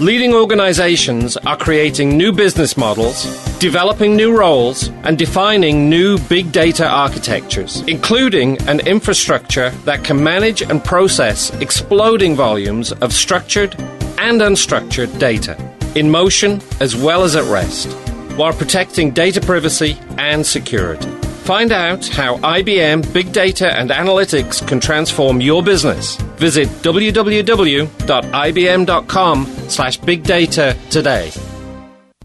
Leading 0.00 0.34
organizations 0.34 1.38
are 1.38 1.56
creating 1.56 2.18
new 2.18 2.30
business 2.30 2.76
models, 2.76 3.24
developing 3.58 4.14
new 4.14 4.36
roles, 4.36 4.88
and 5.04 5.16
defining 5.16 5.88
new 5.88 6.18
big 6.28 6.52
data 6.52 6.86
architectures, 6.86 7.80
including 7.88 8.60
an 8.68 8.80
infrastructure 8.80 9.70
that 9.86 10.04
can 10.04 10.22
manage 10.22 10.60
and 10.60 10.84
process 10.84 11.50
exploding 11.62 12.36
volumes 12.36 12.92
of 12.92 13.10
structured 13.10 13.74
and 14.18 14.42
unstructured 14.42 15.18
data, 15.18 15.56
in 15.94 16.10
motion 16.10 16.60
as 16.78 16.94
well 16.94 17.24
as 17.24 17.34
at 17.34 17.50
rest, 17.50 17.90
while 18.36 18.52
protecting 18.52 19.10
data 19.10 19.40
privacy 19.40 19.96
and 20.18 20.46
security. 20.46 21.25
Find 21.46 21.70
out 21.70 22.04
how 22.08 22.38
IBM 22.38 23.12
Big 23.12 23.32
Data 23.32 23.72
and 23.72 23.90
Analytics 23.90 24.66
can 24.66 24.80
transform 24.80 25.40
your 25.40 25.62
business. 25.62 26.16
Visit 26.38 26.66
www.ibm.com 26.82 27.86
slash 29.68 29.96
big 29.98 30.24
data 30.24 30.76
today. 30.90 31.30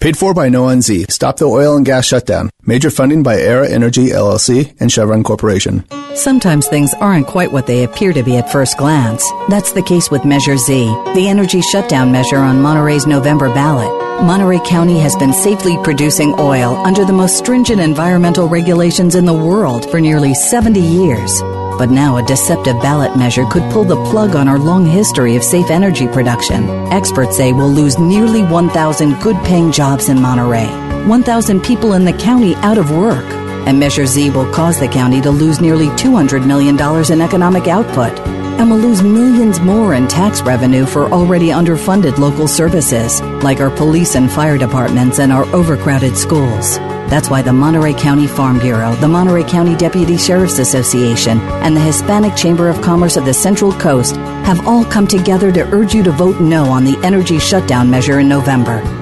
Paid 0.01 0.17
for 0.17 0.33
by 0.33 0.49
No 0.49 0.65
on 0.65 0.81
Z. 0.81 1.05
Stop 1.09 1.37
the 1.37 1.45
oil 1.45 1.77
and 1.77 1.85
gas 1.85 2.07
shutdown. 2.07 2.49
Major 2.63 2.89
funding 2.89 3.21
by 3.21 3.35
Aera 3.35 3.69
Energy 3.69 4.07
LLC 4.07 4.75
and 4.81 4.91
Chevron 4.91 5.23
Corporation. 5.23 5.85
Sometimes 6.15 6.67
things 6.67 6.91
aren't 6.95 7.27
quite 7.27 7.51
what 7.51 7.67
they 7.67 7.83
appear 7.83 8.11
to 8.11 8.23
be 8.23 8.35
at 8.37 8.51
first 8.51 8.79
glance. 8.79 9.23
That's 9.47 9.73
the 9.73 9.83
case 9.83 10.09
with 10.09 10.25
Measure 10.25 10.57
Z, 10.57 10.85
the 11.13 11.27
energy 11.29 11.61
shutdown 11.61 12.11
measure 12.11 12.39
on 12.39 12.63
Monterey's 12.63 13.05
November 13.05 13.53
ballot. 13.53 14.23
Monterey 14.23 14.59
County 14.65 14.97
has 14.99 15.15
been 15.17 15.33
safely 15.33 15.77
producing 15.83 16.33
oil 16.39 16.75
under 16.77 17.05
the 17.05 17.13
most 17.13 17.37
stringent 17.37 17.79
environmental 17.79 18.47
regulations 18.49 19.13
in 19.13 19.25
the 19.25 19.33
world 19.33 19.89
for 19.91 20.01
nearly 20.01 20.33
70 20.33 20.79
years. 20.79 21.41
But 21.81 21.89
now 21.89 22.17
a 22.17 22.23
deceptive 22.23 22.79
ballot 22.79 23.17
measure 23.17 23.43
could 23.43 23.63
pull 23.71 23.85
the 23.85 23.95
plug 24.11 24.35
on 24.35 24.47
our 24.47 24.59
long 24.59 24.85
history 24.85 25.35
of 25.35 25.43
safe 25.43 25.71
energy 25.71 26.07
production. 26.07 26.69
Experts 26.93 27.35
say 27.35 27.53
we'll 27.53 27.71
lose 27.71 27.97
nearly 27.97 28.43
1,000 28.43 29.19
good 29.19 29.35
paying 29.37 29.71
jobs 29.71 30.07
in 30.07 30.21
Monterey, 30.21 30.67
1,000 31.07 31.59
people 31.61 31.93
in 31.93 32.05
the 32.05 32.13
county 32.13 32.53
out 32.57 32.77
of 32.77 32.91
work. 32.91 33.25
And 33.67 33.79
Measure 33.79 34.05
Z 34.05 34.29
will 34.31 34.51
cause 34.51 34.79
the 34.79 34.87
county 34.87 35.21
to 35.21 35.31
lose 35.31 35.61
nearly 35.61 35.87
$200 35.87 36.45
million 36.45 36.75
in 37.11 37.21
economic 37.21 37.67
output. 37.67 38.19
And 38.59 38.69
will 38.69 38.77
lose 38.77 39.01
millions 39.01 39.59
more 39.59 39.93
in 39.93 40.07
tax 40.07 40.41
revenue 40.41 40.85
for 40.85 41.11
already 41.11 41.47
underfunded 41.47 42.17
local 42.17 42.47
services, 42.47 43.21
like 43.43 43.59
our 43.59 43.71
police 43.71 44.15
and 44.15 44.31
fire 44.31 44.57
departments 44.57 45.19
and 45.19 45.31
our 45.31 45.45
overcrowded 45.55 46.17
schools. 46.17 46.77
That's 47.11 47.29
why 47.29 47.41
the 47.41 47.51
Monterey 47.51 47.93
County 47.93 48.25
Farm 48.25 48.57
Bureau, 48.57 48.95
the 48.95 49.07
Monterey 49.07 49.43
County 49.43 49.75
Deputy 49.75 50.15
Sheriff's 50.15 50.59
Association, 50.59 51.39
and 51.39 51.75
the 51.75 51.81
Hispanic 51.81 52.37
Chamber 52.37 52.69
of 52.69 52.81
Commerce 52.81 53.17
of 53.17 53.25
the 53.25 53.33
Central 53.33 53.73
Coast 53.73 54.15
have 54.45 54.65
all 54.65 54.85
come 54.85 55.07
together 55.07 55.51
to 55.51 55.69
urge 55.73 55.93
you 55.93 56.03
to 56.03 56.11
vote 56.11 56.39
no 56.39 56.65
on 56.65 56.85
the 56.85 56.97
energy 57.03 57.37
shutdown 57.37 57.89
measure 57.89 58.19
in 58.19 58.29
November. 58.29 59.00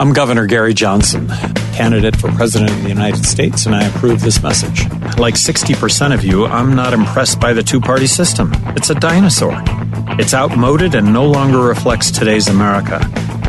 I'm 0.00 0.12
Governor 0.12 0.46
Gary 0.46 0.74
Johnson, 0.74 1.26
candidate 1.74 2.14
for 2.14 2.30
President 2.30 2.70
of 2.70 2.84
the 2.84 2.88
United 2.88 3.24
States, 3.24 3.66
and 3.66 3.74
I 3.74 3.82
approve 3.82 4.20
this 4.20 4.40
message. 4.44 4.88
Like 5.18 5.34
60% 5.34 6.14
of 6.14 6.22
you, 6.22 6.46
I'm 6.46 6.76
not 6.76 6.92
impressed 6.92 7.40
by 7.40 7.52
the 7.52 7.64
two 7.64 7.80
party 7.80 8.06
system. 8.06 8.52
It's 8.76 8.90
a 8.90 8.94
dinosaur. 8.94 9.60
It's 10.20 10.34
outmoded 10.34 10.94
and 10.94 11.12
no 11.12 11.24
longer 11.28 11.58
reflects 11.58 12.12
today's 12.12 12.46
America. 12.46 13.00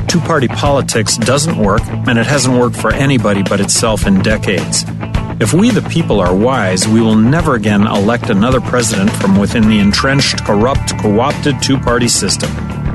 Two 0.07 0.19
party 0.21 0.47
politics 0.47 1.17
doesn't 1.17 1.55
work, 1.55 1.83
and 1.85 2.17
it 2.17 2.25
hasn't 2.25 2.57
worked 2.57 2.77
for 2.77 2.91
anybody 2.91 3.43
but 3.43 3.61
itself 3.61 4.07
in 4.07 4.19
decades. 4.23 4.85
If 5.39 5.53
we, 5.53 5.69
the 5.69 5.87
people, 5.87 6.19
are 6.19 6.35
wise, 6.35 6.87
we 6.87 6.99
will 6.99 7.15
never 7.15 7.53
again 7.53 7.85
elect 7.85 8.31
another 8.31 8.59
president 8.59 9.11
from 9.11 9.37
within 9.37 9.69
the 9.69 9.77
entrenched, 9.77 10.43
corrupt, 10.45 10.97
co 10.97 11.19
opted 11.19 11.61
two 11.61 11.77
party 11.77 12.07
system. 12.07 12.49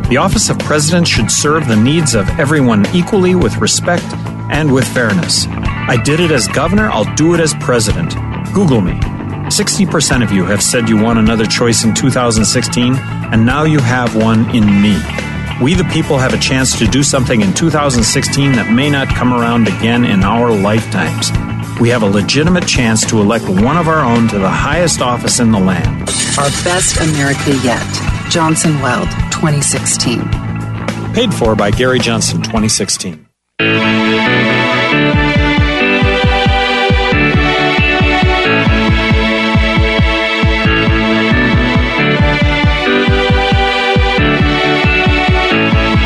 The 0.09 0.19
office 0.19 0.51
of 0.51 0.59
president 0.59 1.09
should 1.09 1.31
serve 1.31 1.67
the 1.67 1.77
needs 1.77 2.15
of 2.15 2.29
everyone 2.39 2.87
equally 2.95 3.35
with 3.35 3.57
respect 3.57 4.05
and 4.51 4.73
with 4.73 4.87
fairness. 4.87 5.47
I 5.49 6.01
did 6.03 6.21
it 6.21 6.31
as 6.31 6.47
governor, 6.49 6.91
I'll 6.91 7.13
do 7.15 7.35
it 7.35 7.41
as 7.41 7.55
president. 7.55 8.15
Google 8.53 8.83
me. 8.83 8.93
60% 8.93 10.23
of 10.23 10.31
you 10.31 10.45
have 10.45 10.63
said 10.63 10.89
you 10.89 10.97
want 10.97 11.19
another 11.19 11.47
choice 11.47 11.85
in 11.85 11.95
2016, 11.95 12.97
and 12.97 13.47
now 13.47 13.65
you 13.65 13.79
have 13.81 14.15
one 14.15 14.55
in 14.55 14.65
me. 14.83 15.01
We, 15.63 15.75
the 15.75 15.85
people, 15.85 16.19
have 16.19 16.35
a 16.35 16.39
chance 16.39 16.79
to 16.79 16.87
do 16.87 17.03
something 17.03 17.41
in 17.41 17.55
2016 17.55 18.53
that 18.53 18.73
may 18.73 18.91
not 18.91 19.09
come 19.09 19.33
around 19.33 19.69
again 19.69 20.05
in 20.05 20.23
our 20.23 20.51
lifetimes. 20.51 21.31
We 21.81 21.89
have 21.89 22.03
a 22.03 22.07
legitimate 22.07 22.67
chance 22.67 23.07
to 23.07 23.21
elect 23.21 23.49
one 23.49 23.77
of 23.77 23.89
our 23.89 24.05
own 24.05 24.29
to 24.29 24.39
the 24.39 24.49
highest 24.49 25.01
office 25.01 25.41
in 25.41 25.51
the 25.51 25.59
land. 25.59 26.09
Our 26.39 26.51
best 26.63 27.01
America 27.01 27.57
yet. 27.65 27.85
Johnson 28.31 28.81
Weld, 28.81 29.09
2016. 29.45 30.21
Paid 31.13 31.35
for 31.35 31.55
by 31.55 31.71
Gary 31.71 31.99
Johnson, 31.99 32.41
2016. 32.41 33.27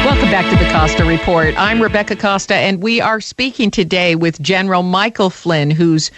Welcome 0.03 0.31
back 0.33 0.51
to 0.51 0.57
the 0.57 0.69
Costa 0.73 1.05
Report. 1.05 1.55
I'm 1.57 1.81
Rebecca 1.81 2.17
Costa, 2.17 2.57
and 2.57 2.83
we 2.83 3.01
are 3.01 3.21
speaking 3.21 3.71
today 3.71 4.17
with 4.17 4.43
General 4.43 4.83
Michael 4.83 5.31
Flynn, 5.31 5.71
whose 5.71 6.11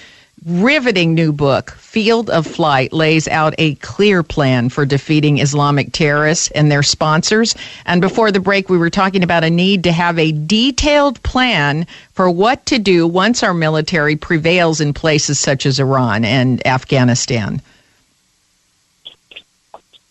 riveting 0.47 1.15
new 1.15 1.33
book, 1.33 1.71
Field 1.73 2.31
of 2.31 2.47
Fight, 2.47 2.93
lays 2.93 3.29
out 3.29 3.55
a 3.59 3.75
clear 3.77 4.23
plan 4.23 4.69
for 4.69 4.87
defeating 4.87 5.39
Islamic 5.39 5.93
terrorists 5.93 6.51
and 6.53 6.71
their 6.71 6.83
sponsors. 6.83 7.55
And 7.87 8.01
before 8.01 8.33
the 8.33 8.41
break, 8.41 8.69
we 8.69 8.79
were 8.79 8.91
talking 8.91 9.23
about 9.23 9.45
a 9.45 9.51
need 9.51 9.85
to 9.85 9.93
have 9.93 10.19
a 10.19 10.33
detailed 10.33 11.23
plan 11.23 11.87
for 12.13 12.31
what 12.31 12.65
to 12.67 12.79
do 12.79 13.07
once 13.07 13.43
our 13.43 13.55
military 13.55 14.17
prevails 14.17 14.81
in 14.81 14.95
places 14.95 15.39
such 15.39 15.67
as 15.67 15.79
Iran 15.79 16.25
and 16.25 16.67
Afghanistan. 16.67 17.61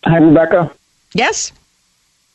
Hi, 0.04 0.16
Rebecca. 0.16 0.70
Yes. 1.12 1.52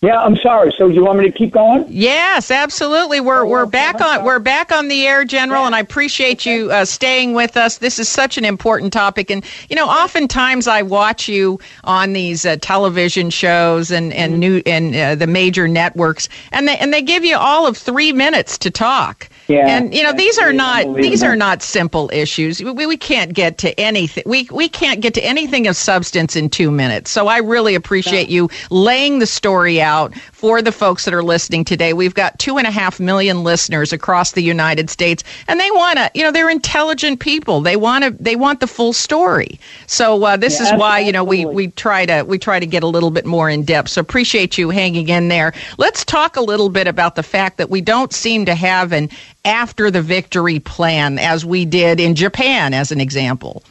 Yeah, 0.01 0.21
I'm 0.21 0.35
sorry. 0.35 0.73
So, 0.77 0.89
do 0.89 0.93
you 0.93 1.03
want 1.03 1.19
me 1.19 1.25
to 1.25 1.31
keep 1.31 1.51
going? 1.51 1.85
Yes, 1.87 2.51
absolutely. 2.51 3.21
We're 3.21 3.45
we're 3.45 3.65
back 3.65 4.01
on 4.01 4.23
we're 4.23 4.39
back 4.39 4.71
on 4.71 4.87
the 4.87 5.07
air, 5.07 5.23
General, 5.25 5.65
and 5.65 5.73
I 5.73 5.79
appreciate 5.79 6.45
you 6.45 6.69
uh, 6.69 6.85
staying 6.85 7.33
with 7.33 7.55
us. 7.55 7.77
This 7.77 7.97
is 7.97 8.09
such 8.09 8.37
an 8.37 8.45
important 8.45 8.93
topic, 8.93 9.31
and 9.31 9.43
you 9.69 9.75
know, 9.75 9.87
oftentimes 9.87 10.67
I 10.67 10.81
watch 10.81 11.27
you 11.29 11.59
on 11.85 12.13
these 12.13 12.45
uh, 12.45 12.57
television 12.57 13.29
shows 13.29 13.89
and 13.89 14.13
and 14.13 14.39
new 14.39 14.61
and 14.65 14.95
uh, 14.95 15.15
the 15.15 15.27
major 15.27 15.67
networks, 15.67 16.29
and 16.51 16.67
they 16.67 16.77
and 16.77 16.93
they 16.93 17.01
give 17.01 17.23
you 17.23 17.37
all 17.37 17.65
of 17.65 17.77
three 17.77 18.11
minutes 18.11 18.57
to 18.59 18.69
talk. 18.69 19.29
Yeah. 19.47 19.67
And 19.67 19.93
you 19.93 20.03
know 20.03 20.13
these 20.13 20.39
are 20.39 20.53
not 20.53 20.95
these 20.95 21.21
are 21.23 21.35
not 21.35 21.61
simple 21.61 22.09
issues. 22.11 22.63
We, 22.63 22.85
we 22.87 22.97
can't 22.97 23.33
get 23.33 23.59
to 23.59 23.79
anything. 23.79 24.23
We 24.25 24.47
we 24.51 24.69
can't 24.69 25.01
get 25.01 25.13
to 25.15 25.21
anything 25.23 25.67
of 25.67 25.75
substance 25.75 26.35
in 26.35 26.49
two 26.49 26.71
minutes. 26.71 27.11
So 27.11 27.27
I 27.27 27.37
really 27.39 27.75
appreciate 27.75 28.29
you 28.29 28.49
laying 28.71 29.19
the 29.19 29.27
story 29.27 29.81
out 29.81 30.15
for 30.33 30.61
the 30.61 30.71
folks 30.71 31.05
that 31.05 31.13
are 31.13 31.23
listening 31.23 31.63
today. 31.63 31.93
We've 31.93 32.13
got 32.15 32.39
two 32.39 32.57
and 32.57 32.65
a 32.67 32.71
half 32.71 32.99
million 32.99 33.43
listeners 33.43 33.93
across 33.93 34.31
the 34.31 34.41
United 34.41 34.89
States, 34.89 35.23
and 35.47 35.59
they 35.59 35.71
want 35.71 35.97
to. 35.99 36.09
You 36.15 36.23
know 36.23 36.31
they're 36.31 36.49
intelligent 36.49 37.19
people. 37.19 37.61
They 37.61 37.75
want 37.75 38.03
to. 38.03 38.11
They 38.11 38.35
want 38.35 38.61
the 38.61 38.67
full 38.67 38.93
story. 38.93 39.59
So 39.85 40.23
uh, 40.23 40.37
this 40.37 40.59
Yeah, 40.59 40.73
is 40.73 40.79
why 40.79 40.99
you 40.99 41.11
know 41.11 41.23
we 41.23 41.45
we 41.45 41.67
try 41.67 42.05
to 42.07 42.23
we 42.23 42.39
try 42.39 42.59
to 42.59 42.65
get 42.65 42.83
a 42.83 42.87
little 42.87 43.11
bit 43.11 43.25
more 43.25 43.49
in 43.49 43.63
depth. 43.63 43.89
So 43.89 44.01
appreciate 44.01 44.57
you 44.57 44.71
hanging 44.71 45.09
in 45.09 45.27
there. 45.27 45.53
Let's 45.77 46.03
talk 46.03 46.35
a 46.35 46.41
little 46.41 46.69
bit 46.69 46.87
about 46.87 47.15
the 47.15 47.23
fact 47.23 47.57
that 47.57 47.69
we 47.69 47.81
don't 47.81 48.11
seem 48.11 48.45
to 48.45 48.55
have 48.55 48.91
an 48.91 49.09
after 49.45 49.91
the 49.91 50.01
victory 50.01 50.59
plan 50.59 51.19
as 51.19 51.45
we 51.45 51.63
did 51.65 51.99
in 51.99 52.15
Japan, 52.15 52.73
as 52.73 52.91
an 52.91 52.99
example. 52.99 53.63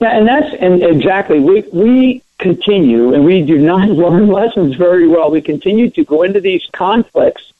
Yeah, 0.00 0.18
and 0.18 0.26
that's 0.26 0.54
and 0.54 0.82
exactly 0.82 1.38
we 1.38 1.62
we 1.72 2.22
continue 2.38 3.14
and 3.14 3.24
we 3.24 3.42
do 3.42 3.58
not 3.58 3.88
learn 4.02 4.28
lessons 4.28 4.74
very 4.74 5.06
well. 5.06 5.30
We 5.30 5.40
continue 5.40 5.90
to 5.90 6.04
go 6.04 6.22
into 6.22 6.40
these 6.40 6.66
conflicts, 6.72 7.52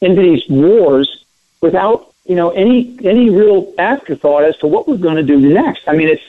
into 0.00 0.22
these 0.22 0.48
wars, 0.48 1.24
without 1.60 2.12
you 2.24 2.34
know 2.34 2.50
any 2.50 2.98
any 3.04 3.30
real 3.30 3.72
afterthought 3.78 4.44
as 4.44 4.56
to 4.58 4.66
what 4.66 4.88
we're 4.88 4.96
going 4.96 5.16
to 5.16 5.22
do 5.22 5.38
next. 5.38 5.86
I 5.86 5.94
mean, 5.94 6.08
it's 6.08 6.22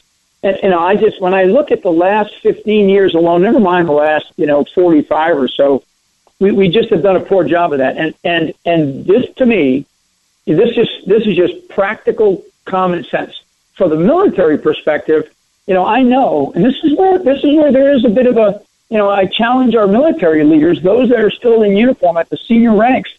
and, 0.44 0.58
you 0.62 0.70
know 0.70 0.80
I 0.80 0.96
just 0.96 1.20
when 1.20 1.34
I 1.34 1.46
look 1.46 1.72
at 1.72 1.82
the 1.82 1.92
last 1.92 2.36
fifteen 2.36 2.88
years 2.88 3.16
alone, 3.16 3.42
never 3.42 3.60
mind 3.60 3.88
the 3.88 3.94
last 3.94 4.32
you 4.38 4.46
know 4.46 4.64
forty 4.64 5.02
five 5.02 5.38
or 5.38 5.48
so, 5.48 5.84
we 6.40 6.52
we 6.52 6.70
just 6.70 6.90
have 6.92 7.02
done 7.02 7.16
a 7.16 7.22
poor 7.22 7.44
job 7.44 7.74
of 7.74 7.80
that. 7.80 7.98
And 7.98 8.14
and 8.24 8.54
and 8.66 9.06
this 9.06 9.26
to 9.38 9.46
me, 9.46 9.86
this 10.56 10.78
is 10.78 10.88
this 11.06 11.26
is 11.28 11.36
just 11.36 11.68
practical 11.70 12.44
common 12.66 13.04
sense. 13.04 13.42
From 13.74 13.90
the 13.90 13.98
military 13.98 14.58
perspective, 14.58 15.30
you 15.68 15.74
know, 15.74 15.86
I 15.86 16.02
know, 16.02 16.52
and 16.56 16.64
this 16.64 16.76
is 16.84 16.98
where 16.98 17.20
this 17.20 17.44
is 17.44 17.56
where 17.56 17.72
there 17.72 17.94
is 17.94 18.06
a 18.06 18.10
bit 18.10 18.26
of 18.26 18.38
a, 18.38 18.62
you 18.90 18.98
know, 18.98 19.10
I 19.10 19.26
challenge 19.26 19.76
our 19.76 19.88
military 19.88 20.44
leaders, 20.44 20.82
those 20.82 21.10
that 21.10 21.20
are 21.20 21.30
still 21.30 21.64
in 21.64 21.76
uniform 21.76 22.18
at 22.18 22.30
the 22.30 22.38
senior 22.38 22.76
ranks, 22.76 23.14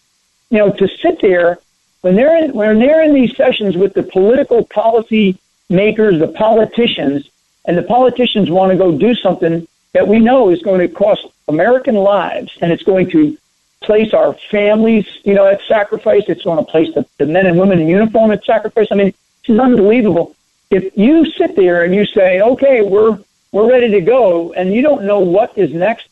you 0.49 0.57
know, 0.57 0.71
to 0.71 0.87
sit 0.87 1.21
there 1.21 1.59
when 2.01 2.15
they're 2.15 2.43
in, 2.43 2.53
when 2.53 2.79
they're 2.79 3.03
in 3.03 3.13
these 3.13 3.35
sessions 3.35 3.77
with 3.77 3.93
the 3.93 4.03
political 4.03 4.65
policy 4.65 5.37
makers, 5.69 6.19
the 6.19 6.27
politicians, 6.27 7.29
and 7.65 7.77
the 7.77 7.83
politicians 7.83 8.49
want 8.49 8.71
to 8.71 8.77
go 8.77 8.97
do 8.97 9.13
something 9.13 9.67
that 9.93 10.07
we 10.07 10.19
know 10.19 10.49
is 10.49 10.61
going 10.61 10.79
to 10.79 10.87
cost 10.87 11.27
American 11.47 11.95
lives, 11.95 12.57
and 12.61 12.71
it's 12.71 12.83
going 12.83 13.09
to 13.11 13.37
place 13.81 14.13
our 14.13 14.33
families, 14.51 15.07
you 15.23 15.33
know, 15.33 15.45
at 15.47 15.61
sacrifice. 15.67 16.23
It's 16.27 16.43
going 16.43 16.63
to 16.63 16.69
place 16.69 16.93
the, 16.93 17.05
the 17.17 17.25
men 17.25 17.45
and 17.45 17.59
women 17.59 17.79
in 17.79 17.87
uniform 17.87 18.31
at 18.31 18.43
sacrifice. 18.43 18.87
I 18.91 18.95
mean, 18.95 19.13
this 19.41 19.55
is 19.55 19.59
unbelievable. 19.59 20.35
If 20.69 20.97
you 20.97 21.25
sit 21.31 21.55
there 21.55 21.83
and 21.83 21.95
you 21.95 22.05
say, 22.05 22.41
"Okay, 22.41 22.81
we're 22.81 23.19
we're 23.51 23.69
ready 23.69 23.89
to 23.91 24.01
go," 24.01 24.53
and 24.53 24.73
you 24.73 24.81
don't 24.81 25.03
know 25.03 25.19
what 25.19 25.57
is 25.57 25.73
next, 25.73 26.07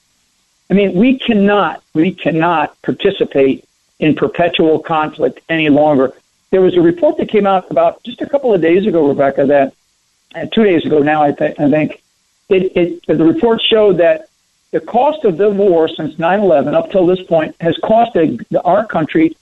I 0.70 0.74
mean, 0.74 0.94
we 0.94 1.20
cannot 1.20 1.84
we 1.94 2.14
cannot 2.14 2.82
participate 2.82 3.66
in 4.00 4.16
perpetual 4.16 4.80
conflict 4.80 5.40
any 5.50 5.70
longer. 5.70 6.14
there 6.52 6.62
was 6.62 6.76
a 6.78 6.82
report 6.82 7.18
that 7.18 7.30
came 7.30 7.46
out 7.46 7.70
about 7.72 8.02
just 8.04 8.22
a 8.22 8.30
couple 8.30 8.54
of 8.54 8.62
days 8.62 8.86
ago, 8.86 9.08
Rebecca, 9.08 9.46
that 9.46 9.74
uh, 10.36 10.46
two 10.46 10.64
days 10.64 10.86
ago 10.86 11.00
now, 11.00 11.24
I, 11.24 11.32
th- 11.32 11.60
I 11.60 11.70
think, 11.70 12.02
it, 12.50 12.78
it, 12.78 13.06
the 13.08 13.26
report 13.26 13.62
showed 13.62 13.98
that 13.98 14.30
the 14.72 14.80
cost 14.82 15.24
of 15.24 15.38
the 15.38 15.50
war 15.50 15.88
since 15.88 16.16
9/11 16.16 16.74
up 16.74 16.92
till 16.92 17.06
this 17.06 17.22
point 17.22 17.56
has 17.60 17.78
cost 17.78 18.16
a, 18.16 18.38
our 18.66 18.86
country 18.86 19.36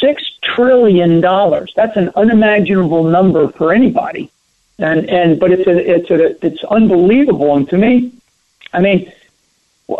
six 0.00 0.38
trillion 0.42 1.20
dollars. 1.20 1.72
That's 1.76 1.96
an 1.96 2.10
unimaginable 2.16 3.04
number 3.04 3.48
for 3.48 3.72
anybody, 3.72 4.30
and 4.78 5.08
and 5.08 5.38
but 5.38 5.52
it's 5.52 5.66
a, 5.66 5.94
it's 5.96 6.10
a, 6.10 6.46
it's 6.46 6.64
unbelievable. 6.64 7.56
And 7.56 7.68
to 7.70 7.78
me, 7.78 8.12
I 8.72 8.80
mean, 8.80 9.12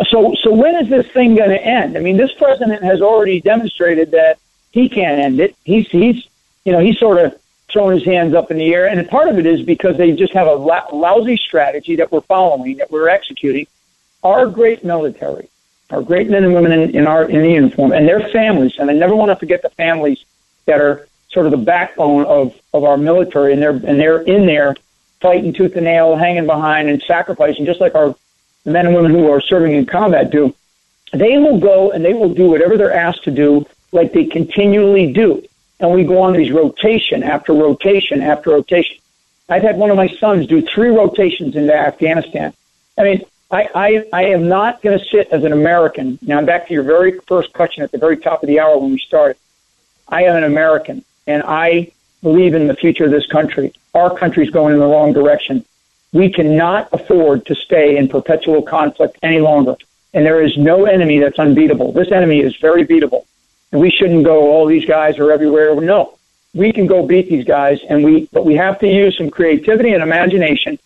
so 0.08 0.34
so 0.42 0.52
when 0.52 0.74
is 0.76 0.88
this 0.88 1.06
thing 1.08 1.36
going 1.36 1.50
to 1.50 1.64
end? 1.64 1.96
I 1.96 2.00
mean, 2.00 2.16
this 2.16 2.32
president 2.32 2.82
has 2.82 3.00
already 3.00 3.40
demonstrated 3.40 4.10
that 4.10 4.38
he 4.72 4.88
can't 4.88 5.20
end 5.20 5.40
it. 5.40 5.56
He's 5.64 5.88
he's 5.88 6.26
you 6.64 6.72
know 6.72 6.80
he's 6.80 6.98
sort 6.98 7.18
of 7.18 7.38
throwing 7.68 7.96
his 7.96 8.04
hands 8.04 8.34
up 8.34 8.50
in 8.50 8.58
the 8.58 8.72
air, 8.72 8.86
and 8.86 9.08
part 9.08 9.28
of 9.28 9.38
it 9.38 9.46
is 9.46 9.62
because 9.62 9.96
they 9.96 10.12
just 10.12 10.32
have 10.32 10.46
a 10.46 10.54
lousy 10.54 11.36
strategy 11.36 11.96
that 11.96 12.12
we're 12.12 12.20
following, 12.22 12.76
that 12.76 12.90
we're 12.90 13.08
executing. 13.08 13.66
Our 14.24 14.46
great 14.46 14.84
military, 14.84 15.48
our 15.90 16.02
great 16.02 16.28
men 16.30 16.44
and 16.44 16.54
women 16.54 16.72
in, 16.72 16.96
in 16.96 17.06
our 17.06 17.28
in 17.28 17.42
the 17.42 17.50
uniform, 17.50 17.92
and 17.92 18.08
their 18.08 18.28
families, 18.30 18.74
and 18.78 18.90
I 18.90 18.94
never 18.94 19.14
want 19.14 19.30
to 19.30 19.36
forget 19.36 19.62
the 19.62 19.70
families 19.70 20.24
that 20.66 20.80
are 20.80 21.06
sort 21.30 21.46
of 21.46 21.52
the 21.52 21.58
backbone 21.58 22.24
of 22.24 22.54
of 22.72 22.84
our 22.84 22.96
military, 22.96 23.52
and 23.52 23.62
they're 23.62 23.70
and 23.70 24.00
they're 24.00 24.22
in 24.22 24.46
there 24.46 24.74
fighting 25.20 25.52
tooth 25.52 25.76
and 25.76 25.84
nail, 25.84 26.16
hanging 26.16 26.46
behind, 26.46 26.88
and 26.88 27.02
sacrificing, 27.02 27.64
just 27.64 27.80
like 27.80 27.94
our 27.94 28.14
men 28.64 28.86
and 28.86 28.94
women 28.94 29.12
who 29.12 29.30
are 29.30 29.40
serving 29.40 29.72
in 29.72 29.86
combat 29.86 30.30
do. 30.30 30.54
They 31.12 31.38
will 31.38 31.60
go 31.60 31.92
and 31.92 32.04
they 32.04 32.12
will 32.12 32.34
do 32.34 32.50
whatever 32.50 32.76
they're 32.76 32.92
asked 32.92 33.24
to 33.24 33.30
do, 33.30 33.66
like 33.92 34.12
they 34.12 34.24
continually 34.24 35.12
do 35.12 35.46
and 35.80 35.92
we 35.92 36.04
go 36.04 36.22
on 36.22 36.32
these 36.32 36.52
rotation 36.52 37.22
after 37.22 37.52
rotation 37.52 38.22
after 38.22 38.50
rotation. 38.50 38.96
I've 39.48 39.62
had 39.62 39.76
one 39.76 39.90
of 39.90 39.96
my 39.96 40.08
sons 40.08 40.46
do 40.46 40.62
three 40.62 40.88
rotations 40.88 41.56
into 41.56 41.74
Afghanistan. 41.74 42.54
I 42.96 43.02
mean, 43.02 43.24
I, 43.54 43.68
I, 43.74 44.04
I 44.12 44.24
am 44.26 44.48
not 44.48 44.82
going 44.82 44.98
to 44.98 45.04
sit 45.04 45.28
as 45.28 45.44
an 45.44 45.52
American. 45.52 46.18
Now, 46.22 46.38
I'm 46.38 46.46
back 46.46 46.66
to 46.68 46.74
your 46.74 46.82
very 46.82 47.18
first 47.20 47.52
question 47.52 47.82
at 47.84 47.92
the 47.92 47.98
very 47.98 48.16
top 48.16 48.42
of 48.42 48.48
the 48.48 48.60
hour 48.60 48.76
when 48.78 48.90
we 48.90 48.98
started. 48.98 49.36
I 50.08 50.24
am 50.24 50.36
an 50.36 50.44
American, 50.44 51.04
and 51.26 51.42
I 51.44 51.92
believe 52.22 52.54
in 52.54 52.66
the 52.66 52.74
future 52.74 53.04
of 53.04 53.10
this 53.10 53.26
country. 53.26 53.72
Our 53.94 54.16
country's 54.16 54.50
going 54.50 54.74
in 54.74 54.80
the 54.80 54.86
wrong 54.86 55.12
direction. 55.12 55.64
We 56.12 56.30
cannot 56.30 56.88
afford 56.92 57.46
to 57.46 57.54
stay 57.54 57.96
in 57.96 58.08
perpetual 58.08 58.62
conflict 58.62 59.18
any 59.22 59.40
longer. 59.40 59.76
And 60.12 60.26
there 60.26 60.42
is 60.42 60.56
no 60.56 60.84
enemy 60.84 61.18
that's 61.18 61.38
unbeatable. 61.38 61.92
This 61.92 62.12
enemy 62.12 62.40
is 62.40 62.56
very 62.56 62.86
beatable 62.86 63.24
and 63.74 63.80
we 63.80 63.90
shouldn't 63.90 64.22
go, 64.22 64.52
all 64.52 64.66
oh, 64.66 64.68
these 64.68 64.84
guys 64.84 65.18
are 65.18 65.32
everywhere. 65.32 65.74
No, 65.80 66.16
we 66.54 66.72
can 66.72 66.86
go 66.86 67.04
beat 67.04 67.28
these 67.28 67.44
guys, 67.44 67.80
and 67.88 68.04
we, 68.04 68.28
but 68.32 68.46
we 68.46 68.54
have 68.54 68.78
to 68.78 68.86
use 68.86 69.18
some 69.18 69.30
creativity 69.30 69.92
and 69.92 70.00
imagination, 70.00 70.78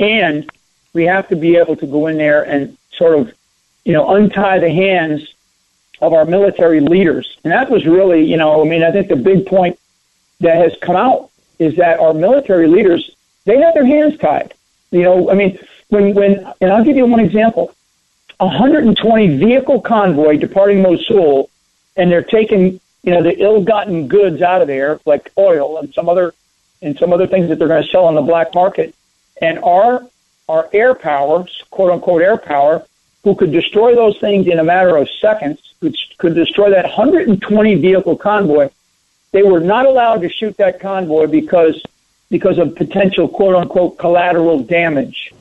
and 0.00 0.50
we 0.94 1.04
have 1.04 1.28
to 1.28 1.36
be 1.36 1.56
able 1.56 1.76
to 1.76 1.86
go 1.86 2.06
in 2.06 2.18
there 2.18 2.42
and 2.42 2.76
sort 2.92 3.18
of, 3.18 3.32
you 3.84 3.92
know, 3.92 4.14
untie 4.14 4.58
the 4.58 4.70
hands 4.70 5.34
of 6.00 6.12
our 6.12 6.24
military 6.24 6.80
leaders. 6.80 7.38
And 7.44 7.52
that 7.52 7.70
was 7.70 7.86
really, 7.86 8.24
you 8.24 8.36
know, 8.36 8.60
I 8.60 8.68
mean, 8.68 8.82
I 8.82 8.90
think 8.90 9.08
the 9.08 9.16
big 9.16 9.46
point 9.46 9.78
that 10.40 10.56
has 10.56 10.76
come 10.82 10.96
out 10.96 11.30
is 11.58 11.76
that 11.76 12.00
our 12.00 12.12
military 12.12 12.66
leaders, 12.66 13.10
they 13.44 13.58
have 13.58 13.74
their 13.74 13.86
hands 13.86 14.18
tied. 14.18 14.54
You 14.90 15.02
know, 15.02 15.30
I 15.30 15.34
mean, 15.34 15.58
when, 15.88 16.14
when, 16.14 16.52
and 16.60 16.72
I'll 16.72 16.84
give 16.84 16.96
you 16.96 17.06
one 17.06 17.20
example. 17.20 17.74
A 18.40 18.46
120 18.46 19.36
vehicle 19.38 19.80
convoy 19.80 20.36
departing 20.36 20.82
Mosul 20.82 21.48
and 21.96 22.10
they're 22.10 22.22
taking 22.22 22.80
you 23.02 23.12
know 23.12 23.22
the 23.22 23.36
ill-gotten 23.38 24.08
goods 24.08 24.42
out 24.42 24.62
of 24.62 24.68
there, 24.68 25.00
like 25.04 25.30
oil 25.36 25.78
and 25.78 25.92
some 25.94 26.08
other 26.08 26.34
and 26.80 26.98
some 26.98 27.12
other 27.12 27.26
things 27.26 27.48
that 27.48 27.58
they're 27.58 27.68
going 27.68 27.82
to 27.82 27.88
sell 27.88 28.04
on 28.06 28.14
the 28.14 28.22
black 28.22 28.54
market. 28.54 28.94
And 29.40 29.58
our 29.60 30.06
our 30.52 30.68
air 30.72 30.94
power, 30.94 31.46
quote 31.70 31.90
unquote 31.90 32.22
air 32.22 32.36
power, 32.36 32.84
who 33.24 33.34
could 33.34 33.52
destroy 33.52 33.94
those 33.94 34.18
things 34.18 34.46
in 34.46 34.58
a 34.58 34.64
matter 34.64 34.96
of 34.96 35.08
seconds, 35.20 35.74
which 35.80 36.14
could 36.18 36.34
destroy 36.34 36.70
that 36.70 36.84
120 36.84 37.74
vehicle 37.76 38.16
convoy. 38.16 38.68
They 39.32 39.42
were 39.42 39.60
not 39.60 39.86
allowed 39.86 40.20
to 40.22 40.28
shoot 40.28 40.56
that 40.58 40.78
convoy 40.78 41.26
because 41.26 41.82
because 42.28 42.58
of 42.58 42.76
potential 42.76 43.28
quote 43.28 43.54
unquote 43.54 43.98
collateral 43.98 44.62
damage. 44.62 45.32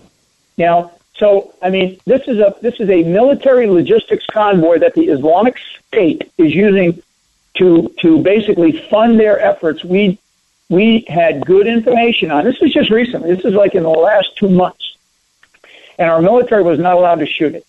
Now, 0.58 0.92
so, 1.22 1.54
I 1.62 1.70
mean, 1.70 2.00
this 2.06 2.28
is 2.28 2.40
a 2.40 2.56
this 2.62 2.80
is 2.80 2.90
a 2.90 3.04
military 3.04 3.68
logistics 3.68 4.26
convoy 4.26 4.80
that 4.80 4.96
the 4.96 5.10
Islamic 5.10 5.58
State 5.88 6.32
is 6.38 6.56
using 6.56 7.02
to 7.58 7.94
to 8.00 8.24
basically 8.24 8.72
fund 8.90 9.20
their 9.20 9.40
efforts. 9.40 9.84
We 9.84 10.18
we 10.70 11.06
had 11.08 11.46
good 11.46 11.68
information 11.68 12.32
on 12.32 12.46
this. 12.46 12.60
Was 12.62 12.74
just 12.74 12.90
recently. 12.90 13.36
This 13.36 13.46
is 13.46 13.54
like 13.54 13.76
in 13.76 13.84
the 13.84 13.90
last 13.90 14.36
two 14.38 14.50
months, 14.50 14.91
and 15.98 16.10
our 16.10 16.22
military 16.22 16.64
was 16.64 16.80
not 16.80 16.96
allowed 16.96 17.20
to 17.20 17.26
shoot 17.26 17.56
it. 17.56 17.66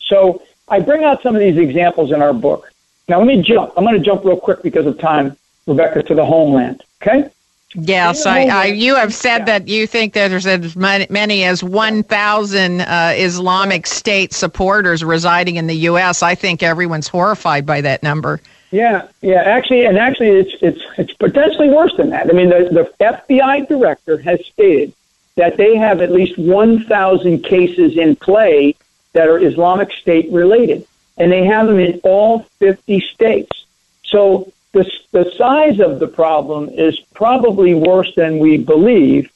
So 0.00 0.42
I 0.68 0.80
bring 0.80 1.04
out 1.04 1.22
some 1.22 1.34
of 1.34 1.40
these 1.40 1.56
examples 1.56 2.12
in 2.12 2.22
our 2.22 2.32
book. 2.32 2.70
Now 3.08 3.18
let 3.18 3.26
me 3.26 3.42
jump. 3.42 3.72
I'm 3.76 3.84
going 3.84 3.96
to 3.96 4.04
jump 4.04 4.24
real 4.24 4.38
quick 4.38 4.62
because 4.62 4.86
of 4.86 4.98
time, 4.98 5.36
Rebecca, 5.66 6.02
to 6.02 6.14
the 6.14 6.24
homeland. 6.24 6.82
Okay. 7.02 7.30
Yes, 7.74 8.24
I, 8.24 8.44
I, 8.44 8.64
you 8.66 8.94
have 8.94 9.12
said 9.12 9.40
yeah. 9.40 9.44
that 9.44 9.68
you 9.68 9.86
think 9.86 10.14
that 10.14 10.28
there's 10.28 10.46
as 10.46 10.74
many 10.74 11.44
as 11.44 11.62
1,000 11.62 12.80
uh, 12.80 13.12
Islamic 13.14 13.86
State 13.86 14.32
supporters 14.32 15.04
residing 15.04 15.56
in 15.56 15.66
the 15.66 15.76
U.S. 15.76 16.22
I 16.22 16.34
think 16.34 16.62
everyone's 16.62 17.08
horrified 17.08 17.66
by 17.66 17.82
that 17.82 18.02
number. 18.02 18.40
Yeah, 18.70 19.08
yeah, 19.20 19.42
actually, 19.42 19.84
and 19.84 19.96
actually, 19.96 20.28
it's 20.28 20.54
it's 20.60 20.80
it's 20.98 21.12
potentially 21.14 21.70
worse 21.70 21.94
than 21.96 22.10
that. 22.10 22.28
I 22.28 22.32
mean, 22.32 22.50
the, 22.50 22.68
the 22.70 23.04
FBI 23.04 23.66
director 23.66 24.18
has 24.18 24.44
stated 24.44 24.92
that 25.38 25.56
they 25.56 25.76
have 25.76 26.00
at 26.00 26.10
least 26.10 26.36
1,000 26.36 27.44
cases 27.44 27.96
in 27.96 28.16
play 28.16 28.74
that 29.12 29.28
are 29.28 29.38
Islamic 29.38 29.92
State 29.92 30.32
related, 30.32 30.84
and 31.16 31.30
they 31.30 31.44
have 31.44 31.68
them 31.68 31.78
in 31.78 32.00
all 32.02 32.40
50 32.58 32.98
states. 33.00 33.64
So 34.04 34.52
the, 34.72 34.90
the 35.12 35.30
size 35.36 35.78
of 35.78 36.00
the 36.00 36.08
problem 36.08 36.70
is 36.70 36.98
probably 37.14 37.72
worse 37.72 38.12
than 38.16 38.40
we 38.40 38.58
believe. 38.58 39.30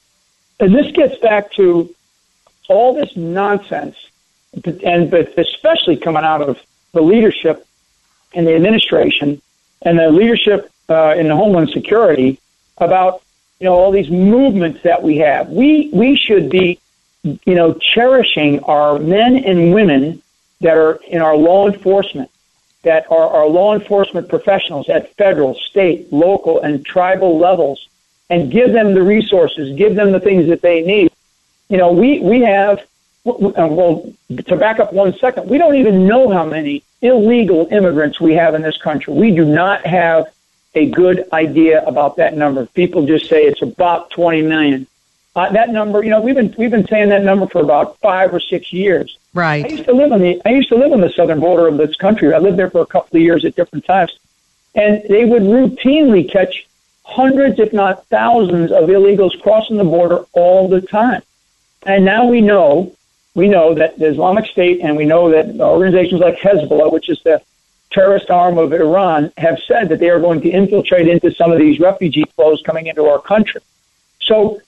And 0.58 0.74
this 0.74 0.90
gets 0.90 1.16
back 1.18 1.52
to 1.52 1.94
all 2.68 2.94
this 2.94 3.16
nonsense, 3.16 3.96
and 4.84 5.08
but 5.08 5.38
especially 5.38 5.98
coming 5.98 6.24
out 6.24 6.42
of 6.42 6.60
the 6.90 7.00
leadership 7.00 7.64
and 8.34 8.44
the 8.44 8.56
administration 8.56 9.40
and 9.82 10.00
the 10.00 10.10
leadership 10.10 10.68
uh, 10.88 11.14
in 11.16 11.28
the 11.28 11.36
Homeland 11.36 11.70
Security 11.70 12.40
about 12.78 13.22
you 13.62 13.68
know 13.68 13.76
all 13.76 13.92
these 13.92 14.10
movements 14.10 14.82
that 14.82 15.04
we 15.04 15.18
have. 15.18 15.48
We 15.48 15.88
we 15.92 16.16
should 16.16 16.50
be 16.50 16.80
you 17.22 17.54
know 17.54 17.74
cherishing 17.74 18.58
our 18.64 18.98
men 18.98 19.36
and 19.36 19.72
women 19.72 20.20
that 20.60 20.76
are 20.76 20.94
in 21.06 21.22
our 21.22 21.36
law 21.36 21.68
enforcement 21.68 22.28
that 22.82 23.06
are, 23.08 23.28
our 23.28 23.46
law 23.46 23.72
enforcement 23.74 24.28
professionals 24.28 24.88
at 24.88 25.14
federal, 25.14 25.54
state, 25.54 26.12
local, 26.12 26.60
and 26.60 26.84
tribal 26.84 27.38
levels 27.38 27.86
and 28.28 28.50
give 28.50 28.72
them 28.72 28.94
the 28.94 29.02
resources, 29.02 29.76
give 29.76 29.94
them 29.94 30.10
the 30.10 30.18
things 30.18 30.48
that 30.48 30.62
they 30.62 30.82
need. 30.82 31.12
You 31.68 31.76
know, 31.76 31.92
we, 31.92 32.18
we 32.18 32.40
have, 32.40 32.84
well, 33.22 34.12
to 34.46 34.56
back 34.56 34.80
up 34.80 34.92
one 34.92 35.16
second, 35.18 35.48
we 35.48 35.58
don't 35.58 35.76
even 35.76 36.08
know 36.08 36.28
how 36.30 36.44
many 36.44 36.82
illegal 37.02 37.68
immigrants 37.70 38.20
we 38.20 38.34
have 38.34 38.56
in 38.56 38.62
this 38.62 38.78
country. 38.78 39.14
We 39.14 39.30
do 39.30 39.44
not 39.44 39.86
have 39.86 40.26
a 40.74 40.90
good 40.90 41.28
idea 41.32 41.84
about 41.84 42.16
that 42.16 42.36
number. 42.36 42.66
People 42.66 43.06
just 43.06 43.28
say 43.28 43.44
it's 43.44 43.62
about 43.62 44.10
20 44.10 44.42
million. 44.42 44.86
Uh, 45.34 45.50
that 45.52 45.70
number, 45.70 46.02
you 46.02 46.10
know, 46.10 46.20
we've 46.20 46.34
been 46.34 46.54
we've 46.58 46.70
been 46.70 46.86
saying 46.86 47.08
that 47.08 47.24
number 47.24 47.46
for 47.46 47.60
about 47.60 47.98
five 48.00 48.34
or 48.34 48.40
six 48.40 48.72
years. 48.72 49.16
Right. 49.32 49.64
I 49.64 49.68
used 49.68 49.84
to 49.84 49.94
live 49.94 50.12
on 50.12 50.20
the 50.20 50.42
I 50.44 50.50
used 50.50 50.68
to 50.68 50.76
live 50.76 50.92
on 50.92 51.00
the 51.00 51.10
southern 51.10 51.40
border 51.40 51.68
of 51.68 51.78
this 51.78 51.96
country. 51.96 52.34
I 52.34 52.38
lived 52.38 52.58
there 52.58 52.68
for 52.68 52.82
a 52.82 52.86
couple 52.86 53.16
of 53.16 53.22
years 53.22 53.44
at 53.46 53.56
different 53.56 53.86
times, 53.86 54.18
and 54.74 55.02
they 55.08 55.24
would 55.24 55.42
routinely 55.42 56.30
catch 56.30 56.66
hundreds, 57.04 57.58
if 57.58 57.72
not 57.72 58.06
thousands, 58.08 58.72
of 58.72 58.90
illegals 58.90 59.40
crossing 59.40 59.78
the 59.78 59.84
border 59.84 60.24
all 60.34 60.68
the 60.68 60.82
time. 60.82 61.22
And 61.84 62.04
now 62.04 62.26
we 62.26 62.42
know 62.42 62.94
we 63.34 63.48
know 63.48 63.74
that 63.74 63.98
the 63.98 64.08
Islamic 64.08 64.44
State 64.46 64.80
and 64.82 64.96
we 64.96 65.06
know 65.06 65.30
that 65.30 65.58
organizations 65.60 66.20
like 66.20 66.36
Hezbollah, 66.36 66.92
which 66.92 67.08
is 67.08 67.22
the 67.22 67.40
terrorist 67.92 68.30
arm 68.30 68.58
of 68.58 68.72
Iran, 68.72 69.32
have 69.36 69.58
said 69.66 69.88
that 69.90 69.98
they 69.98 70.10
are 70.10 70.20
going 70.20 70.40
to 70.42 70.50
infiltrate 70.50 71.08
into 71.08 71.32
some 71.32 71.52
of 71.52 71.58
these 71.58 71.78
refugee 71.78 72.24
flows 72.34 72.62
coming 72.64 72.86
into 72.86 73.04
our 73.04 73.20
country. 73.20 73.60
So 74.20 74.60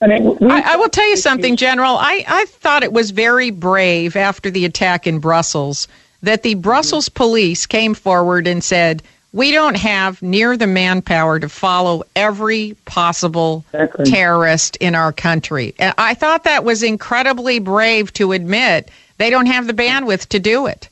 I, 0.00 0.06
mean, 0.06 0.36
we, 0.40 0.48
I, 0.48 0.74
I, 0.74 0.76
will 0.76 0.88
tell 0.88 1.08
you 1.08 1.16
something, 1.16 1.56
General. 1.56 1.96
I, 1.98 2.24
I 2.28 2.44
thought 2.46 2.82
it 2.82 2.92
was 2.92 3.10
very 3.10 3.50
brave 3.50 4.16
after 4.16 4.50
the 4.50 4.64
attack 4.64 5.06
in 5.06 5.18
Brussels 5.18 5.88
that 6.22 6.42
the 6.42 6.54
Brussels 6.54 7.08
mm-hmm. 7.08 7.16
police 7.16 7.66
came 7.66 7.94
forward 7.94 8.46
and 8.46 8.62
said, 8.62 9.02
we 9.32 9.52
don't 9.52 9.76
have 9.76 10.22
near 10.22 10.56
the 10.56 10.66
manpower 10.66 11.38
to 11.38 11.48
follow 11.48 12.02
every 12.16 12.76
possible 12.86 13.64
exactly. 13.72 14.06
terrorist 14.06 14.76
in 14.76 14.94
our 14.94 15.12
country. 15.12 15.74
And 15.78 15.94
I 15.98 16.14
thought 16.14 16.44
that 16.44 16.64
was 16.64 16.82
incredibly 16.82 17.58
brave 17.58 18.12
to 18.14 18.32
admit 18.32 18.90
they 19.18 19.30
don't 19.30 19.46
have 19.46 19.66
the 19.66 19.74
bandwidth 19.74 20.28
to 20.28 20.38
do 20.38 20.66
it. 20.66 20.88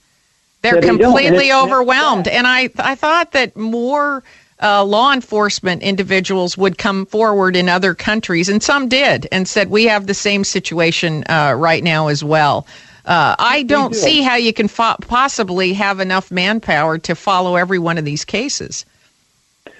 They're 0.62 0.80
they 0.80 0.86
completely 0.88 1.52
overwhelmed. 1.52 2.28
And 2.28 2.46
I, 2.46 2.70
I 2.78 2.94
thought 2.94 3.32
that 3.32 3.57
more 3.57 4.22
uh, 4.62 4.84
law 4.84 5.12
enforcement 5.12 5.82
individuals 5.82 6.57
would 6.57 6.78
come 6.78 7.07
forward 7.07 7.57
in 7.57 7.68
other 7.68 7.94
countries, 7.94 8.48
and 8.48 8.62
some 8.62 8.88
did, 8.88 9.28
and 9.30 9.46
said 9.46 9.70
we 9.70 9.84
have 9.84 10.07
the 10.07 10.14
same 10.14 10.44
situation 10.44 11.24
uh, 11.28 11.54
right 11.57 11.84
now 11.84 12.09
as 12.09 12.24
well. 12.24 12.66
Uh, 13.04 13.36
I 13.38 13.62
don't 13.62 13.92
do. 13.92 13.98
see 13.98 14.22
how 14.22 14.36
you 14.36 14.52
can 14.52 14.66
fo- 14.66 14.96
possibly 15.00 15.74
have 15.74 16.00
enough 16.00 16.30
manpower 16.30 16.98
to 16.98 17.14
follow 17.14 17.54
every 17.54 17.78
one 17.78 17.98
of 17.98 18.04
these 18.04 18.24
cases. 18.24 18.84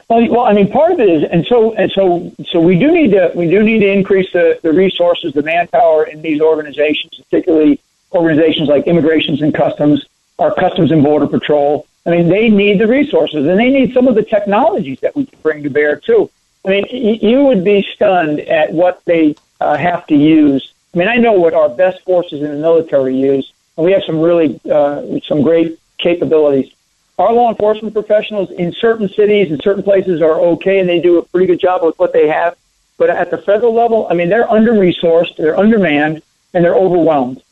Well, 0.09 0.29
well, 0.31 0.45
I 0.45 0.53
mean, 0.53 0.71
part 0.71 0.93
of 0.93 1.01
it 1.01 1.09
is, 1.09 1.25
and 1.25 1.45
so 1.47 1.75
and 1.75 1.91
so, 1.91 2.33
so 2.47 2.61
we 2.61 2.79
do 2.79 2.93
need 2.93 3.11
to 3.11 3.33
we 3.35 3.51
do 3.51 3.65
need 3.65 3.81
to 3.81 3.91
increase 3.91 4.33
the, 4.33 4.61
the 4.63 4.73
resources, 4.73 5.33
the 5.33 5.43
manpower 5.43 6.05
in 6.05 6.23
these 6.23 6.41
organizations, 6.41 7.15
particularly 7.17 7.81
organizations 8.13 8.69
like 8.69 8.87
Immigrations 8.87 9.43
and 9.43 9.53
Customs, 9.53 10.07
our 10.39 10.55
Customs 10.55 10.93
and 10.93 11.03
Border 11.03 11.27
Patrol. 11.27 11.87
I 12.05 12.11
mean, 12.11 12.29
they 12.29 12.49
need 12.49 12.79
the 12.79 12.87
resources, 12.87 13.47
and 13.47 13.59
they 13.59 13.71
need 13.71 13.93
some 13.93 14.07
of 14.07 14.15
the 14.15 14.23
technologies 14.23 15.01
that 15.01 15.17
we 15.17 15.27
can 15.27 15.39
bring 15.43 15.63
to 15.65 15.71
bear 15.71 15.97
too. 15.97 16.31
I 16.65 16.69
mean, 16.69 16.87
you 16.91 17.45
would 17.45 17.65
be 17.65 17.87
stunned 17.95 18.41
at 18.41 18.73
what 18.73 19.05
they 19.05 19.37
uh, 19.61 19.77
have 19.77 20.07
to 20.09 20.17
use. 20.17 20.73
I 20.95 20.99
mean, 20.99 21.09
I 21.09 21.17
know 21.17 21.33
what 21.33 21.55
our 21.55 21.69
best 21.69 22.03
forces 22.03 22.43
in 22.43 22.51
the 22.51 22.57
military 22.57 23.17
use, 23.17 23.53
and 23.77 23.85
we 23.85 23.93
have 23.93 24.03
some 24.05 24.21
really 24.21 24.61
uh, 24.71 25.03
some 25.27 25.43
great 25.43 25.79
capabilities 25.99 26.73
our 27.19 27.33
law 27.33 27.49
enforcement 27.49 27.95
professionals 27.95 28.51
in 28.51 28.73
certain 28.73 29.09
cities 29.09 29.51
and 29.51 29.61
certain 29.63 29.83
places 29.83 30.21
are 30.21 30.39
okay 30.39 30.81
and 30.81 30.89
they 30.89 31.01
do 31.01 31.19
a 31.19 31.23
pretty 31.23 31.47
good 31.47 31.61
job 31.61 31.83
with 31.83 31.99
what 31.99 32.13
they 32.13 32.29
have. 32.29 32.57
But 32.99 33.11
at 33.11 33.31
the 33.31 33.39
federal 33.39 33.75
level, 33.75 34.07
I 34.11 34.15
mean, 34.15 34.29
they're 34.29 34.51
under 34.51 34.73
resourced, 34.73 35.37
they're 35.37 35.59
undermanned, 35.59 36.23
and 36.55 36.65
they're 36.65 36.75
overwhelmed. 36.75 37.43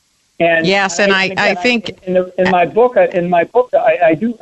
And 0.41 0.67
yes, 0.67 0.99
and 0.99 1.13
I, 1.13 1.33
I 1.39 1.55
think 1.55 1.91
in, 2.03 2.15
the, 2.15 2.35
in 2.37 2.51
my 2.51 2.67
book, 2.67 2.97
in 2.97 3.31
my 3.31 3.45
book, 3.45 3.71
I, 3.73 3.99
I 4.03 4.15
do. 4.15 4.37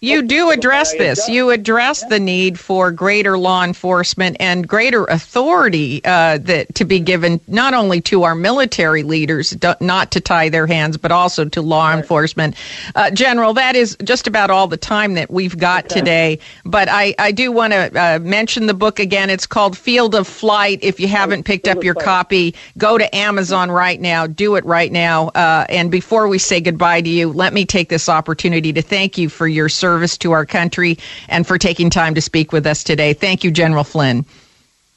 You 0.00 0.22
do 0.22 0.50
address 0.50 0.92
I 0.94 0.98
this. 0.98 1.18
address- 1.20 1.28
You 1.28 1.50
address 1.50 2.04
the 2.06 2.18
need 2.18 2.58
for 2.58 2.90
greater 2.90 3.38
law 3.38 3.62
enforcement 3.62 4.36
and 4.40 4.66
greater 4.66 5.04
authority 5.04 6.04
uh, 6.04 6.38
that 6.38 6.74
to 6.74 6.84
be 6.84 6.98
given 6.98 7.40
not 7.46 7.72
only 7.72 8.00
to 8.02 8.24
our 8.24 8.34
military 8.34 9.04
leaders, 9.04 9.50
do- 9.50 9.74
not 9.80 10.10
to 10.12 10.20
tie 10.20 10.48
their 10.48 10.66
hands, 10.66 10.96
but 10.96 11.12
also 11.12 11.44
to 11.44 11.62
law 11.62 11.92
enforcement. 11.94 12.56
Uh, 12.96 13.10
General, 13.12 13.54
that 13.54 13.76
is 13.76 13.96
just 14.02 14.26
about 14.26 14.50
all 14.50 14.66
the 14.66 14.76
time 14.76 15.14
that 15.14 15.30
we've 15.30 15.56
got 15.56 15.88
today. 15.88 16.40
But 16.64 16.88
I, 16.90 17.14
I 17.16 17.30
do 17.30 17.52
want 17.52 17.72
to 17.74 18.00
uh, 18.00 18.18
mention 18.18 18.66
the 18.66 18.74
book 18.74 18.98
again. 18.98 19.30
It's 19.30 19.46
called 19.46 19.78
Field 19.78 20.16
of 20.16 20.26
Fight. 20.26 20.80
If 20.82 20.98
you 20.98 21.06
haven't 21.06 21.44
picked 21.44 21.68
up 21.68 21.84
your 21.84 21.94
copy, 21.94 22.56
go 22.76 22.98
to 22.98 23.14
Amazon 23.14 23.70
right 23.70 24.00
now. 24.00 24.26
Do 24.26 24.56
it 24.56 24.64
right 24.64 24.90
now. 24.90 25.27
Uh, 25.34 25.66
and 25.68 25.90
before 25.90 26.28
we 26.28 26.38
say 26.38 26.60
goodbye 26.60 27.00
to 27.00 27.08
you, 27.08 27.28
let 27.30 27.52
me 27.52 27.64
take 27.64 27.88
this 27.88 28.08
opportunity 28.08 28.72
to 28.72 28.82
thank 28.82 29.18
you 29.18 29.28
for 29.28 29.46
your 29.46 29.68
service 29.68 30.18
to 30.18 30.32
our 30.32 30.46
country 30.46 30.98
and 31.28 31.46
for 31.46 31.58
taking 31.58 31.90
time 31.90 32.14
to 32.14 32.20
speak 32.20 32.52
with 32.52 32.66
us 32.66 32.84
today. 32.84 33.12
Thank 33.12 33.44
you, 33.44 33.50
General 33.50 33.84
Flynn. 33.84 34.24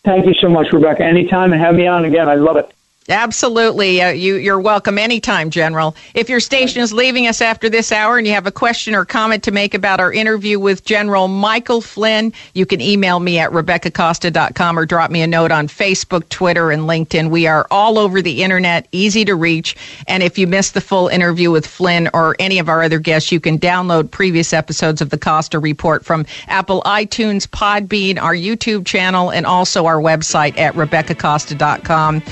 Thank 0.04 0.26
you 0.26 0.34
so 0.34 0.50
much, 0.50 0.74
Rebecca. 0.74 1.04
Anytime 1.04 1.54
and 1.54 1.62
have 1.62 1.76
me 1.76 1.88
on 1.88 2.06
again. 2.06 2.28
I 2.28 2.36
love 2.36 2.58
it. 2.58 2.74
Absolutely. 3.12 4.02
Uh, 4.02 4.10
you, 4.10 4.36
you're 4.36 4.60
welcome 4.60 4.98
anytime, 4.98 5.50
General. 5.50 5.96
If 6.14 6.30
your 6.30 6.40
station 6.40 6.82
is 6.82 6.94
leaving 6.94 7.28
us 7.28 7.42
after 7.42 7.70
this 7.70 7.92
hour 7.92 8.18
and 8.18 8.26
you 8.26 8.34
have 8.34 8.48
a 8.48 8.52
question 8.52 8.96
or 8.96 9.06
comment 9.06 9.44
to 9.44 9.52
make 9.52 9.74
about 9.74 10.00
our 10.00 10.14
interview 10.14 10.60
with 10.60 10.86
General 10.86 11.28
Michael 11.28 11.82
Flynn, 11.82 12.34
you 12.54 12.66
can 12.66 12.80
email 12.80 13.20
me 13.20 13.38
at 13.38 13.52
RebeccaCosta.com 13.52 14.80
or 14.80 14.86
drop 14.86 15.12
me 15.12 15.22
a 15.22 15.28
note 15.28 15.52
on 15.52 15.68
Facebook, 15.68 16.28
Twitter, 16.30 16.72
and 16.72 16.84
LinkedIn. 16.84 17.30
We 17.30 17.48
are 17.48 17.68
all 17.70 18.00
over 18.00 18.22
the 18.22 18.44
internet, 18.44 18.88
easy 18.92 19.26
to 19.26 19.36
reach. 19.36 19.76
And 20.08 20.24
if 20.24 20.38
you 20.38 20.48
missed 20.48 20.74
the 20.74 20.82
full 20.82 21.08
interview 21.10 21.52
with 21.52 21.68
Flynn 21.68 22.10
or 22.14 22.36
any 22.40 22.60
of 22.60 22.70
our 22.70 22.82
other 22.82 23.00
guests, 23.00 23.32
you 23.32 23.40
can 23.40 23.60
download 23.60 24.10
previous 24.10 24.54
episodes 24.54 25.02
of 25.02 25.10
the 25.10 25.18
Costa 25.18 25.60
Report 25.60 26.06
from 26.06 26.26
Apple 26.48 26.82
iTunes, 26.84 27.48
Podbean, 27.48 28.22
our 28.22 28.36
YouTube 28.36 28.86
channel, 28.86 29.32
and 29.32 29.46
also 29.46 29.86
our 29.86 30.00
website 30.00 30.58
at 30.58 30.74
RebeccaCosta.com. 30.76 32.24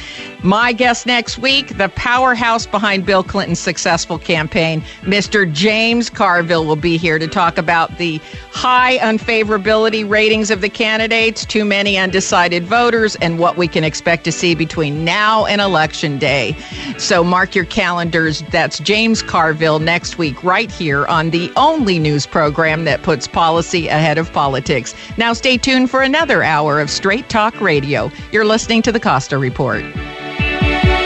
My 0.42 0.69
guest 0.72 1.06
next 1.06 1.38
week, 1.38 1.78
the 1.78 1.90
powerhouse 1.90 2.66
behind 2.66 3.06
Bill 3.06 3.24
Clinton's 3.24 3.60
successful 3.60 4.18
campaign, 4.18 4.82
Mr. 5.02 5.52
James 5.52 6.10
Carville, 6.10 6.66
will 6.66 6.76
be 6.76 6.98
here 6.98 7.20
to 7.20 7.28
talk 7.28 7.58
about 7.58 7.98
the 7.98 8.20
high 8.52 8.98
unfavorability 8.98 10.08
ratings 10.08 10.52
of 10.52 10.62
the 10.62 10.70
candidates, 10.70 11.46
too 11.46 11.66
many 11.66 11.98
undecided 11.98 12.64
voters, 12.64 13.16
and 13.18 13.40
what 13.40 13.58
we 13.58 13.68
can 13.68 13.84
expect 13.84 14.24
to 14.26 14.32
see 14.32 14.56
between 14.56 15.04
now 15.06 15.46
and 15.46 15.62
Election 15.62 16.18
Day. 16.18 16.56
So 16.98 17.24
mark 17.24 17.56
your 17.56 17.66
calendars. 17.66 18.44
That's 18.52 18.80
James 18.80 19.22
Carville 19.22 19.80
next 19.80 20.18
week, 20.18 20.44
right 20.44 20.72
here 20.72 21.06
on 21.08 21.30
the 21.30 21.52
only 21.56 22.00
news 22.00 22.26
program 22.26 22.86
that 22.86 23.04
puts 23.04 23.28
policy 23.28 23.88
ahead 23.88 24.18
of 24.18 24.32
politics. 24.34 24.94
Now 25.18 25.34
stay 25.34 25.58
tuned 25.58 25.90
for 25.90 26.02
another 26.02 26.44
hour 26.44 26.80
of 26.80 26.90
Straight 26.90 27.30
Talk 27.30 27.60
Radio. 27.62 28.12
You're 28.32 28.46
listening 28.46 28.82
to 28.84 28.92
the 28.92 29.00
Costa 29.00 29.38
Report. 29.38 29.84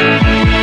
Thank 0.03 0.57
you. 0.57 0.62